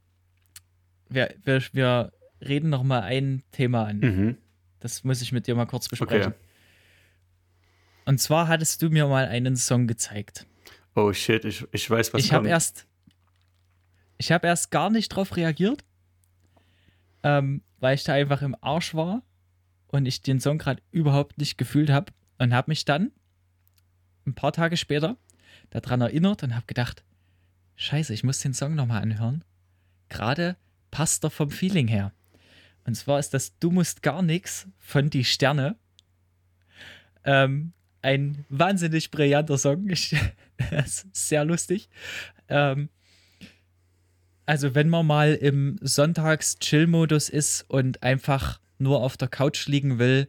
Wir, 1.08 1.34
wir, 1.44 1.60
wir 1.72 2.12
reden 2.40 2.70
noch 2.70 2.84
mal 2.84 3.02
ein 3.02 3.42
Thema 3.50 3.86
an. 3.86 3.98
Mhm. 3.98 4.36
Das 4.80 5.04
muss 5.04 5.22
ich 5.22 5.32
mit 5.32 5.46
dir 5.46 5.54
mal 5.54 5.66
kurz 5.66 5.88
besprechen. 5.88 6.32
Okay. 6.32 6.40
Und 8.06 8.18
zwar 8.18 8.48
hattest 8.48 8.82
du 8.82 8.90
mir 8.90 9.06
mal 9.06 9.26
einen 9.26 9.56
Song 9.56 9.86
gezeigt. 9.86 10.46
Oh 10.94 11.12
shit, 11.12 11.44
ich, 11.44 11.66
ich 11.72 11.88
weiß, 11.88 12.12
was 12.12 12.24
ich 12.24 12.32
habe 12.32 12.48
erst 12.48 12.86
Ich 14.18 14.32
habe 14.32 14.46
erst 14.48 14.70
gar 14.70 14.90
nicht 14.90 15.10
drauf 15.10 15.36
reagiert, 15.36 15.84
ähm, 17.22 17.62
weil 17.78 17.94
ich 17.94 18.04
da 18.04 18.14
einfach 18.14 18.42
im 18.42 18.56
Arsch 18.60 18.94
war 18.94 19.22
und 19.88 20.06
ich 20.06 20.22
den 20.22 20.40
Song 20.40 20.58
gerade 20.58 20.82
überhaupt 20.90 21.38
nicht 21.38 21.58
gefühlt 21.58 21.90
habe 21.90 22.12
und 22.38 22.52
habe 22.52 22.70
mich 22.70 22.84
dann 22.84 23.12
ein 24.26 24.34
paar 24.34 24.52
Tage 24.52 24.76
später 24.76 25.16
daran 25.70 26.00
erinnert 26.00 26.42
und 26.42 26.54
habe 26.54 26.66
gedacht, 26.66 27.04
scheiße, 27.76 28.12
ich 28.12 28.24
muss 28.24 28.40
den 28.40 28.54
Song 28.54 28.74
nochmal 28.74 29.02
anhören. 29.02 29.44
Gerade 30.08 30.56
passt 30.90 31.22
er 31.24 31.30
vom 31.30 31.50
Feeling 31.50 31.86
her. 31.88 32.12
Und 32.84 32.94
zwar 32.94 33.18
ist 33.18 33.34
das 33.34 33.58
Du 33.58 33.70
musst 33.70 34.02
gar 34.02 34.22
nichts 34.22 34.66
von 34.78 35.10
Die 35.10 35.24
Sterne. 35.24 35.76
Ähm, 37.24 37.72
ein 38.02 38.44
wahnsinnig 38.48 39.10
brillanter 39.10 39.58
Song. 39.58 39.88
Ich, 39.88 40.16
sehr 41.12 41.44
lustig. 41.44 41.88
Ähm, 42.48 42.88
also, 44.46 44.74
wenn 44.74 44.88
man 44.88 45.06
mal 45.06 45.34
im 45.34 45.78
Sonntags-Chill-Modus 45.80 47.28
ist 47.28 47.64
und 47.68 48.02
einfach 48.02 48.60
nur 48.78 49.02
auf 49.02 49.16
der 49.16 49.28
Couch 49.28 49.66
liegen 49.68 49.98
will 49.98 50.26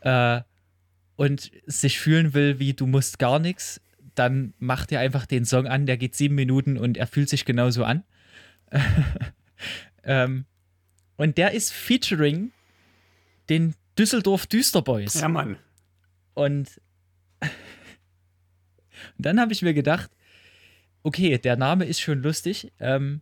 äh, 0.00 0.40
und 1.16 1.50
sich 1.66 1.98
fühlen 1.98 2.32
will, 2.32 2.60
wie 2.60 2.72
du 2.72 2.86
musst 2.86 3.18
gar 3.18 3.38
nichts, 3.38 3.80
dann 4.14 4.54
macht 4.58 4.90
ihr 4.92 5.00
einfach 5.00 5.26
den 5.26 5.44
Song 5.44 5.66
an, 5.66 5.86
der 5.86 5.96
geht 5.96 6.14
sieben 6.14 6.34
Minuten 6.34 6.78
und 6.78 6.96
er 6.96 7.06
fühlt 7.06 7.28
sich 7.28 7.44
genauso 7.44 7.84
an. 7.84 8.04
ähm, 10.02 10.46
und 11.18 11.36
der 11.36 11.52
ist 11.52 11.72
featuring 11.72 12.52
den 13.50 13.74
Düsseldorf 13.98 14.46
Düsterboys. 14.46 15.20
Ja, 15.20 15.28
Mann. 15.28 15.58
Und, 16.34 16.80
und 17.40 17.50
dann 19.18 19.40
habe 19.40 19.52
ich 19.52 19.60
mir 19.60 19.74
gedacht, 19.74 20.10
okay, 21.02 21.36
der 21.36 21.56
Name 21.56 21.84
ist 21.84 22.00
schon 22.00 22.22
lustig. 22.22 22.72
Ähm, 22.78 23.20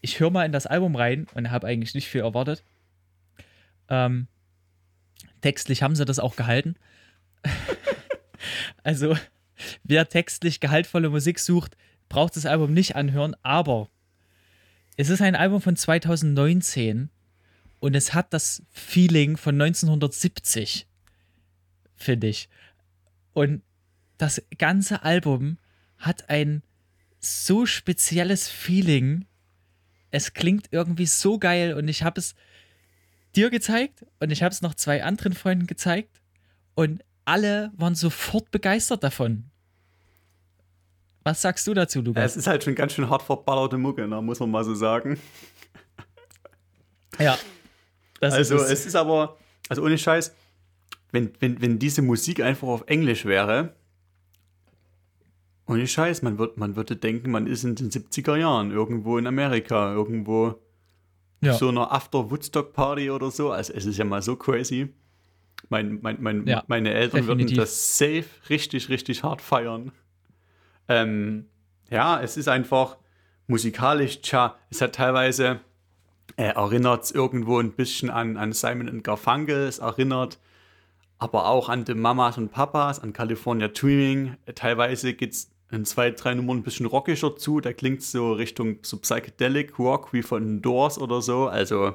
ich 0.00 0.20
höre 0.20 0.30
mal 0.30 0.46
in 0.46 0.52
das 0.52 0.66
Album 0.66 0.94
rein 0.94 1.26
und 1.34 1.50
habe 1.50 1.66
eigentlich 1.66 1.94
nicht 1.94 2.08
viel 2.08 2.20
erwartet. 2.20 2.62
Ähm, 3.88 4.28
textlich 5.40 5.82
haben 5.82 5.96
sie 5.96 6.04
das 6.04 6.20
auch 6.20 6.36
gehalten. 6.36 6.76
also, 8.84 9.16
wer 9.82 10.08
textlich 10.08 10.60
gehaltvolle 10.60 11.10
Musik 11.10 11.40
sucht, 11.40 11.76
braucht 12.08 12.36
das 12.36 12.46
Album 12.46 12.72
nicht 12.72 12.94
anhören, 12.94 13.34
aber 13.42 13.90
es 14.98 15.10
ist 15.10 15.22
ein 15.22 15.36
Album 15.36 15.60
von 15.60 15.76
2019 15.76 17.08
und 17.78 17.94
es 17.94 18.14
hat 18.14 18.32
das 18.34 18.64
Feeling 18.68 19.36
von 19.36 19.54
1970, 19.54 20.88
finde 21.94 22.26
ich. 22.26 22.48
Und 23.32 23.62
das 24.18 24.42
ganze 24.58 25.04
Album 25.04 25.58
hat 25.98 26.28
ein 26.28 26.64
so 27.20 27.64
spezielles 27.64 28.48
Feeling. 28.48 29.26
Es 30.10 30.34
klingt 30.34 30.66
irgendwie 30.72 31.06
so 31.06 31.38
geil 31.38 31.74
und 31.74 31.86
ich 31.86 32.02
habe 32.02 32.18
es 32.18 32.34
dir 33.36 33.50
gezeigt 33.50 34.04
und 34.18 34.32
ich 34.32 34.42
habe 34.42 34.52
es 34.52 34.62
noch 34.62 34.74
zwei 34.74 35.04
anderen 35.04 35.32
Freunden 35.32 35.68
gezeigt 35.68 36.20
und 36.74 37.04
alle 37.24 37.70
waren 37.76 37.94
sofort 37.94 38.50
begeistert 38.50 39.04
davon. 39.04 39.47
Was 41.28 41.42
sagst 41.42 41.66
du 41.66 41.74
dazu, 41.74 42.00
Lukas? 42.00 42.24
Es 42.24 42.36
ist 42.38 42.46
halt 42.46 42.64
schon 42.64 42.74
ganz 42.74 42.94
schön 42.94 43.10
hart 43.10 43.20
verballerte 43.20 43.76
Mucke, 43.76 44.08
ne, 44.08 44.22
muss 44.22 44.40
man 44.40 44.50
mal 44.50 44.64
so 44.64 44.74
sagen. 44.74 45.20
Ja. 47.18 47.36
also 48.22 48.56
ist 48.56 48.70
es 48.70 48.86
ist 48.86 48.94
aber, 48.94 49.36
also 49.68 49.82
ohne 49.82 49.98
Scheiß, 49.98 50.34
wenn, 51.12 51.32
wenn, 51.38 51.60
wenn 51.60 51.78
diese 51.78 52.00
Musik 52.00 52.40
einfach 52.40 52.68
auf 52.68 52.84
Englisch 52.86 53.26
wäre, 53.26 53.74
ohne 55.66 55.86
Scheiß, 55.86 56.22
man, 56.22 56.38
wird, 56.38 56.56
man 56.56 56.76
würde 56.76 56.96
denken, 56.96 57.30
man 57.30 57.46
ist 57.46 57.62
in 57.62 57.74
den 57.74 57.90
70er 57.90 58.36
Jahren, 58.36 58.70
irgendwo 58.70 59.18
in 59.18 59.26
Amerika, 59.26 59.92
irgendwo 59.92 60.54
ja. 61.42 61.52
so 61.52 61.68
einer 61.68 61.92
After-Woodstock-Party 61.92 63.10
oder 63.10 63.30
so. 63.30 63.50
Also 63.50 63.74
es 63.74 63.84
ist 63.84 63.98
ja 63.98 64.06
mal 64.06 64.22
so 64.22 64.34
crazy. 64.34 64.94
Mein, 65.68 65.98
mein, 66.00 66.16
mein, 66.20 66.46
ja, 66.46 66.64
meine 66.68 66.94
Eltern 66.94 67.26
definitiv. 67.26 67.50
würden 67.50 67.56
das 67.58 67.98
safe 67.98 68.24
richtig, 68.48 68.88
richtig 68.88 69.22
hart 69.24 69.42
feiern. 69.42 69.92
Ähm, 70.88 71.46
ja, 71.90 72.20
es 72.20 72.36
ist 72.36 72.48
einfach 72.48 72.96
musikalisch, 73.46 74.20
tja, 74.20 74.56
es 74.70 74.80
hat 74.80 74.94
teilweise, 74.94 75.60
äh, 76.36 76.48
erinnert 76.48 77.04
es 77.04 77.10
irgendwo 77.10 77.58
ein 77.58 77.72
bisschen 77.72 78.10
an, 78.10 78.36
an 78.36 78.52
Simon 78.52 79.02
Garfunkel, 79.02 79.66
es 79.66 79.78
erinnert 79.78 80.38
aber 81.18 81.46
auch 81.46 81.68
an 81.68 81.84
die 81.84 81.94
Mamas 81.94 82.38
und 82.38 82.50
Papas, 82.50 83.00
an 83.00 83.12
California 83.12 83.68
Dreaming. 83.68 84.36
Äh, 84.46 84.52
teilweise 84.52 85.14
geht 85.14 85.32
es 85.32 85.50
in 85.70 85.84
zwei, 85.84 86.10
drei 86.10 86.34
Nummern 86.34 86.58
ein 86.58 86.62
bisschen 86.62 86.86
rockischer 86.86 87.36
zu, 87.36 87.60
da 87.60 87.72
klingt 87.72 88.00
es 88.00 88.12
so 88.12 88.32
Richtung 88.32 88.78
so 88.82 88.98
Psychedelic 88.98 89.78
Rock 89.78 90.12
wie 90.12 90.22
von 90.22 90.62
Doors 90.62 90.98
oder 90.98 91.20
so, 91.20 91.48
also 91.48 91.94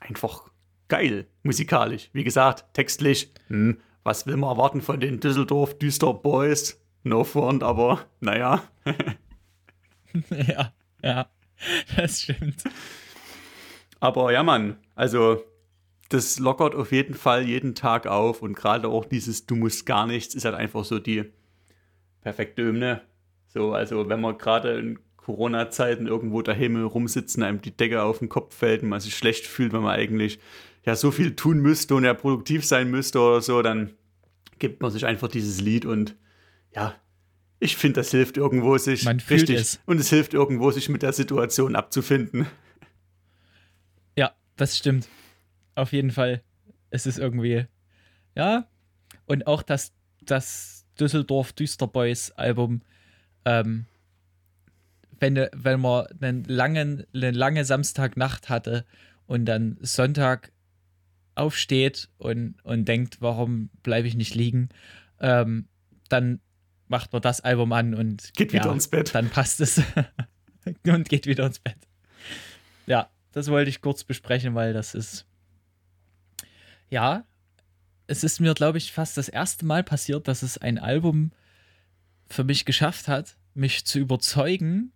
einfach 0.00 0.48
geil, 0.88 1.26
musikalisch. 1.42 2.10
Wie 2.12 2.24
gesagt, 2.24 2.72
textlich, 2.74 3.32
hm, 3.48 3.78
was 4.04 4.26
will 4.26 4.36
man 4.36 4.50
erwarten 4.50 4.80
von 4.80 5.00
den 5.00 5.18
Düsseldorf 5.18 5.76
Düster 5.78 6.14
Boys? 6.14 6.80
No 7.02 7.24
front, 7.24 7.62
aber 7.62 8.06
naja. 8.20 8.62
ja, 10.30 10.72
ja, 11.02 11.28
das 11.96 12.22
stimmt. 12.22 12.64
Aber 14.00 14.32
ja, 14.32 14.42
Mann, 14.42 14.76
also 14.94 15.42
das 16.08 16.38
lockert 16.38 16.74
auf 16.74 16.92
jeden 16.92 17.14
Fall 17.14 17.46
jeden 17.46 17.74
Tag 17.74 18.06
auf 18.06 18.42
und 18.42 18.54
gerade 18.54 18.88
auch 18.88 19.04
dieses 19.04 19.46
Du 19.46 19.56
musst 19.56 19.86
gar 19.86 20.06
nichts 20.06 20.34
ist 20.34 20.44
halt 20.44 20.54
einfach 20.54 20.84
so 20.84 20.98
die 20.98 21.24
perfekte 22.22 22.62
Hymne. 22.62 23.02
So, 23.48 23.72
also 23.72 24.08
wenn 24.08 24.20
man 24.20 24.38
gerade 24.38 24.78
in 24.78 24.98
Corona-Zeiten 25.16 26.06
irgendwo 26.06 26.40
daheim 26.42 26.82
rumsitzen, 26.84 27.42
einem 27.42 27.60
die 27.60 27.76
Decke 27.76 28.02
auf 28.02 28.18
den 28.18 28.28
Kopf 28.28 28.54
fällt 28.54 28.82
und 28.82 28.88
man 28.88 29.00
sich 29.00 29.14
schlecht 29.14 29.46
fühlt, 29.46 29.72
wenn 29.72 29.82
man 29.82 29.94
eigentlich 29.94 30.38
ja 30.84 30.96
so 30.96 31.10
viel 31.10 31.36
tun 31.36 31.58
müsste 31.58 31.94
und 31.94 32.04
ja 32.04 32.14
produktiv 32.14 32.64
sein 32.64 32.90
müsste 32.90 33.20
oder 33.20 33.42
so, 33.42 33.60
dann 33.60 33.92
gibt 34.58 34.80
man 34.80 34.90
sich 34.90 35.04
einfach 35.04 35.28
dieses 35.28 35.60
Lied 35.60 35.84
und 35.84 36.16
ja, 36.74 36.94
ich 37.60 37.76
finde, 37.76 38.00
das 38.00 38.10
hilft 38.10 38.36
irgendwo 38.36 38.78
sich 38.78 39.04
Man 39.04 39.20
fühlt 39.20 39.42
richtig 39.42 39.56
es. 39.56 39.80
und 39.86 39.98
es 39.98 40.10
hilft 40.10 40.32
irgendwo 40.34 40.70
sich 40.70 40.88
mit 40.88 41.02
der 41.02 41.12
Situation 41.12 41.74
abzufinden. 41.74 42.46
Ja, 44.16 44.32
das 44.56 44.78
stimmt. 44.78 45.08
Auf 45.74 45.92
jeden 45.92 46.10
Fall. 46.10 46.42
Es 46.90 47.06
ist 47.06 47.18
irgendwie, 47.18 47.66
ja. 48.36 48.68
Und 49.26 49.46
auch 49.46 49.62
das, 49.62 49.92
das 50.22 50.86
Düsseldorf 51.00 51.52
Düsterboys 51.52 52.30
Album, 52.32 52.82
ähm, 53.44 53.86
wenn, 55.18 55.48
wenn 55.52 55.80
man 55.80 56.06
einen 56.20 56.44
langen, 56.44 57.04
eine 57.12 57.32
lange 57.32 57.64
Samstagnacht 57.64 58.48
hatte 58.48 58.84
und 59.26 59.46
dann 59.46 59.78
Sonntag 59.80 60.52
aufsteht 61.34 62.08
und, 62.18 62.54
und 62.62 62.86
denkt, 62.86 63.20
warum 63.20 63.70
bleibe 63.82 64.06
ich 64.06 64.14
nicht 64.14 64.34
liegen, 64.36 64.68
ähm, 65.20 65.66
dann 66.08 66.40
macht 66.88 67.12
man 67.12 67.22
das 67.22 67.40
Album 67.40 67.72
an 67.72 67.94
und 67.94 68.32
Geht 68.34 68.52
wieder 68.52 68.72
ins 68.72 68.88
Bett. 68.88 69.14
Dann 69.14 69.30
passt 69.30 69.60
es 69.60 69.82
und 70.86 71.08
geht 71.08 71.26
wieder 71.26 71.46
ins 71.46 71.58
Bett. 71.58 71.76
Ja, 72.86 73.10
das 73.32 73.48
wollte 73.48 73.70
ich 73.70 73.80
kurz 73.80 74.04
besprechen, 74.04 74.54
weil 74.54 74.72
das 74.72 74.94
ist 74.94 75.26
ja, 76.90 77.24
es 78.06 78.24
ist 78.24 78.40
mir, 78.40 78.54
glaube 78.54 78.78
ich, 78.78 78.92
fast 78.92 79.16
das 79.16 79.28
erste 79.28 79.66
Mal 79.66 79.84
passiert, 79.84 80.28
dass 80.28 80.42
es 80.42 80.58
ein 80.58 80.78
Album 80.78 81.32
für 82.26 82.44
mich 82.44 82.64
geschafft 82.64 83.08
hat, 83.08 83.36
mich 83.54 83.84
zu 83.84 83.98
überzeugen, 83.98 84.92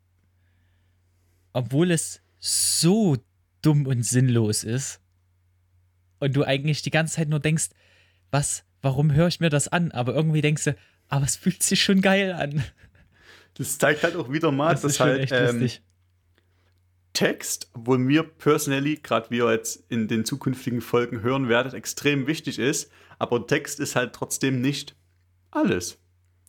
obwohl 1.53 1.91
es 1.91 2.23
so 2.39 3.19
dumm 3.61 3.87
und 3.87 4.05
sinnlos 4.05 4.65
ist. 4.65 5.01
Und 6.19 6.35
du 6.35 6.45
eigentlich 6.45 6.83
die 6.83 6.91
ganze 6.91 7.17
Zeit 7.17 7.29
nur 7.29 7.41
denkst, 7.41 7.71
was, 8.31 8.65
warum 8.81 9.13
höre 9.13 9.29
ich 9.29 9.41
mir 9.41 9.51
das 9.51 9.69
an? 9.69 9.91
Aber 9.93 10.15
irgendwie 10.15 10.41
denkst 10.41 10.65
du, 10.65 10.77
aber 11.13 11.27
es 11.27 11.37
fühlt 11.37 11.63
sich 11.63 11.83
schon 11.85 12.01
geil 12.01 12.33
an. 12.33 12.65
Das 13.55 13.77
zeigt 13.77 14.03
halt 14.03 14.17
auch 14.17 14.33
wieder 14.33 14.51
mal, 14.51 14.73
Das 14.73 14.81
dass 14.81 14.99
halt 14.99 15.31
ähm. 15.31 15.69
Text, 17.13 17.71
obwohl 17.75 17.99
mir 17.99 18.23
personally, 18.23 18.97
gerade 18.97 19.29
wie 19.29 19.37
ihr 19.37 19.53
jetzt 19.53 19.85
in 19.91 20.09
den 20.09 20.25
zukünftigen 20.25 20.81
Folgen 20.81 21.21
hören 21.21 21.51
werdet, 21.51 21.75
extrem 21.75 22.27
wichtig 22.27 22.59
ist, 22.59 22.91
aber 23.19 23.47
Text 23.47 23.79
ist 23.79 23.95
halt 23.95 24.15
trotzdem 24.15 24.63
nicht 24.63 24.97
alles. 25.51 25.99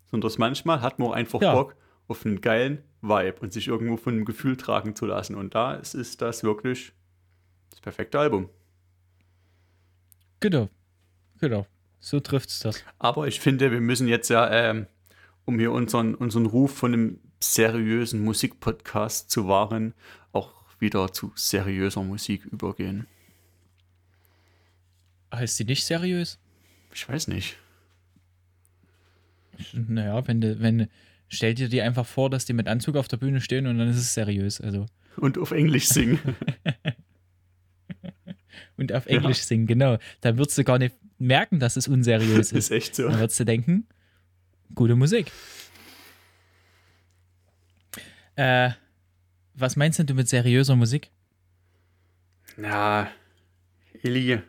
Sondern 0.09 0.31
manchmal 0.37 0.79
hat 0.79 0.97
man 0.97 1.09
auch 1.09 1.13
einfach 1.13 1.41
Ja. 1.41 1.53
Bock 1.53 1.75
auf 2.07 2.25
einen 2.25 2.39
geilen 2.39 2.81
Vibe 3.01 3.41
und 3.41 3.51
sich 3.51 3.67
irgendwo 3.67 3.97
von 3.97 4.13
einem 4.13 4.23
Gefühl 4.23 4.55
tragen 4.55 4.95
zu 4.95 5.05
lassen. 5.05 5.35
Und 5.35 5.55
da 5.55 5.73
ist, 5.73 5.93
ist 5.93 6.21
das 6.21 6.41
wirklich 6.45 6.93
das 7.69 7.81
perfekte 7.81 8.17
Album. 8.17 8.49
Genau. 10.39 10.69
Genau. 11.41 11.67
So 12.03 12.19
trifft's 12.19 12.59
das. 12.59 12.83
Aber 12.99 13.29
ich 13.29 13.39
finde, 13.39 13.71
wir 13.71 13.79
müssen 13.79 14.09
jetzt 14.09 14.29
ja, 14.29 14.51
ähm, 14.51 14.87
um 15.45 15.57
hier 15.57 15.71
unseren, 15.71 16.15
unseren 16.15 16.45
Ruf 16.45 16.75
von 16.75 16.93
einem 16.93 17.19
seriösen 17.39 18.21
Musikpodcast 18.25 19.31
zu 19.31 19.47
wahren, 19.47 19.93
auch 20.33 20.51
wieder 20.79 21.13
zu 21.13 21.31
seriöser 21.35 22.03
Musik 22.03 22.43
übergehen. 22.43 23.07
Heißt 25.33 25.57
die 25.59 25.63
nicht 25.63 25.85
seriös? 25.85 26.39
Ich 26.93 27.07
weiß 27.07 27.29
nicht. 27.29 27.55
Naja, 29.71 30.27
wenn 30.27 30.41
du, 30.41 30.59
wenn, 30.59 30.89
stell 31.29 31.53
dir 31.53 31.69
die 31.69 31.81
einfach 31.81 32.05
vor, 32.05 32.29
dass 32.29 32.43
die 32.43 32.51
mit 32.51 32.67
Anzug 32.67 32.97
auf 32.97 33.07
der 33.07 33.15
Bühne 33.15 33.39
stehen 33.39 33.65
und 33.65 33.77
dann 33.77 33.87
ist 33.87 33.95
es 33.95 34.13
seriös. 34.13 34.59
Also. 34.59 34.87
Und 35.15 35.37
auf 35.37 35.51
Englisch 35.51 35.87
singen. 35.87 36.19
Und 38.75 38.91
auf 38.91 39.05
Englisch 39.05 39.39
singen, 39.39 39.67
genau. 39.67 39.97
Dann 40.21 40.37
würdest 40.37 40.57
du 40.57 40.63
gar 40.63 40.79
nicht 40.79 40.95
merken, 41.23 41.59
dass 41.59 41.75
es 41.77 41.87
unseriös 41.87 42.51
ist. 42.51 42.53
ist 42.53 42.71
echt 42.71 42.95
so. 42.95 43.07
Dann 43.07 43.19
würdest 43.19 43.39
du 43.39 43.45
denken, 43.45 43.87
gute 44.75 44.95
Musik. 44.95 45.31
Äh, 48.35 48.71
was 49.53 49.75
meinst 49.75 49.99
denn 49.99 50.07
du 50.07 50.13
mit 50.13 50.27
seriöser 50.27 50.75
Musik? 50.75 51.11
Na, 52.57 53.07
Eli. 54.01 54.41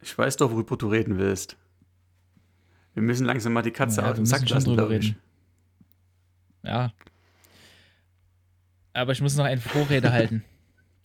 Ich 0.00 0.16
weiß 0.18 0.36
doch, 0.36 0.50
worüber 0.50 0.76
du 0.76 0.88
reden 0.88 1.18
willst. 1.18 1.56
Wir 2.94 3.02
müssen 3.02 3.24
langsam 3.24 3.52
mal 3.52 3.62
die 3.62 3.70
Katze 3.70 4.00
Ja, 4.02 4.10
aus 4.10 4.16
dem 4.16 4.26
Sack 4.26 4.48
lassen, 4.48 4.74
glaube 4.74 4.96
ich. 4.96 5.04
reden. 5.06 5.18
Ja. 6.64 6.92
Aber 8.92 9.12
ich 9.12 9.20
muss 9.20 9.36
noch 9.36 9.44
eine 9.44 9.60
Vorrede 9.60 10.12
halten. 10.12 10.44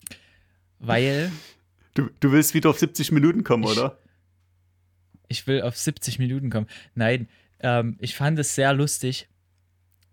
Weil 0.79 1.31
Du, 1.97 2.09
du 2.19 2.31
willst 2.31 2.53
wieder 2.53 2.69
auf 2.69 2.77
70 2.77 3.11
Minuten 3.11 3.43
kommen, 3.43 3.63
Ich- 3.63 3.71
oder? 3.71 3.97
ich 5.29 5.47
will 5.47 5.61
auf 5.63 5.75
70 5.75 6.19
Minuten 6.19 6.49
kommen. 6.51 6.67
Nein, 6.93 7.27
ähm, 7.59 7.97
ich 7.99 8.15
fand 8.15 8.37
es 8.39 8.53
sehr 8.55 8.71
lustig, 8.73 9.27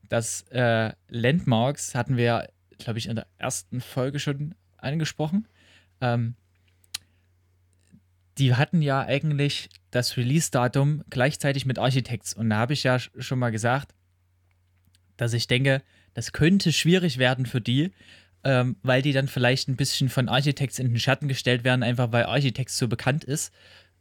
dass 0.08 0.42
äh, 0.50 0.92
Landmarks 1.08 1.94
hatten 1.94 2.16
wir, 2.16 2.48
glaube 2.78 2.98
ich, 2.98 3.06
in 3.08 3.16
der 3.16 3.26
ersten 3.38 3.80
Folge 3.80 4.18
schon 4.18 4.54
angesprochen. 4.78 5.46
Ähm, 6.00 6.34
die 8.38 8.54
hatten 8.54 8.82
ja 8.82 9.00
eigentlich 9.02 9.68
das 9.90 10.16
Release-Datum 10.16 11.04
gleichzeitig 11.10 11.66
mit 11.66 11.78
Architects. 11.78 12.34
Und 12.34 12.50
da 12.50 12.56
habe 12.56 12.72
ich 12.72 12.82
ja 12.82 12.96
sch- 12.96 13.10
schon 13.22 13.38
mal 13.38 13.50
gesagt, 13.50 13.94
dass 15.16 15.32
ich 15.34 15.46
denke, 15.46 15.82
das 16.14 16.32
könnte 16.32 16.72
schwierig 16.72 17.18
werden 17.18 17.46
für 17.46 17.60
die, 17.60 17.92
ähm, 18.44 18.76
weil 18.82 19.02
die 19.02 19.12
dann 19.12 19.28
vielleicht 19.28 19.68
ein 19.68 19.76
bisschen 19.76 20.08
von 20.08 20.28
Architects 20.28 20.78
in 20.78 20.88
den 20.88 20.98
Schatten 20.98 21.28
gestellt 21.28 21.64
werden, 21.64 21.82
einfach 21.82 22.12
weil 22.12 22.24
Architects 22.24 22.76
so 22.78 22.88
bekannt 22.88 23.24
ist 23.24 23.52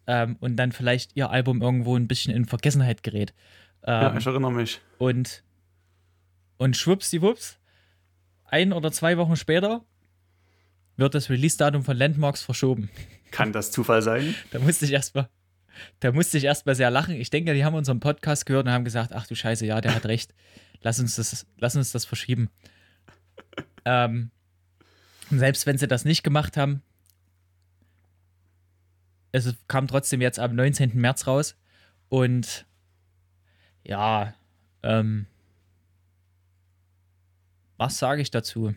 ähm, 0.08 0.38
und 0.40 0.58
dann 0.58 0.72
vielleicht 0.72 1.16
ihr 1.16 1.30
Album 1.30 1.62
irgendwo 1.62 1.96
ein 1.96 2.08
bisschen 2.08 2.34
in 2.36 2.46
Vergessenheit 2.46 3.04
gerät. 3.04 3.34
Ja, 3.86 4.12
Ähm, 4.12 4.18
ich 4.18 4.26
erinnere 4.26 4.52
mich. 4.52 4.82
und, 4.98 5.44
und 6.58 6.78
schwuppsdiwupps, 6.78 7.58
ein 8.46 8.74
oder 8.74 8.92
zwei 8.92 9.18
Wochen 9.18 9.36
später 9.36 9.84
wird 10.98 11.16
das 11.16 11.30
Release-Datum 11.30 11.84
von 11.84 11.98
Landmarks 11.98 12.44
verschoben. 12.44 12.90
Kann 13.32 13.52
das 13.52 13.72
Zufall 13.72 14.02
sein? 14.02 14.36
Da 14.52 14.60
musste 14.60 14.86
ich 14.86 14.92
erstmal, 14.92 15.28
da 16.02 16.12
musste 16.12 16.38
ich 16.38 16.44
erstmal 16.44 16.76
sehr 16.76 16.92
lachen. 16.92 17.16
Ich 17.16 17.32
denke, 17.32 17.54
die 17.56 17.66
haben 17.66 17.74
unseren 17.74 18.00
Podcast 18.00 18.46
gehört 18.46 18.68
und 18.68 18.72
haben 18.72 18.86
gesagt, 18.86 19.12
ach 19.14 19.26
du 19.26 19.36
Scheiße, 19.36 19.66
ja, 19.66 19.82
der 19.82 19.96
hat 19.96 20.06
recht. 20.06 20.36
Lass 20.82 21.00
uns 21.00 21.16
das, 21.16 21.48
lass 21.58 21.76
uns 21.76 21.92
das 21.92 22.06
verschieben. 22.06 22.50
Ähm, 23.86 24.32
selbst 25.30 25.66
wenn 25.66 25.78
sie 25.78 25.88
das 25.88 26.06
nicht 26.06 26.24
gemacht 26.24 26.58
haben, 26.58 26.82
es 29.32 29.56
kam 29.68 29.88
trotzdem 29.88 30.22
jetzt 30.22 30.40
am 30.40 30.56
19. 30.56 30.96
März 30.96 31.26
raus. 31.26 31.56
Und 32.10 32.66
ja, 33.84 34.34
ähm, 34.84 35.26
was 37.78 37.98
sage 37.98 38.22
ich 38.22 38.30
dazu? 38.30 38.76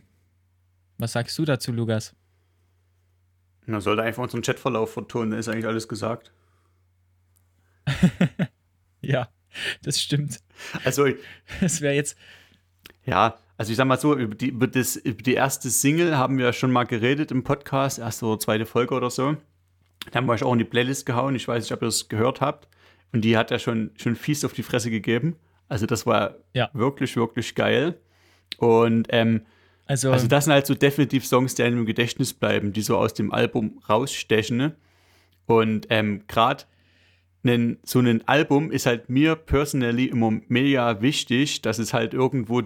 Was 0.99 1.13
sagst 1.13 1.37
du 1.39 1.45
dazu, 1.45 1.73
Lukas? 1.73 2.15
Na, 3.67 3.81
sollte 3.81 4.03
einfach 4.03 4.23
unseren 4.23 4.43
Chatverlauf 4.43 4.93
vertonen, 4.93 5.33
dann 5.33 5.41
ist 5.41 5.49
eigentlich 5.49 5.67
alles 5.67 5.89
gesagt. 5.89 6.33
Ja, 9.03 9.29
das 9.83 10.03
stimmt. 10.03 10.41
Also, 10.85 11.07
Das 11.61 11.81
wäre 11.81 11.95
jetzt, 11.95 12.17
ja, 13.05 13.39
also 13.57 13.71
ich 13.71 13.77
sag 13.77 13.87
mal 13.87 13.99
so, 13.99 14.15
über 14.17 14.35
die, 14.35 14.49
über, 14.49 14.67
das, 14.67 14.97
über 14.97 15.23
die 15.23 15.35
erste 15.35 15.71
Single 15.71 16.17
haben 16.17 16.39
wir 16.39 16.47
ja 16.47 16.53
schon 16.53 16.73
mal 16.73 16.85
geredet 16.85 17.31
im 17.31 17.43
Podcast, 17.45 17.99
erste 17.99 18.27
oder 18.27 18.39
zweite 18.39 18.67
Folge 18.67 18.95
oder 18.95 19.11
so. 19.11 19.37
Da 20.11 20.19
haben 20.19 20.27
wir 20.27 20.33
euch 20.33 20.43
auch 20.45 20.53
in 20.53 20.59
die 20.59 20.65
Playlist 20.65 21.07
gehauen. 21.07 21.35
Ich 21.35 21.49
weiß 21.49 21.63
nicht, 21.65 21.73
ob 21.73 21.83
ihr 21.83 21.89
es 21.89 22.09
gehört 22.09 22.41
habt. 22.41 22.69
Und 23.13 23.23
die 23.23 23.37
hat 23.37 23.51
ja 23.51 23.59
schon, 23.59 23.91
schon 23.97 24.15
fies 24.17 24.45
auf 24.45 24.53
die 24.53 24.63
Fresse 24.63 24.91
gegeben. 24.91 25.37
Also 25.69 25.87
das 25.87 26.07
war 26.07 26.35
Ja. 26.53 26.71
wirklich, 26.75 27.17
wirklich 27.17 27.55
geil. 27.55 27.99
Und 28.59 29.07
ähm, 29.11 29.43
also, 29.87 30.13
Also 30.13 30.27
das 30.29 30.45
sind 30.45 30.53
halt 30.53 30.67
so 30.67 30.75
definitiv 30.75 31.25
Songs, 31.27 31.55
die 31.55 31.63
einem 31.63 31.79
im 31.79 31.87
Gedächtnis 31.87 32.33
bleiben, 32.35 32.73
die 32.73 32.83
so 32.83 32.97
aus 32.97 33.15
dem 33.15 33.33
Album 33.33 33.81
rausstechen. 33.89 34.57
ne? 34.57 34.77
Und 35.47 35.87
ähm, 35.91 36.23
gerade 36.29 36.65
so 37.85 38.01
ein 38.01 38.27
Album 38.27 38.73
ist 38.73 38.87
halt 38.87 39.09
mir 39.09 39.37
personally 39.37 40.07
immer 40.07 40.33
mega 40.49 41.01
wichtig, 41.01 41.63
dass 41.63 41.79
es 41.79 41.95
halt 41.95 42.13
irgendwo, 42.13 42.63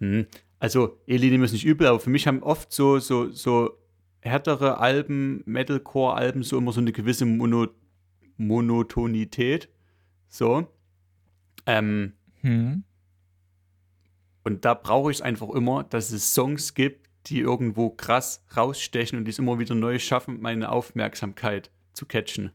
hm, 0.00 0.26
also 0.58 1.00
Eli, 1.06 1.30
nehmen 1.30 1.44
es 1.44 1.52
nicht 1.52 1.64
übel, 1.64 1.86
aber 1.86 2.00
für 2.00 2.10
mich 2.10 2.26
haben 2.26 2.42
oft 2.42 2.72
so, 2.72 2.98
so, 2.98 3.30
so 3.30 3.78
härtere 4.20 4.78
Alben, 4.78 5.42
Metalcore-Alben 5.46 6.42
so 6.42 6.58
immer 6.58 6.72
so 6.72 6.80
eine 6.80 6.92
gewisse 6.92 7.26
Mono 7.26 7.68
Monotonität. 8.38 9.70
So. 10.28 10.66
Ähm, 11.64 12.12
hm, 12.42 12.84
und 14.46 14.64
da 14.64 14.74
brauche 14.74 15.10
ich 15.10 15.16
es 15.16 15.22
einfach 15.22 15.48
immer, 15.50 15.82
dass 15.82 16.12
es 16.12 16.32
Songs 16.32 16.74
gibt, 16.74 17.08
die 17.26 17.40
irgendwo 17.40 17.90
krass 17.90 18.44
rausstechen 18.56 19.18
und 19.18 19.24
die 19.24 19.30
es 19.30 19.40
immer 19.40 19.58
wieder 19.58 19.74
neu 19.74 19.98
schaffen, 19.98 20.40
meine 20.40 20.70
Aufmerksamkeit 20.70 21.72
zu 21.92 22.06
catchen. 22.06 22.52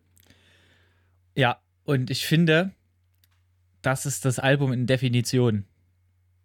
ja, 1.36 1.60
und 1.84 2.10
ich 2.10 2.26
finde, 2.26 2.72
das 3.82 4.06
ist 4.06 4.24
das 4.24 4.40
Album 4.40 4.72
in 4.72 4.88
Definition. 4.88 5.66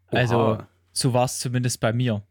Also, 0.09 0.36
Oha. 0.36 0.68
So 0.97 1.12
war 1.12 1.24
es 1.24 1.38
zumindest 1.38 1.80
bei 1.80 1.92
mir. 1.92 2.22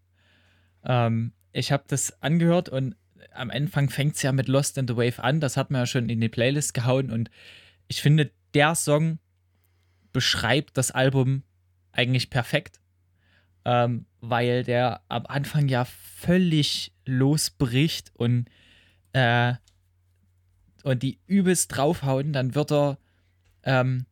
Ähm, 0.83 1.33
ich 1.51 1.71
habe 1.71 1.83
das 1.87 2.21
angehört 2.21 2.69
und 2.69 2.95
am 3.33 3.49
Anfang 3.49 3.89
fängt 3.89 4.15
es 4.15 4.21
ja 4.21 4.31
mit 4.31 4.47
Lost 4.47 4.77
in 4.77 4.87
the 4.87 4.95
Wave 4.95 5.21
an. 5.23 5.39
Das 5.39 5.57
hat 5.57 5.71
man 5.71 5.81
ja 5.81 5.85
schon 5.85 6.09
in 6.09 6.21
die 6.21 6.29
Playlist 6.29 6.73
gehauen 6.73 7.11
und 7.11 7.29
ich 7.87 8.01
finde, 8.01 8.31
der 8.53 8.75
Song 8.75 9.19
beschreibt 10.13 10.77
das 10.77 10.91
Album 10.91 11.43
eigentlich 11.91 12.29
perfekt, 12.29 12.79
ähm, 13.65 14.05
weil 14.21 14.63
der 14.63 15.01
am 15.09 15.25
Anfang 15.25 15.67
ja 15.67 15.85
völlig 15.85 16.93
losbricht 17.05 18.11
und, 18.15 18.47
äh, 19.13 19.53
und 20.83 21.03
die 21.03 21.19
übelst 21.27 21.75
draufhauen. 21.75 22.33
Dann 22.33 22.55
wird 22.55 22.71
er 22.71 22.97
ähm, 23.63 24.05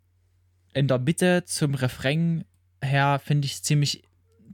in 0.73 0.87
der 0.87 0.99
Mitte 0.99 1.45
zum 1.45 1.75
Refrain 1.75 2.45
her, 2.81 3.21
finde 3.23 3.45
ich, 3.45 3.63
ziemlich 3.63 4.03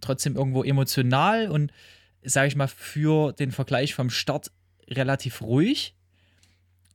trotzdem 0.02 0.36
irgendwo 0.36 0.64
emotional 0.64 1.50
und, 1.50 1.72
sage 2.24 2.48
ich 2.48 2.56
mal, 2.56 2.68
für 2.68 3.34
den 3.34 3.52
Vergleich 3.52 3.94
vom 3.94 4.10
Start 4.10 4.52
relativ 4.88 5.42
ruhig 5.42 5.96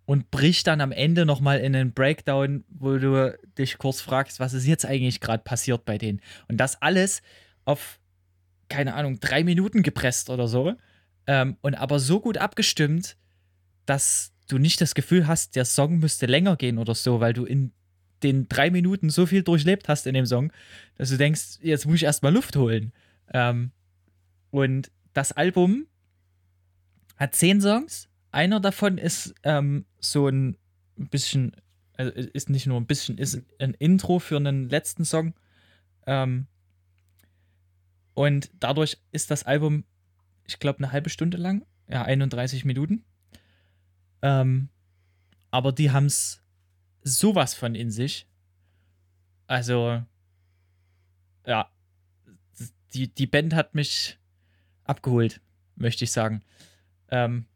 und 0.07 0.31
bricht 0.31 0.67
dann 0.67 0.81
am 0.81 0.93
Ende 0.93 1.25
nochmal 1.25 1.61
in 1.61 1.75
einen 1.75 1.93
Breakdown, 1.93 2.65
wo 2.69 2.97
du 2.99 3.39
dich 3.57 3.79
kurz 3.79 4.01
fragst, 4.01 4.41
was 4.41 4.53
ist 4.53 4.67
jetzt 4.67 4.85
eigentlich 4.85 5.21
gerade 5.21 5.43
passiert 5.43 5.85
bei 5.85 5.99
denen. 5.99 6.21
Und 6.49 6.59
das 6.59 6.81
alles 6.83 7.23
auf, 7.65 7.99
keine 8.69 8.95
Ahnung, 8.95 9.19
drei 9.21 9.45
Minuten 9.45 9.83
gepresst 9.83 10.29
oder 10.29 10.47
so. 10.47 10.75
Ähm, 11.27 11.57
und 11.63 11.75
aber 11.75 12.01
so 12.01 12.21
gut 12.21 12.37
abgestimmt, 12.37 13.17
dass 13.87 14.33
du 14.49 14.59
nicht 14.59 14.81
das 14.81 14.95
Gefühl 14.95 15.27
hast, 15.27 15.57
der 15.57 15.65
Song 15.65 15.99
müsste 15.99 16.27
länger 16.27 16.57
gehen 16.57 16.79
oder 16.79 16.95
so, 16.95 17.21
weil 17.21 17.33
du 17.33 17.45
in 17.45 17.73
den 18.25 18.49
drei 18.49 18.71
Minuten 18.71 19.11
so 19.11 19.27
viel 19.27 19.43
durchlebt 19.43 19.89
hast 19.89 20.07
in 20.07 20.15
dem 20.15 20.27
Song, 20.27 20.53
dass 20.97 21.11
du 21.11 21.17
denkst, 21.17 21.59
jetzt 21.61 21.87
muss 21.87 21.97
ich 21.97 22.05
erstmal 22.05 22.33
Luft 22.33 22.57
holen. 22.57 22.93
Ähm, 23.33 23.71
und 24.51 24.91
das 25.13 25.33
Album 25.33 25.87
hat 27.17 27.35
zehn 27.35 27.61
Songs. 27.61 28.09
Einer 28.33 28.59
davon 28.59 28.99
ist 28.99 29.35
ähm, 29.45 29.85
so 30.01 30.29
ein 30.29 30.57
bisschen, 30.97 31.53
also 31.97 32.11
ist 32.13 32.51
nicht 32.51 32.67
nur 32.67 32.81
ein 32.81 32.87
bisschen, 32.87 33.19
ist 33.19 33.41
ein 33.59 33.75
Intro 33.75 34.19
für 34.19 34.37
einen 34.37 34.69
letzten 34.69 35.05
Song. 35.05 35.35
Ähm, 36.07 36.47
und 38.15 38.51
dadurch 38.61 38.99
ist 39.13 39.31
das 39.31 39.45
Album, 39.45 39.85
ich 40.47 40.59
glaube, 40.59 40.79
eine 40.79 40.93
halbe 40.93 41.11
Stunde 41.11 41.37
lang. 41.37 41.65
Ja, 41.89 42.03
31 42.03 42.65
Minuten. 42.65 43.05
Ähm, 44.23 44.69
aber 45.51 45.73
die 45.73 45.91
haben 45.91 46.07
es 46.07 46.44
sowas 47.05 47.55
von 47.55 47.75
in 47.75 47.91
sich. 47.91 48.27
Also, 49.47 50.03
ja, 51.47 51.71
die, 52.95 53.09
die 53.09 53.27
Band 53.27 53.55
hat 53.55 53.75
mich 53.75 54.19
abgeholt, 54.85 55.41
möchte 55.77 56.05
ich 56.05 56.13
sagen. 56.13 56.43
Ähm, 57.11 57.47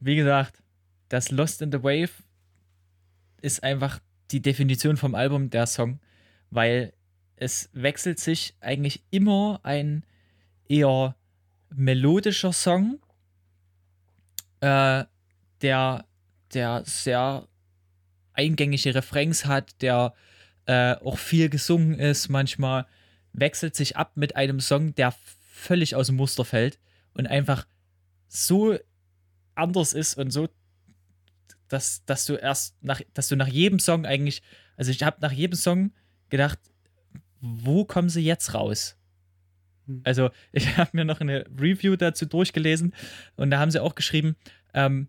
wie 0.00 0.16
gesagt, 0.16 0.62
das 1.08 1.30
Lost 1.30 1.62
in 1.62 1.72
the 1.72 1.82
Wave 1.82 2.10
ist 3.40 3.62
einfach 3.62 4.00
die 4.30 4.42
Definition 4.42 4.96
vom 4.96 5.14
Album, 5.14 5.50
der 5.50 5.66
Song, 5.66 6.00
weil 6.50 6.92
es 7.36 7.70
wechselt 7.72 8.20
sich 8.20 8.54
eigentlich 8.60 9.02
immer 9.10 9.60
ein 9.62 10.04
eher 10.68 11.16
melodischer 11.70 12.52
Song, 12.52 13.00
äh, 14.60 15.04
der, 15.60 16.06
der 16.52 16.82
sehr 16.84 17.48
eingängige 18.34 18.94
Refrains 18.94 19.46
hat, 19.46 19.80
der 19.82 20.14
äh, 20.66 20.94
auch 20.94 21.18
viel 21.18 21.48
gesungen 21.48 21.98
ist, 21.98 22.28
manchmal 22.28 22.86
wechselt 23.32 23.74
sich 23.74 23.96
ab 23.96 24.12
mit 24.16 24.36
einem 24.36 24.60
Song, 24.60 24.94
der 24.94 25.14
völlig 25.52 25.96
aus 25.96 26.06
dem 26.06 26.16
Muster 26.16 26.44
fällt 26.44 26.78
und 27.14 27.26
einfach 27.26 27.66
so 28.28 28.76
anders 29.54 29.92
ist 29.92 30.16
und 30.16 30.30
so, 30.30 30.48
dass, 31.68 32.04
dass 32.04 32.26
du 32.26 32.34
erst 32.34 32.76
nach, 32.82 33.00
dass 33.14 33.28
du 33.28 33.36
nach 33.36 33.48
jedem 33.48 33.78
Song 33.78 34.06
eigentlich, 34.06 34.42
also 34.76 34.90
ich 34.90 35.02
habe 35.02 35.20
nach 35.20 35.32
jedem 35.32 35.56
Song 35.56 35.92
gedacht, 36.28 36.58
wo 37.40 37.84
kommen 37.84 38.08
sie 38.08 38.22
jetzt 38.22 38.54
raus? 38.54 38.96
Hm. 39.86 40.00
Also, 40.04 40.30
ich 40.52 40.76
habe 40.76 40.90
mir 40.92 41.04
noch 41.04 41.20
eine 41.20 41.44
Review 41.58 41.96
dazu 41.96 42.26
durchgelesen 42.26 42.94
und 43.36 43.50
da 43.50 43.58
haben 43.58 43.70
sie 43.70 43.82
auch 43.82 43.94
geschrieben, 43.94 44.36
ähm, 44.72 45.08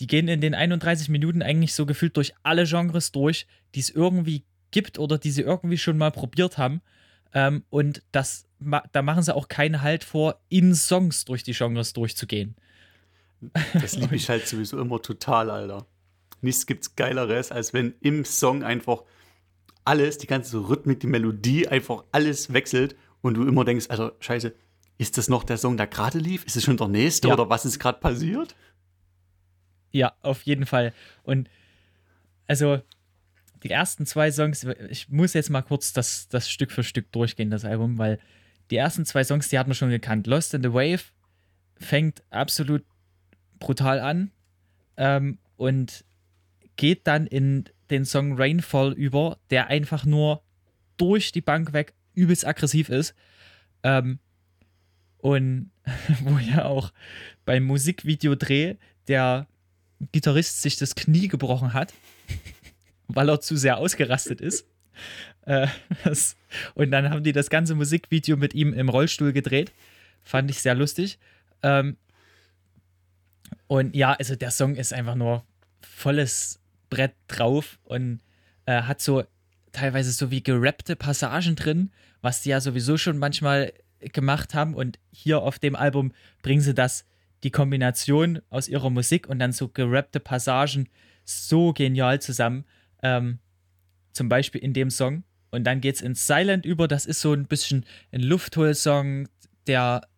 die 0.00 0.06
gehen 0.06 0.28
in 0.28 0.40
den 0.40 0.54
31 0.54 1.08
Minuten 1.08 1.42
eigentlich 1.42 1.74
so 1.74 1.86
gefühlt 1.86 2.16
durch 2.16 2.32
alle 2.42 2.64
Genres 2.64 3.12
durch, 3.12 3.46
die 3.74 3.80
es 3.80 3.90
irgendwie 3.90 4.44
gibt 4.70 4.98
oder 4.98 5.18
die 5.18 5.30
sie 5.30 5.42
irgendwie 5.42 5.78
schon 5.78 5.98
mal 5.98 6.10
probiert 6.10 6.58
haben. 6.58 6.80
Ähm, 7.32 7.64
und 7.70 8.02
das, 8.12 8.46
da 8.92 9.02
machen 9.02 9.22
sie 9.22 9.34
auch 9.34 9.48
keinen 9.48 9.82
Halt 9.82 10.04
vor, 10.04 10.40
in 10.48 10.74
Songs 10.74 11.24
durch 11.24 11.42
die 11.42 11.52
Genres 11.52 11.92
durchzugehen. 11.92 12.56
Das 13.74 13.96
liebe 13.96 14.16
ich 14.16 14.28
halt 14.28 14.46
sowieso 14.46 14.80
immer 14.80 15.00
total, 15.00 15.50
Alter. 15.50 15.86
Nichts 16.40 16.66
gibt's 16.66 16.96
Geileres, 16.96 17.50
als 17.50 17.72
wenn 17.72 17.94
im 18.00 18.24
Song 18.24 18.62
einfach 18.62 19.02
alles, 19.84 20.18
die 20.18 20.26
ganze 20.26 20.68
Rhythmik, 20.68 21.00
die 21.00 21.06
Melodie, 21.06 21.66
einfach 21.68 22.04
alles 22.12 22.52
wechselt 22.52 22.96
und 23.22 23.34
du 23.34 23.46
immer 23.46 23.64
denkst, 23.64 23.86
also 23.88 24.12
scheiße, 24.20 24.54
ist 24.98 25.16
das 25.16 25.28
noch 25.28 25.44
der 25.44 25.56
Song, 25.56 25.76
der 25.76 25.86
gerade 25.86 26.18
lief? 26.18 26.44
Ist 26.44 26.56
es 26.56 26.64
schon 26.64 26.76
der 26.76 26.88
nächste 26.88 27.28
ja. 27.28 27.34
oder 27.34 27.48
was 27.48 27.64
ist 27.64 27.78
gerade 27.78 28.00
passiert? 28.00 28.54
Ja, 29.92 30.14
auf 30.22 30.42
jeden 30.42 30.66
Fall. 30.66 30.92
Und 31.22 31.48
also 32.46 32.80
die 33.62 33.70
ersten 33.70 34.06
zwei 34.06 34.30
Songs, 34.30 34.64
ich 34.90 35.08
muss 35.08 35.34
jetzt 35.34 35.50
mal 35.50 35.62
kurz 35.62 35.92
das, 35.92 36.28
das 36.28 36.50
Stück 36.50 36.70
für 36.70 36.84
Stück 36.84 37.10
durchgehen, 37.12 37.50
das 37.50 37.64
Album, 37.64 37.98
weil 37.98 38.18
die 38.70 38.76
ersten 38.76 39.04
zwei 39.04 39.24
Songs, 39.24 39.48
die 39.48 39.58
hat 39.58 39.66
man 39.66 39.74
schon 39.74 39.90
gekannt. 39.90 40.26
Lost 40.26 40.54
in 40.54 40.62
the 40.62 40.72
Wave 40.72 41.04
fängt 41.76 42.22
absolut 42.30 42.84
brutal 43.58 44.00
an 44.00 44.30
ähm, 44.96 45.38
und 45.56 46.04
geht 46.76 47.06
dann 47.06 47.26
in 47.26 47.64
den 47.90 48.04
Song 48.04 48.36
Rainfall 48.36 48.92
über, 48.92 49.38
der 49.50 49.68
einfach 49.68 50.04
nur 50.04 50.42
durch 50.96 51.32
die 51.32 51.40
Bank 51.40 51.72
weg 51.72 51.94
übelst 52.14 52.46
aggressiv 52.46 52.88
ist. 52.88 53.14
Ähm, 53.82 54.18
und 55.18 55.70
wo 56.22 56.38
ja 56.38 56.64
auch 56.66 56.92
beim 57.44 57.64
Musikvideodreh 57.64 58.76
der 59.08 59.46
Gitarrist 60.12 60.62
sich 60.62 60.76
das 60.76 60.94
Knie 60.94 61.28
gebrochen 61.28 61.72
hat, 61.72 61.92
weil 63.08 63.28
er 63.28 63.40
zu 63.40 63.56
sehr 63.56 63.78
ausgerastet 63.78 64.40
ist. 64.40 64.66
Äh, 65.42 65.68
das, 66.04 66.36
und 66.74 66.90
dann 66.90 67.10
haben 67.10 67.24
die 67.24 67.32
das 67.32 67.50
ganze 67.50 67.74
Musikvideo 67.74 68.36
mit 68.36 68.54
ihm 68.54 68.72
im 68.72 68.88
Rollstuhl 68.88 69.32
gedreht. 69.32 69.72
Fand 70.22 70.50
ich 70.50 70.60
sehr 70.60 70.74
lustig. 70.74 71.18
Ähm, 71.62 71.96
und 73.66 73.94
ja, 73.94 74.12
also 74.12 74.36
der 74.36 74.50
Song 74.50 74.76
ist 74.76 74.92
einfach 74.92 75.14
nur 75.14 75.44
volles 75.80 76.60
Brett 76.90 77.14
drauf 77.28 77.78
und 77.84 78.20
äh, 78.66 78.82
hat 78.82 79.00
so 79.00 79.24
teilweise 79.72 80.12
so 80.12 80.30
wie 80.30 80.42
gerappte 80.42 80.96
Passagen 80.96 81.56
drin, 81.56 81.90
was 82.20 82.42
die 82.42 82.50
ja 82.50 82.60
sowieso 82.60 82.96
schon 82.96 83.18
manchmal 83.18 83.72
gemacht 84.00 84.54
haben. 84.54 84.74
Und 84.74 84.98
hier 85.12 85.40
auf 85.40 85.58
dem 85.58 85.76
Album 85.76 86.12
bringen 86.42 86.60
sie 86.60 86.74
das, 86.74 87.04
die 87.44 87.50
Kombination 87.50 88.40
aus 88.50 88.68
ihrer 88.68 88.90
Musik 88.90 89.28
und 89.28 89.38
dann 89.38 89.52
so 89.52 89.68
gerappte 89.68 90.20
Passagen 90.20 90.88
so 91.24 91.72
genial 91.72 92.20
zusammen. 92.20 92.64
Ähm, 93.02 93.38
zum 94.12 94.28
Beispiel 94.28 94.60
in 94.60 94.72
dem 94.72 94.90
Song. 94.90 95.22
Und 95.50 95.64
dann 95.64 95.80
geht 95.80 95.94
es 95.94 96.00
ins 96.02 96.26
Silent 96.26 96.66
über. 96.66 96.88
Das 96.88 97.06
ist 97.06 97.20
so 97.20 97.32
ein 97.32 97.46
bisschen 97.46 97.86
ein 98.12 98.20
Lufthol-Song, 98.20 99.28
der, 99.66 100.08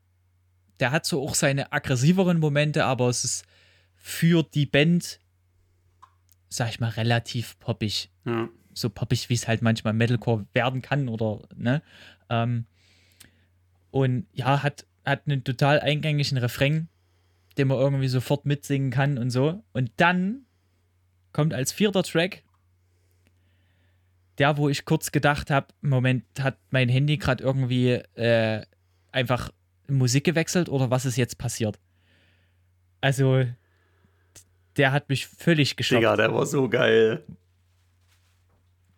der 0.81 0.91
hat 0.91 1.05
so 1.05 1.23
auch 1.23 1.35
seine 1.35 1.73
aggressiveren 1.73 2.41
Momente, 2.41 2.85
aber 2.85 3.09
es 3.09 3.25
ist 3.25 3.45
für 3.97 4.43
die 4.43 4.67
Band, 4.67 5.21
sag 6.49 6.71
ich 6.71 6.81
mal, 6.81 6.91
relativ 6.91 7.59
poppig. 7.59 8.11
Ja. 8.25 8.49
So 8.73 8.89
poppig, 8.89 9.29
wie 9.29 9.35
es 9.35 9.47
halt 9.47 9.63
manchmal 9.63 9.93
Metalcore 9.93 10.47
werden 10.53 10.81
kann 10.81 11.09
oder, 11.09 11.43
ne? 11.55 11.83
Ähm, 12.29 12.65
und 13.91 14.27
ja, 14.33 14.63
hat, 14.63 14.87
hat 15.05 15.27
einen 15.27 15.45
total 15.45 15.81
eingängigen 15.81 16.39
Refrain, 16.39 16.89
den 17.61 17.69
man 17.69 17.79
irgendwie 17.79 18.09
sofort 18.09 18.47
mitsingen 18.47 18.91
kann 18.91 19.19
und 19.19 19.31
so. 19.31 19.63
Und 19.75 19.93
dann 19.99 20.47
kommt 21.33 21.53
als 21.53 21.73
vierter 21.73 22.03
Track 22.03 22.43
der, 24.39 24.57
wo 24.57 24.71
ich 24.71 24.87
kurz 24.87 25.13
gedacht 25.13 25.51
habe, 25.51 25.67
Moment, 25.83 26.25
hat 26.41 26.57
mein 26.71 26.89
Handy 26.89 27.19
gerade 27.19 27.45
irgendwie 27.45 27.91
äh, 28.15 28.65
einfach 29.13 29.51
Musik 29.87 30.25
gewechselt 30.25 30.71
oder 30.71 30.91
was 30.91 31.05
ist 31.05 31.17
jetzt 31.17 31.37
passiert? 31.37 31.79
Also, 33.03 33.45
der 34.79 34.93
hat 34.93 35.11
mich 35.11 35.27
völlig 35.27 35.77
geschockt. 35.77 36.01
Digga, 36.01 36.17
der 36.17 36.33
war 36.33 36.47
so 36.47 36.71
geil. 36.71 37.23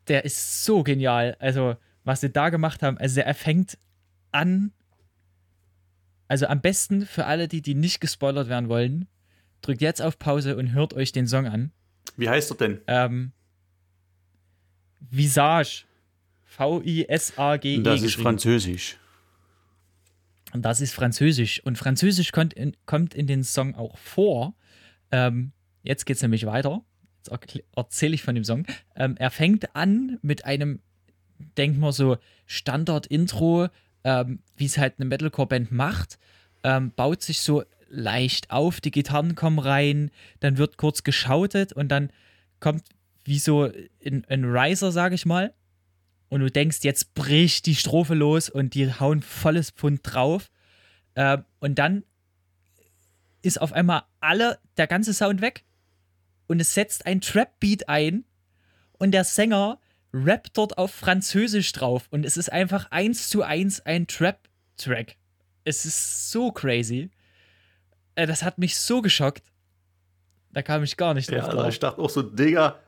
Der 0.06 0.24
ist 0.24 0.64
so 0.64 0.84
genial. 0.84 1.36
Also, 1.40 1.74
was 2.04 2.20
sie 2.20 2.30
da 2.30 2.48
gemacht 2.48 2.80
haben, 2.84 2.96
also 2.98 3.20
er 3.20 3.34
fängt 3.34 3.78
an. 4.30 4.72
Also 6.32 6.46
am 6.46 6.62
besten 6.62 7.04
für 7.04 7.26
alle, 7.26 7.46
die, 7.46 7.60
die 7.60 7.74
nicht 7.74 8.00
gespoilert 8.00 8.48
werden 8.48 8.70
wollen, 8.70 9.06
drückt 9.60 9.82
jetzt 9.82 10.00
auf 10.00 10.18
Pause 10.18 10.56
und 10.56 10.72
hört 10.72 10.94
euch 10.94 11.12
den 11.12 11.26
Song 11.26 11.46
an. 11.46 11.72
Wie 12.16 12.26
heißt 12.26 12.52
er 12.52 12.56
denn? 12.56 12.80
Ähm, 12.86 13.32
Visage. 14.98 15.84
V-I-S-A-G-E. 16.46 17.82
Das 17.82 18.00
ist 18.00 18.14
Französisch. 18.14 18.96
Und 20.54 20.62
das 20.62 20.80
ist 20.80 20.94
Französisch. 20.94 21.62
Und 21.66 21.76
Französisch 21.76 22.32
kommt 22.32 22.54
in, 22.54 22.74
kommt 22.86 23.12
in 23.12 23.26
den 23.26 23.44
Song 23.44 23.74
auch 23.74 23.98
vor. 23.98 24.54
Ähm, 25.10 25.52
jetzt 25.82 26.06
geht 26.06 26.16
es 26.16 26.22
nämlich 26.22 26.46
weiter. 26.46 26.82
jetzt 27.26 27.60
erzähle 27.76 28.14
ich 28.14 28.22
von 28.22 28.34
dem 28.34 28.44
Song. 28.44 28.64
Ähm, 28.96 29.18
er 29.18 29.30
fängt 29.30 29.76
an 29.76 30.18
mit 30.22 30.46
einem, 30.46 30.80
denk 31.58 31.76
mal 31.76 31.92
so, 31.92 32.16
Standard-Intro, 32.46 33.68
ähm, 34.04 34.40
wie 34.56 34.66
es 34.66 34.78
halt 34.78 34.94
eine 34.98 35.06
Metalcore-Band 35.06 35.72
macht, 35.72 36.18
ähm, 36.64 36.92
baut 36.94 37.22
sich 37.22 37.40
so 37.40 37.64
leicht 37.88 38.50
auf, 38.50 38.80
die 38.80 38.90
Gitarren 38.90 39.34
kommen 39.34 39.58
rein, 39.58 40.10
dann 40.40 40.56
wird 40.56 40.78
kurz 40.78 41.02
geschautet 41.02 41.72
und 41.72 41.88
dann 41.88 42.10
kommt 42.60 42.84
wie 43.24 43.38
so 43.38 43.70
ein, 44.04 44.24
ein 44.28 44.44
Riser, 44.44 44.92
sag 44.92 45.12
ich 45.12 45.26
mal. 45.26 45.54
Und 46.28 46.40
du 46.40 46.50
denkst, 46.50 46.78
jetzt 46.82 47.12
bricht 47.14 47.66
die 47.66 47.74
Strophe 47.74 48.14
los 48.14 48.48
und 48.48 48.74
die 48.74 48.92
hauen 48.94 49.20
volles 49.20 49.70
Pfund 49.70 50.00
drauf. 50.02 50.50
Äh, 51.14 51.38
und 51.60 51.78
dann 51.78 52.04
ist 53.42 53.60
auf 53.60 53.72
einmal 53.72 54.04
alle, 54.20 54.58
der 54.76 54.86
ganze 54.86 55.12
Sound 55.12 55.42
weg 55.42 55.64
und 56.46 56.60
es 56.60 56.74
setzt 56.74 57.06
ein 57.06 57.20
Trap-Beat 57.20 57.88
ein 57.88 58.24
und 58.98 59.10
der 59.12 59.24
Sänger 59.24 59.78
rappt 60.12 60.56
dort 60.56 60.78
auf 60.78 60.92
Französisch 60.92 61.72
drauf 61.72 62.06
und 62.10 62.24
es 62.24 62.36
ist 62.36 62.52
einfach 62.52 62.90
eins 62.90 63.28
zu 63.28 63.42
eins 63.42 63.80
ein 63.80 64.06
Trap-Track. 64.06 65.16
Es 65.64 65.84
ist 65.84 66.30
so 66.30 66.52
crazy. 66.52 67.10
Äh, 68.14 68.26
das 68.26 68.42
hat 68.42 68.58
mich 68.58 68.76
so 68.76 69.00
geschockt. 69.02 69.44
Da 70.52 70.62
kam 70.62 70.82
ich 70.82 70.96
gar 70.96 71.14
nicht 71.14 71.30
drauf. 71.30 71.38
Ja, 71.38 71.44
Alter, 71.46 71.68
ich 71.68 71.78
dachte 71.78 72.00
auch 72.00 72.10
so, 72.10 72.22
Digga, 72.22 72.78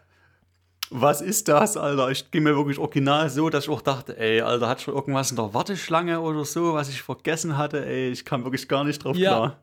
was 0.91 1.22
ist 1.22 1.49
das, 1.49 1.77
Alter? 1.77 2.11
Ich 2.11 2.31
ging 2.31 2.43
mir 2.43 2.57
wirklich 2.57 2.79
original 2.79 3.31
so, 3.31 3.49
dass 3.49 3.64
ich 3.64 3.70
auch 3.70 3.81
dachte, 3.81 4.18
ey, 4.18 4.43
Alter, 4.43 4.68
hat 4.68 4.83
schon 4.83 4.95
irgendwas 4.95 5.31
in 5.31 5.37
der 5.37 5.55
Warteschlange 5.55 6.20
oder 6.20 6.45
so, 6.45 6.75
was 6.75 6.91
ich 6.91 7.01
vergessen 7.01 7.57
hatte, 7.57 7.85
ey, 7.87 8.11
ich 8.11 8.25
kam 8.25 8.45
wirklich 8.45 8.68
gar 8.68 8.85
nicht 8.85 9.03
drauf 9.03 9.16
ja. 9.16 9.31
klar. 9.31 9.61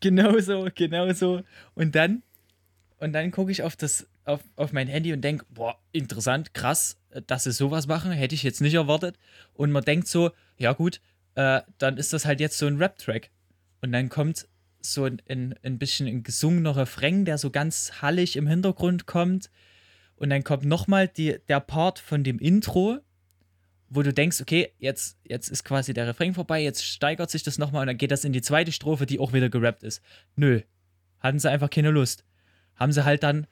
Genau 0.00 0.38
so, 0.38 0.68
genau 0.74 1.12
so. 1.12 1.42
Und 1.74 1.94
dann, 1.94 2.22
und 3.04 3.12
dann 3.12 3.30
gucke 3.30 3.52
ich 3.52 3.62
auf 3.62 3.76
das, 3.76 4.08
auf, 4.24 4.40
auf 4.56 4.72
mein 4.72 4.88
Handy 4.88 5.12
und 5.12 5.20
denke, 5.20 5.44
boah, 5.50 5.78
interessant, 5.92 6.54
krass, 6.54 6.98
dass 7.26 7.44
sie 7.44 7.52
sowas 7.52 7.86
machen, 7.86 8.12
hätte 8.12 8.34
ich 8.34 8.42
jetzt 8.42 8.62
nicht 8.62 8.72
erwartet. 8.72 9.18
Und 9.52 9.72
man 9.72 9.84
denkt 9.84 10.08
so, 10.08 10.30
ja 10.56 10.72
gut, 10.72 11.02
äh, 11.34 11.60
dann 11.76 11.98
ist 11.98 12.14
das 12.14 12.24
halt 12.24 12.40
jetzt 12.40 12.56
so 12.56 12.66
ein 12.66 12.78
Rap-Track. 12.78 13.30
Und 13.82 13.92
dann 13.92 14.08
kommt 14.08 14.48
so 14.80 15.04
ein, 15.04 15.20
ein, 15.28 15.54
ein 15.62 15.78
bisschen 15.78 16.06
ein 16.06 16.22
gesungener 16.22 16.76
Refrain, 16.76 17.26
der 17.26 17.36
so 17.36 17.50
ganz 17.50 18.00
hallig 18.00 18.36
im 18.36 18.46
Hintergrund 18.46 19.04
kommt. 19.04 19.50
Und 20.16 20.30
dann 20.30 20.42
kommt 20.42 20.64
nochmal 20.64 21.06
der 21.06 21.60
Part 21.60 21.98
von 21.98 22.24
dem 22.24 22.38
Intro, 22.38 23.00
wo 23.90 24.00
du 24.00 24.14
denkst, 24.14 24.40
okay, 24.40 24.72
jetzt, 24.78 25.18
jetzt 25.24 25.48
ist 25.48 25.62
quasi 25.62 25.92
der 25.92 26.06
Refrain 26.06 26.32
vorbei, 26.32 26.62
jetzt 26.62 26.82
steigert 26.82 27.30
sich 27.30 27.42
das 27.42 27.58
nochmal 27.58 27.82
und 27.82 27.88
dann 27.88 27.98
geht 27.98 28.12
das 28.12 28.24
in 28.24 28.32
die 28.32 28.40
zweite 28.40 28.72
Strophe, 28.72 29.04
die 29.04 29.18
auch 29.18 29.34
wieder 29.34 29.50
gerappt 29.50 29.82
ist. 29.82 30.00
Nö, 30.36 30.62
hatten 31.20 31.38
sie 31.38 31.50
einfach 31.50 31.68
keine 31.68 31.90
Lust. 31.90 32.24
Haben 32.76 32.92
sie 32.92 33.04
halt 33.04 33.22
dann 33.22 33.46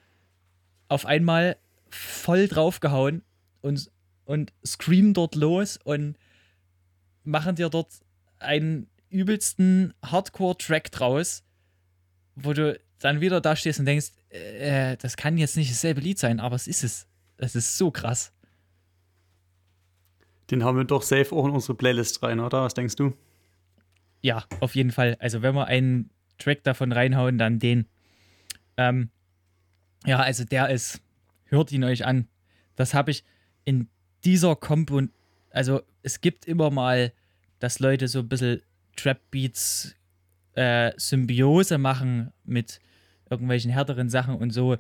auf 0.89 1.07
einmal 1.07 1.57
voll 1.91 2.49
draufgehauen 2.49 3.23
und, 3.61 3.91
und 4.25 4.53
screamen 4.64 5.14
dort 5.14 5.35
los 5.35 5.79
und 5.83 6.16
machen 7.25 7.57
dir 7.57 7.68
dort 7.68 7.89
einen 8.39 8.89
übelsten 9.09 9.95
Hardcore-Track 10.05 10.91
draus, 10.91 11.45
wo 12.35 12.53
du 12.53 12.79
dann 12.99 13.20
wieder 13.20 13.41
da 13.41 13.57
stehst 13.57 13.79
und 13.79 13.87
denkst, 13.87 14.12
äh, 14.31 14.97
das 14.97 15.16
kann 15.16 15.39
jetzt 15.39 15.57
nicht 15.57 15.70
dasselbe 15.70 16.01
Lied 16.01 16.18
sein, 16.18 16.41
aber 16.41 16.57
es 16.57 16.66
ist 16.66 16.83
es. 16.83 17.07
Es 17.37 17.57
ist 17.57 17.77
so 17.77 17.91
krass. 17.91 18.33
Den 20.51 20.64
haben 20.64 20.77
wir 20.77 20.85
doch 20.85 21.03
safe 21.03 21.35
auch 21.35 21.47
in 21.47 21.53
unsere 21.53 21.75
Playlist 21.75 22.23
rein, 22.23 22.39
oder? 22.41 22.62
Was 22.62 22.75
denkst 22.75 22.97
du? 22.97 23.14
Ja, 24.20 24.45
auf 24.61 24.75
jeden 24.77 24.93
Fall. 24.93 25.16
Also, 25.18 25.43
wenn 25.43 25.55
wir 25.55 25.66
einen 25.66 26.11
Track 26.39 26.62
davon 26.62 26.93
reinhauen, 26.93 27.39
dann 27.39 27.59
den. 27.59 27.87
Ähm, 28.77 29.11
ja, 30.05 30.18
also 30.18 30.45
der 30.45 30.70
ist, 30.70 31.01
hört 31.45 31.73
ihn 31.73 31.85
euch 31.85 32.05
an. 32.05 32.29
Das 32.77 32.95
habe 32.95 33.11
ich 33.11 33.25
in 33.64 33.89
dieser 34.25 34.57
Kompo, 34.57 35.01
also 35.51 35.83
es 36.03 36.20
gibt 36.20 36.47
immer 36.47 36.70
mal, 36.70 37.12
dass 37.59 37.79
Leute 37.79 38.09
so 38.09 38.20
ein 38.20 38.29
bisschen 38.29 38.62
Trap-Beats 38.97 39.95
äh, 40.55 40.93
Symbiose 40.97 41.79
machen 41.79 42.33
mit 42.45 42.81
irgendwelchen 43.31 43.70
härteren 43.70 44.11
Sachen 44.11 44.37
und 44.37 44.51
so. 44.51 44.77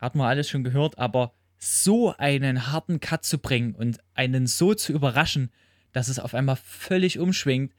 Hat 0.00 0.14
man 0.14 0.28
alles 0.28 0.48
schon 0.48 0.64
gehört, 0.64 0.98
aber 0.98 1.32
so 1.58 2.14
einen 2.16 2.72
harten 2.72 3.00
Cut 3.00 3.24
zu 3.24 3.38
bringen 3.38 3.74
und 3.74 3.98
einen 4.14 4.46
so 4.46 4.74
zu 4.74 4.92
überraschen, 4.92 5.50
dass 5.92 6.08
es 6.08 6.18
auf 6.18 6.34
einmal 6.34 6.56
völlig 6.56 7.18
umschwingt, 7.18 7.74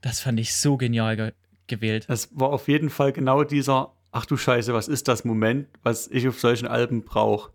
das 0.00 0.20
fand 0.20 0.38
ich 0.40 0.54
so 0.54 0.76
genial 0.76 1.16
ge 1.16 1.32
gewählt. 1.68 2.04
Das 2.08 2.28
war 2.32 2.50
auf 2.50 2.66
jeden 2.68 2.90
Fall 2.90 3.12
genau 3.12 3.44
dieser, 3.44 3.92
ach 4.12 4.26
du 4.26 4.36
Scheiße, 4.36 4.72
was 4.74 4.88
ist 4.88 5.08
das 5.08 5.24
Moment, 5.24 5.66
was 5.82 6.06
ich 6.08 6.28
auf 6.28 6.38
solchen 6.38 6.68
Alben 6.68 7.02
brauche. 7.02 7.50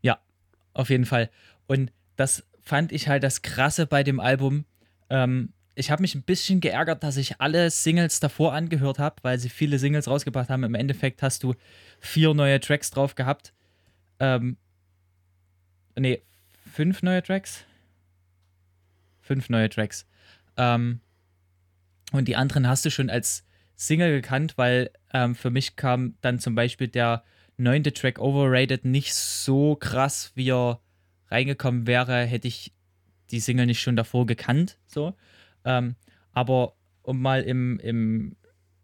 Ja, 0.00 0.18
auf 0.72 0.88
jeden 0.88 1.04
Fall. 1.04 1.28
Und 1.66 1.92
das 2.16 2.44
fand 2.62 2.92
ich 2.92 3.08
halt 3.08 3.22
das 3.22 3.42
Krasse 3.42 3.86
bei 3.86 4.02
dem 4.02 4.20
Album. 4.20 4.64
Ähm, 5.10 5.52
ich 5.74 5.90
habe 5.90 6.02
mich 6.02 6.14
ein 6.14 6.22
bisschen 6.22 6.60
geärgert, 6.60 7.02
dass 7.02 7.16
ich 7.16 7.40
alle 7.40 7.70
Singles 7.70 8.20
davor 8.20 8.52
angehört 8.52 8.98
habe, 8.98 9.16
weil 9.22 9.38
sie 9.38 9.48
viele 9.48 9.78
Singles 9.78 10.08
rausgebracht 10.08 10.48
haben. 10.48 10.64
Im 10.64 10.74
Endeffekt 10.74 11.22
hast 11.22 11.42
du 11.42 11.54
vier 12.00 12.32
neue 12.34 12.58
Tracks 12.60 12.90
drauf 12.90 13.14
gehabt. 13.14 13.52
Ähm, 14.20 14.56
nee, 15.96 16.22
fünf 16.72 17.02
neue 17.02 17.22
Tracks? 17.22 17.64
Fünf 19.20 19.50
neue 19.50 19.68
Tracks. 19.68 20.06
Ähm, 20.56 21.00
und 22.12 22.26
die 22.26 22.36
anderen 22.36 22.66
hast 22.66 22.84
du 22.84 22.90
schon 22.90 23.10
als 23.10 23.44
Single 23.78 24.10
gekannt, 24.10 24.58
weil 24.58 24.90
ähm, 25.14 25.34
für 25.34 25.50
mich 25.50 25.76
kam 25.76 26.16
dann 26.20 26.40
zum 26.40 26.54
Beispiel 26.54 26.88
der 26.88 27.22
neunte 27.56 27.92
Track 27.92 28.18
Overrated 28.18 28.84
nicht 28.84 29.14
so 29.14 29.76
krass, 29.76 30.32
wie 30.34 30.50
er 30.50 30.80
reingekommen 31.28 31.86
wäre, 31.86 32.24
hätte 32.24 32.48
ich 32.48 32.72
die 33.30 33.40
Single 33.40 33.66
nicht 33.66 33.80
schon 33.80 33.96
davor 33.96 34.26
gekannt. 34.26 34.78
So. 34.86 35.14
Ähm, 35.64 35.94
aber 36.32 36.74
um 37.02 37.22
mal 37.22 37.42
im, 37.42 37.78
im 37.78 38.36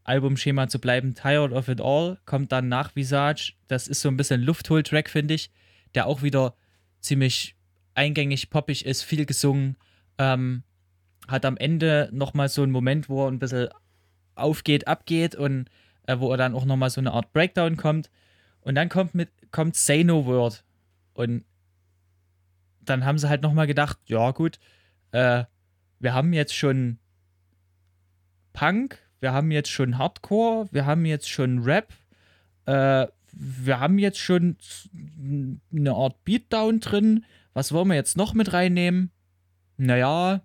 Albumschema 0.04 0.68
zu 0.68 0.78
bleiben, 0.78 1.14
Tired 1.14 1.52
of 1.52 1.68
It 1.68 1.80
All 1.80 2.18
kommt 2.24 2.52
dann 2.52 2.68
nach 2.68 2.94
Visage. 2.94 3.54
Das 3.66 3.88
ist 3.88 4.00
so 4.00 4.08
ein 4.08 4.16
bisschen 4.16 4.42
Lufthol-Track, 4.42 5.10
finde 5.10 5.34
ich, 5.34 5.50
der 5.94 6.06
auch 6.06 6.22
wieder 6.22 6.54
ziemlich 7.00 7.56
eingängig, 7.94 8.50
poppig 8.50 8.86
ist, 8.86 9.02
viel 9.02 9.26
gesungen. 9.26 9.76
Ähm, 10.18 10.62
hat 11.26 11.44
am 11.44 11.56
Ende 11.56 12.10
nochmal 12.12 12.48
so 12.48 12.62
einen 12.62 12.72
Moment, 12.72 13.08
wo 13.08 13.24
er 13.24 13.30
ein 13.30 13.38
bisschen 13.40 13.68
aufgeht, 14.34 14.86
abgeht 14.86 15.34
und 15.34 15.68
äh, 16.06 16.18
wo 16.18 16.30
er 16.30 16.36
dann 16.36 16.54
auch 16.54 16.64
nochmal 16.64 16.90
so 16.90 17.00
eine 17.00 17.12
Art 17.12 17.32
Breakdown 17.32 17.76
kommt. 17.76 18.10
Und 18.60 18.74
dann 18.74 18.88
kommt 18.88 19.14
mit 19.14 19.30
kommt 19.50 19.76
Say 19.76 20.04
No 20.04 20.26
Word. 20.26 20.64
Und 21.12 21.44
dann 22.80 23.04
haben 23.04 23.18
sie 23.18 23.28
halt 23.28 23.42
nochmal 23.42 23.66
gedacht, 23.66 23.98
ja 24.06 24.30
gut, 24.32 24.58
äh, 25.12 25.44
wir 26.00 26.12
haben 26.12 26.32
jetzt 26.32 26.54
schon 26.54 26.98
Punk, 28.52 28.98
wir 29.20 29.32
haben 29.32 29.50
jetzt 29.50 29.70
schon 29.70 29.98
Hardcore, 29.98 30.68
wir 30.70 30.86
haben 30.86 31.06
jetzt 31.06 31.30
schon 31.30 31.60
Rap, 31.60 31.92
äh, 32.66 33.06
wir 33.32 33.80
haben 33.80 33.98
jetzt 33.98 34.18
schon 34.18 34.56
eine 35.72 35.92
Art 35.92 36.24
Beatdown 36.24 36.80
drin. 36.80 37.24
Was 37.52 37.72
wollen 37.72 37.88
wir 37.88 37.94
jetzt 37.94 38.16
noch 38.16 38.34
mit 38.34 38.52
reinnehmen? 38.52 39.10
Naja, 39.76 40.42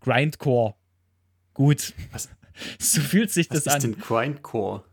Grindcore. 0.00 0.74
Gut. 1.54 1.94
Was? 2.10 2.28
So 2.78 3.00
fühlt 3.00 3.30
sich 3.30 3.48
das 3.48 3.66
an. 3.66 3.74
Was 3.74 3.84
ist 3.84 3.94
denn 3.94 3.98
Grindcore? 3.98 4.84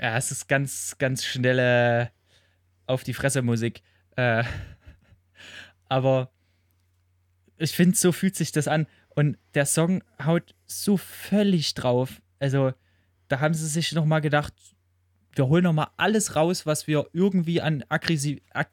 Ja, 0.00 0.16
es 0.16 0.30
ist 0.30 0.48
ganz, 0.48 0.96
ganz 0.98 1.24
schnelle 1.24 2.10
auf 2.86 3.04
die 3.04 3.14
Fresse 3.14 3.42
Musik. 3.42 3.82
Äh, 4.16 4.44
aber 5.88 6.30
ich 7.56 7.72
finde, 7.72 7.96
so 7.96 8.12
fühlt 8.12 8.36
sich 8.36 8.52
das 8.52 8.68
an. 8.68 8.86
Und 9.14 9.36
der 9.54 9.66
Song 9.66 10.02
haut 10.24 10.54
so 10.66 10.96
völlig 10.96 11.74
drauf. 11.74 12.22
Also, 12.38 12.72
da 13.28 13.40
haben 13.40 13.54
sie 13.54 13.66
sich 13.66 13.92
nochmal 13.92 14.20
gedacht, 14.20 14.54
wir 15.34 15.48
holen 15.48 15.64
nochmal 15.64 15.88
alles 15.96 16.36
raus, 16.36 16.66
was 16.66 16.86
wir 16.86 17.08
irgendwie 17.12 17.60
an 17.60 17.84
Aggressi 17.88 18.42
Ag 18.50 18.68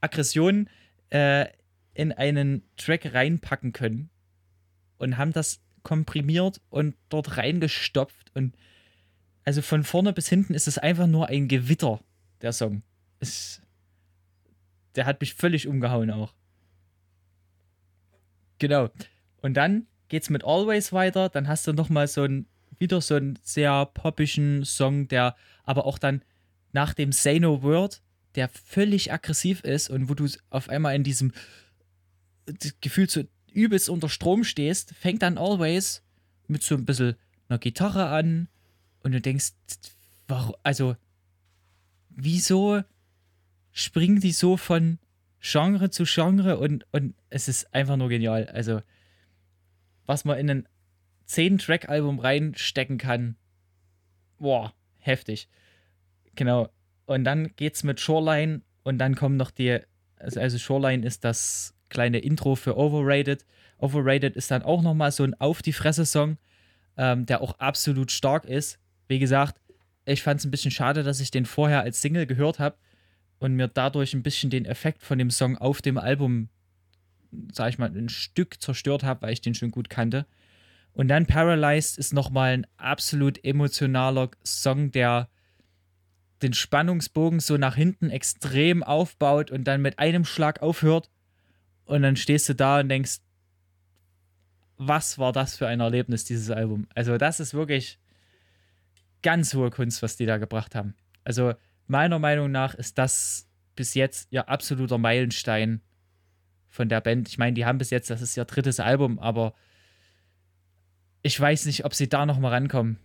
Aggression 0.00 0.68
äh, 1.10 1.46
in 1.94 2.12
einen 2.12 2.62
Track 2.76 3.14
reinpacken 3.14 3.72
können. 3.72 4.10
Und 4.98 5.18
haben 5.18 5.32
das 5.32 5.60
komprimiert 5.86 6.60
und 6.68 6.96
dort 7.10 7.36
reingestopft. 7.36 8.34
Und 8.34 8.56
also 9.44 9.62
von 9.62 9.84
vorne 9.84 10.12
bis 10.12 10.28
hinten 10.28 10.52
ist 10.52 10.66
es 10.66 10.78
einfach 10.78 11.06
nur 11.06 11.28
ein 11.28 11.46
Gewitter, 11.46 12.00
der 12.42 12.52
Song. 12.52 12.82
Es, 13.20 13.62
der 14.96 15.06
hat 15.06 15.20
mich 15.20 15.34
völlig 15.34 15.68
umgehauen 15.68 16.10
auch. 16.10 16.34
Genau. 18.58 18.90
Und 19.42 19.54
dann 19.54 19.86
geht's 20.08 20.28
mit 20.28 20.42
Always 20.42 20.92
weiter. 20.92 21.28
Dann 21.28 21.46
hast 21.46 21.68
du 21.68 21.72
nochmal 21.72 22.08
so 22.08 22.24
ein, 22.24 22.46
wieder 22.80 23.00
so 23.00 23.14
einen 23.14 23.38
sehr 23.44 23.86
poppischen 23.86 24.64
Song, 24.64 25.06
der 25.06 25.36
aber 25.62 25.86
auch 25.86 25.98
dann 25.98 26.22
nach 26.72 26.94
dem 26.94 27.12
Say 27.12 27.38
No 27.38 27.62
Word, 27.62 28.02
der 28.34 28.48
völlig 28.48 29.12
aggressiv 29.12 29.60
ist 29.60 29.88
und 29.88 30.08
wo 30.08 30.14
du 30.14 30.26
auf 30.50 30.68
einmal 30.68 30.96
in 30.96 31.04
diesem 31.04 31.32
Gefühl 32.80 33.08
so 33.08 33.22
übelst 33.56 33.88
unter 33.88 34.08
Strom 34.08 34.44
stehst, 34.44 34.94
fängt 34.94 35.22
dann 35.22 35.38
Always 35.38 36.02
mit 36.46 36.62
so 36.62 36.74
ein 36.74 36.84
bisschen 36.84 37.16
einer 37.48 37.58
Gitarre 37.58 38.08
an 38.08 38.48
und 39.02 39.12
du 39.12 39.20
denkst, 39.20 39.52
warum, 40.28 40.54
also, 40.62 40.96
wieso 42.10 42.82
springen 43.72 44.20
die 44.20 44.32
so 44.32 44.56
von 44.56 44.98
Genre 45.40 45.90
zu 45.90 46.04
Genre 46.04 46.58
und, 46.58 46.86
und 46.92 47.14
es 47.30 47.48
ist 47.48 47.72
einfach 47.72 47.96
nur 47.96 48.08
genial. 48.08 48.46
Also, 48.46 48.82
was 50.04 50.24
man 50.24 50.38
in 50.38 50.50
ein 50.50 50.68
10-Track-Album 51.28 52.18
reinstecken 52.18 52.98
kann, 52.98 53.36
boah, 54.38 54.74
heftig. 54.98 55.48
Genau. 56.34 56.68
Und 57.06 57.24
dann 57.24 57.54
geht's 57.56 57.84
mit 57.84 58.00
Shoreline 58.00 58.62
und 58.82 58.98
dann 58.98 59.14
kommen 59.14 59.36
noch 59.36 59.50
die, 59.50 59.78
also, 60.16 60.40
also 60.40 60.58
Shoreline 60.58 61.06
ist 61.06 61.24
das 61.24 61.75
kleine 61.88 62.18
Intro 62.18 62.54
für 62.56 62.76
Overrated. 62.76 63.44
Overrated 63.78 64.36
ist 64.36 64.50
dann 64.50 64.62
auch 64.62 64.82
nochmal 64.82 65.12
so 65.12 65.24
ein 65.24 65.34
Auf 65.34 65.62
die 65.62 65.72
Fresse-Song, 65.72 66.38
ähm, 66.96 67.26
der 67.26 67.40
auch 67.40 67.58
absolut 67.58 68.10
stark 68.10 68.44
ist. 68.44 68.78
Wie 69.08 69.18
gesagt, 69.18 69.60
ich 70.04 70.22
fand 70.22 70.40
es 70.40 70.46
ein 70.46 70.50
bisschen 70.50 70.70
schade, 70.70 71.02
dass 71.02 71.20
ich 71.20 71.30
den 71.30 71.46
vorher 71.46 71.82
als 71.82 72.00
Single 72.00 72.26
gehört 72.26 72.58
habe 72.58 72.76
und 73.38 73.54
mir 73.54 73.68
dadurch 73.68 74.14
ein 74.14 74.22
bisschen 74.22 74.50
den 74.50 74.64
Effekt 74.64 75.02
von 75.02 75.18
dem 75.18 75.30
Song 75.30 75.56
auf 75.58 75.82
dem 75.82 75.98
Album, 75.98 76.48
sag 77.52 77.70
ich 77.70 77.78
mal, 77.78 77.90
ein 77.90 78.08
Stück 78.08 78.60
zerstört 78.60 79.02
habe, 79.02 79.22
weil 79.22 79.32
ich 79.32 79.40
den 79.40 79.54
schon 79.54 79.70
gut 79.70 79.90
kannte. 79.90 80.26
Und 80.92 81.08
dann 81.08 81.26
Paralyzed 81.26 81.98
ist 81.98 82.14
nochmal 82.14 82.54
ein 82.54 82.66
absolut 82.78 83.44
emotionaler 83.44 84.30
Song, 84.44 84.90
der 84.92 85.28
den 86.42 86.54
Spannungsbogen 86.54 87.40
so 87.40 87.56
nach 87.56 87.76
hinten 87.76 88.10
extrem 88.10 88.82
aufbaut 88.82 89.50
und 89.50 89.64
dann 89.64 89.82
mit 89.82 89.98
einem 89.98 90.24
Schlag 90.24 90.62
aufhört. 90.62 91.10
Und 91.86 92.02
dann 92.02 92.16
stehst 92.16 92.48
du 92.48 92.54
da 92.54 92.80
und 92.80 92.88
denkst, 92.88 93.18
was 94.76 95.18
war 95.18 95.32
das 95.32 95.56
für 95.56 95.66
ein 95.66 95.80
Erlebnis, 95.80 96.24
dieses 96.24 96.50
Album? 96.50 96.86
Also, 96.94 97.16
das 97.16 97.40
ist 97.40 97.54
wirklich 97.54 97.98
ganz 99.22 99.54
hohe 99.54 99.70
Kunst, 99.70 100.02
was 100.02 100.16
die 100.16 100.26
da 100.26 100.36
gebracht 100.36 100.74
haben. 100.74 100.94
Also, 101.24 101.54
meiner 101.86 102.18
Meinung 102.18 102.50
nach 102.50 102.74
ist 102.74 102.98
das 102.98 103.48
bis 103.74 103.94
jetzt 103.94 104.28
ihr 104.30 104.48
absoluter 104.48 104.98
Meilenstein 104.98 105.80
von 106.68 106.88
der 106.88 107.00
Band. 107.00 107.28
Ich 107.28 107.38
meine, 107.38 107.54
die 107.54 107.64
haben 107.64 107.78
bis 107.78 107.90
jetzt, 107.90 108.10
das 108.10 108.20
ist 108.20 108.36
ihr 108.36 108.44
drittes 108.44 108.80
Album, 108.80 109.18
aber 109.18 109.54
ich 111.22 111.38
weiß 111.40 111.66
nicht, 111.66 111.84
ob 111.84 111.94
sie 111.94 112.08
da 112.08 112.26
noch 112.26 112.38
mal 112.38 112.50
rankommen. 112.50 112.98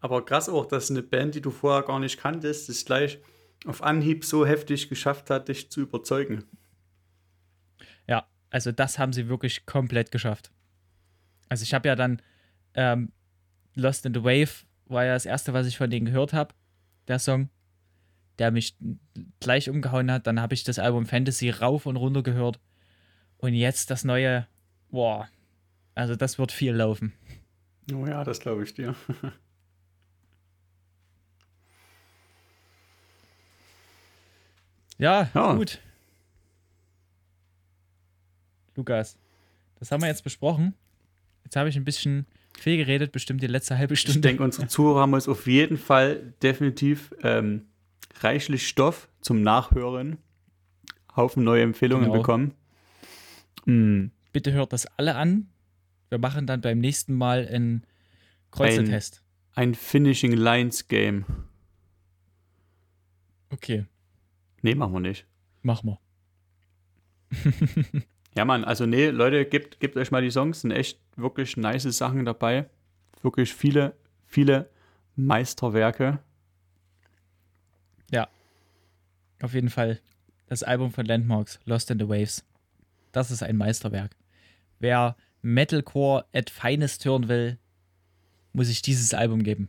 Aber 0.00 0.24
krass 0.24 0.48
auch, 0.48 0.66
dass 0.66 0.90
eine 0.90 1.02
Band, 1.02 1.34
die 1.34 1.40
du 1.40 1.50
vorher 1.50 1.82
gar 1.82 2.00
nicht 2.00 2.18
kanntest, 2.18 2.68
es 2.68 2.84
gleich 2.84 3.18
auf 3.66 3.82
Anhieb 3.82 4.24
so 4.24 4.44
heftig 4.44 4.88
geschafft 4.88 5.30
hat, 5.30 5.48
dich 5.48 5.70
zu 5.70 5.82
überzeugen. 5.82 6.44
Also 8.52 8.70
das 8.70 8.98
haben 8.98 9.14
sie 9.14 9.28
wirklich 9.28 9.64
komplett 9.64 10.10
geschafft. 10.10 10.52
Also 11.48 11.62
ich 11.62 11.72
habe 11.72 11.88
ja 11.88 11.96
dann 11.96 12.20
ähm, 12.74 13.10
Lost 13.74 14.04
in 14.04 14.12
the 14.12 14.22
Wave 14.22 14.66
war 14.84 15.06
ja 15.06 15.14
das 15.14 15.24
erste, 15.24 15.54
was 15.54 15.66
ich 15.66 15.78
von 15.78 15.88
denen 15.88 16.04
gehört 16.04 16.34
habe, 16.34 16.54
der 17.08 17.18
Song, 17.18 17.48
der 18.38 18.50
mich 18.50 18.76
gleich 19.40 19.70
umgehauen 19.70 20.10
hat. 20.10 20.26
Dann 20.26 20.38
habe 20.38 20.52
ich 20.52 20.64
das 20.64 20.78
Album 20.78 21.06
Fantasy 21.06 21.48
rauf 21.48 21.86
und 21.86 21.96
runter 21.96 22.22
gehört. 22.22 22.60
Und 23.38 23.54
jetzt 23.54 23.90
das 23.90 24.04
neue, 24.04 24.46
boah, 24.90 25.30
also 25.94 26.14
das 26.14 26.38
wird 26.38 26.52
viel 26.52 26.74
laufen. 26.74 27.14
Oh 27.90 28.06
ja, 28.06 28.22
das 28.22 28.38
glaube 28.38 28.64
ich 28.64 28.74
dir. 28.74 28.94
ja, 34.98 35.30
ja, 35.34 35.54
gut. 35.54 35.80
Lukas, 38.76 39.16
das 39.78 39.90
haben 39.90 40.00
wir 40.00 40.08
jetzt 40.08 40.24
besprochen. 40.24 40.74
Jetzt 41.44 41.56
habe 41.56 41.68
ich 41.68 41.76
ein 41.76 41.84
bisschen 41.84 42.26
viel 42.58 42.76
geredet, 42.76 43.12
bestimmt 43.12 43.42
die 43.42 43.46
letzte 43.46 43.76
halbe 43.76 43.96
Stunde. 43.96 44.18
Ich 44.18 44.22
denke, 44.22 44.42
unsere 44.42 44.68
Zuhörer 44.68 45.00
haben 45.00 45.12
uns 45.14 45.28
auf 45.28 45.46
jeden 45.46 45.76
Fall 45.76 46.34
definitiv 46.42 47.14
ähm, 47.22 47.66
reichlich 48.20 48.68
Stoff 48.68 49.08
zum 49.20 49.42
Nachhören. 49.42 50.18
Haufen 51.16 51.44
neue 51.44 51.62
Empfehlungen 51.62 52.06
genau. 52.06 52.18
bekommen. 52.18 52.54
Mhm. 53.66 54.12
Bitte 54.32 54.52
hört 54.52 54.72
das 54.72 54.86
alle 54.98 55.14
an. 55.16 55.48
Wir 56.08 56.18
machen 56.18 56.46
dann 56.46 56.60
beim 56.60 56.78
nächsten 56.78 57.14
Mal 57.14 57.48
einen 57.48 57.86
Kreuzetest. 58.50 59.22
Ein, 59.54 59.70
ein 59.70 59.74
Finishing 59.74 60.32
Lines 60.32 60.88
Game. 60.88 61.24
Okay. 63.50 63.84
Nee, 64.62 64.74
machen 64.74 64.92
wir 64.94 65.00
nicht. 65.00 65.26
Machen 65.62 65.90
wir. 65.90 65.98
Ja, 68.34 68.44
Mann, 68.44 68.64
also 68.64 68.86
nee, 68.86 69.08
Leute, 69.08 69.44
gebt, 69.44 69.78
gebt 69.80 69.96
euch 69.96 70.10
mal 70.10 70.22
die 70.22 70.30
Songs, 70.30 70.62
sind 70.62 70.70
echt 70.70 70.98
wirklich 71.16 71.56
nice 71.56 71.82
Sachen 71.82 72.24
dabei. 72.24 72.68
Wirklich 73.22 73.52
viele, 73.52 73.94
viele 74.26 74.70
Meisterwerke. 75.16 76.18
Ja, 78.10 78.28
auf 79.42 79.52
jeden 79.52 79.70
Fall. 79.70 80.00
Das 80.46 80.62
Album 80.62 80.92
von 80.92 81.04
Landmarks, 81.04 81.60
Lost 81.64 81.90
in 81.90 81.98
the 81.98 82.08
Waves. 82.08 82.44
Das 83.12 83.30
ist 83.30 83.42
ein 83.42 83.56
Meisterwerk. 83.56 84.16
Wer 84.78 85.16
Metalcore 85.42 86.24
at 86.32 86.50
Finest 86.50 87.04
hören 87.04 87.28
will, 87.28 87.58
muss 88.52 88.68
ich 88.68 88.82
dieses 88.82 89.12
Album 89.14 89.42
geben. 89.42 89.68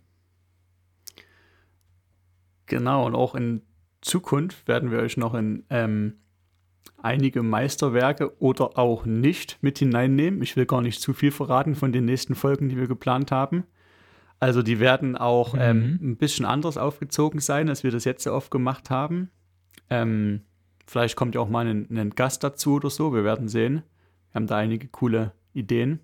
Genau, 2.66 3.05
und 3.05 3.16
auch 3.16 3.36
in 3.36 3.61
Zukunft 4.01 4.68
werden 4.68 4.91
wir 4.91 4.99
euch 4.99 5.18
noch 5.18 5.34
in 5.34 5.66
ähm, 5.70 6.16
einige 7.03 7.43
Meisterwerke 7.43 8.39
oder 8.41 8.77
auch 8.77 9.05
nicht 9.05 9.57
mit 9.61 9.77
hineinnehmen. 9.77 10.41
Ich 10.41 10.55
will 10.55 10.65
gar 10.65 10.81
nicht 10.81 11.01
zu 11.01 11.13
viel 11.13 11.31
verraten 11.31 11.75
von 11.75 11.91
den 11.91 12.05
nächsten 12.05 12.34
Folgen, 12.34 12.69
die 12.69 12.77
wir 12.77 12.88
geplant 12.88 13.31
haben. 13.31 13.65
Also 14.39 14.61
die 14.61 14.79
werden 14.79 15.15
auch 15.17 15.53
mhm. 15.53 15.59
ähm, 15.61 15.99
ein 16.01 16.17
bisschen 16.17 16.45
anders 16.45 16.77
aufgezogen 16.77 17.39
sein, 17.39 17.69
als 17.69 17.84
wir 17.84 17.91
das 17.91 18.05
jetzt 18.05 18.23
so 18.23 18.34
oft 18.34 18.51
gemacht 18.51 18.89
haben. 18.89 19.29
Ähm, 19.89 20.41
vielleicht 20.86 21.15
kommt 21.15 21.36
ja 21.36 21.41
auch 21.41 21.49
mal 21.49 21.67
ein, 21.67 21.88
ein, 21.89 22.09
Gast 22.11 22.43
dazu 22.43 22.75
oder 22.75 22.89
so, 22.89 23.13
wir 23.13 23.23
werden 23.23 23.47
sehen. 23.47 23.84
Wir 24.31 24.36
haben 24.36 24.47
da 24.47 24.57
einige 24.57 24.88
coole 24.88 25.34
Ideen. 25.53 25.99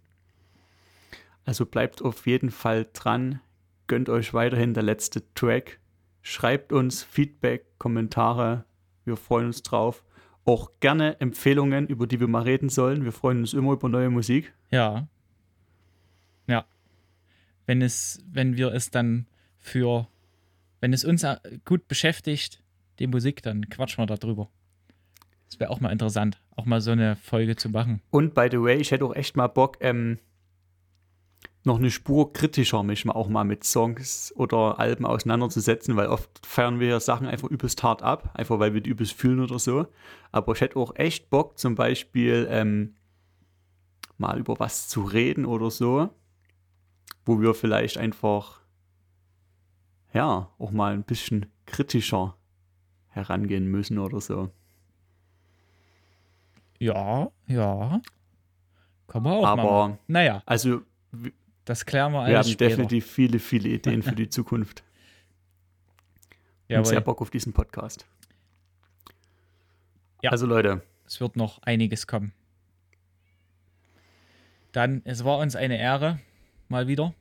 Also 1.46 1.66
bleibt 1.66 2.02
auf 2.02 2.28
jeden 2.28 2.52
Fall 2.52 2.88
dran, 2.94 3.40
gönnt 3.88 4.10
euch 4.10 4.34
weiterhin 4.34 4.74
der 4.74 4.84
letzte 4.84 5.24
Track, 5.34 5.80
schreibt 6.22 6.72
uns 6.72 7.04
Feedback, 7.04 7.66
Kommentare, 7.80 8.66
wir 9.06 9.18
freuen 9.18 9.48
uns 9.48 9.64
drauf 9.64 10.04
auch 10.50 10.72
gerne 10.80 11.20
Empfehlungen, 11.20 11.88
über 11.88 12.08
die 12.08 12.20
wir 12.20 12.28
mal 12.28 12.42
reden 12.42 12.70
sollen. 12.70 13.04
Wir 13.04 13.12
freuen 13.12 13.40
uns 13.40 13.54
immer 13.54 13.74
über 13.74 13.88
neue 13.88 14.10
Musik. 14.10 14.52
Ja. 14.72 15.08
Ja. 16.48 16.66
Wenn 17.68 17.82
es, 17.82 18.24
wenn 18.32 18.58
wir 18.58 18.74
es 18.74 18.90
dann 18.90 19.28
für, 19.58 20.08
wenn 20.82 20.92
es 20.92 21.06
uns 21.06 21.26
gut 21.66 21.88
beschäftigt, 21.88 22.64
die 22.98 23.08
Musik, 23.08 23.44
dann 23.44 23.70
quatschen 23.70 24.02
wir 24.02 24.08
darüber. 24.08 24.50
Das 25.50 25.60
wäre 25.60 25.70
auch 25.70 25.80
mal 25.80 25.92
interessant, 25.92 26.42
auch 26.56 26.66
mal 26.66 26.82
so 26.82 26.92
eine 26.92 27.16
Folge 27.16 27.56
zu 27.56 27.70
machen. 27.70 28.02
Und 28.10 28.34
by 28.34 28.48
the 28.50 28.60
way, 28.60 28.78
ich 28.78 28.92
hätte 28.92 29.06
auch 29.06 29.16
echt 29.16 29.38
mal 29.38 29.48
Bock, 29.48 29.78
ähm, 29.82 30.18
noch 31.70 31.78
eine 31.78 31.92
Spur 31.92 32.34
kritischer 32.34 32.84
mich 32.84 33.06
mal 33.06 33.14
auch 33.14 33.30
mal 33.30 33.46
mit 33.46 33.64
Songs 33.64 34.34
oder 34.36 34.80
Alben 34.80 35.06
auseinanderzusetzen, 35.06 35.96
weil 35.96 36.08
oft 36.08 36.46
feiern 36.46 36.80
wir 36.80 37.00
Sachen 37.00 37.28
einfach 37.28 37.48
übelst 37.48 37.84
hart 37.84 38.02
ab, 38.02 38.32
einfach 38.34 38.60
weil 38.60 38.74
wir 38.74 38.82
die 38.82 38.90
übelst 38.90 39.14
fühlen 39.14 39.40
oder 39.40 39.60
so. 39.60 39.88
Aber 40.32 40.54
ich 40.54 40.62
hätte 40.62 40.78
auch 40.78 40.96
echt 40.96 41.30
Bock, 41.30 41.60
zum 41.60 41.76
Beispiel 41.76 42.48
ähm, 42.50 42.96
mal 44.18 44.40
über 44.40 44.60
was 44.60 44.88
zu 44.88 45.04
reden 45.04 45.46
oder 45.46 45.70
so, 45.70 46.10
wo 47.26 47.40
wir 47.40 47.54
vielleicht 47.54 48.00
einfach, 48.00 48.62
ja, 50.12 50.50
auch 50.58 50.72
mal 50.72 50.94
ein 50.94 51.04
bisschen 51.04 51.46
kritischer 51.68 52.36
herangehen 53.10 53.68
müssen 53.68 54.00
oder 54.00 54.20
so. 54.20 54.50
Ja, 56.80 57.30
ja. 57.46 58.02
Kann 59.08 59.24
man 59.24 59.34
auch 59.34 59.46
Aber, 59.46 59.64
mal. 59.64 60.00
Naja. 60.08 60.42
Also, 60.46 60.82
das 61.70 61.86
klären 61.86 62.14
wir 62.14 62.22
alles 62.22 62.30
Wir 62.32 62.38
haben 62.40 62.50
später. 62.50 62.70
definitiv 62.70 63.06
viele, 63.06 63.38
viele 63.38 63.70
Ideen 63.70 64.02
für 64.02 64.16
die 64.16 64.28
Zukunft. 64.38 64.84
Habe 66.72 66.84
sehr 66.88 67.00
Bock 67.00 67.22
auf 67.22 67.30
diesen 67.30 67.54
Podcast. 67.54 68.08
Ja. 70.24 70.32
Also 70.32 70.48
Leute. 70.48 70.82
Es 71.06 71.22
wird 71.22 71.36
noch 71.36 71.62
einiges 71.62 72.08
kommen. 72.08 72.34
Dann, 74.72 75.04
es 75.06 75.24
war 75.24 75.38
uns 75.38 75.56
eine 75.56 75.80
Ehre, 75.80 76.20
mal 76.70 76.88
wieder. 76.88 77.14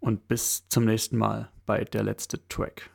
Und 0.00 0.26
bis 0.26 0.66
zum 0.68 0.86
nächsten 0.86 1.18
Mal 1.18 1.50
bei 1.66 1.84
Der 1.84 2.02
letzte 2.02 2.46
Track. 2.48 2.88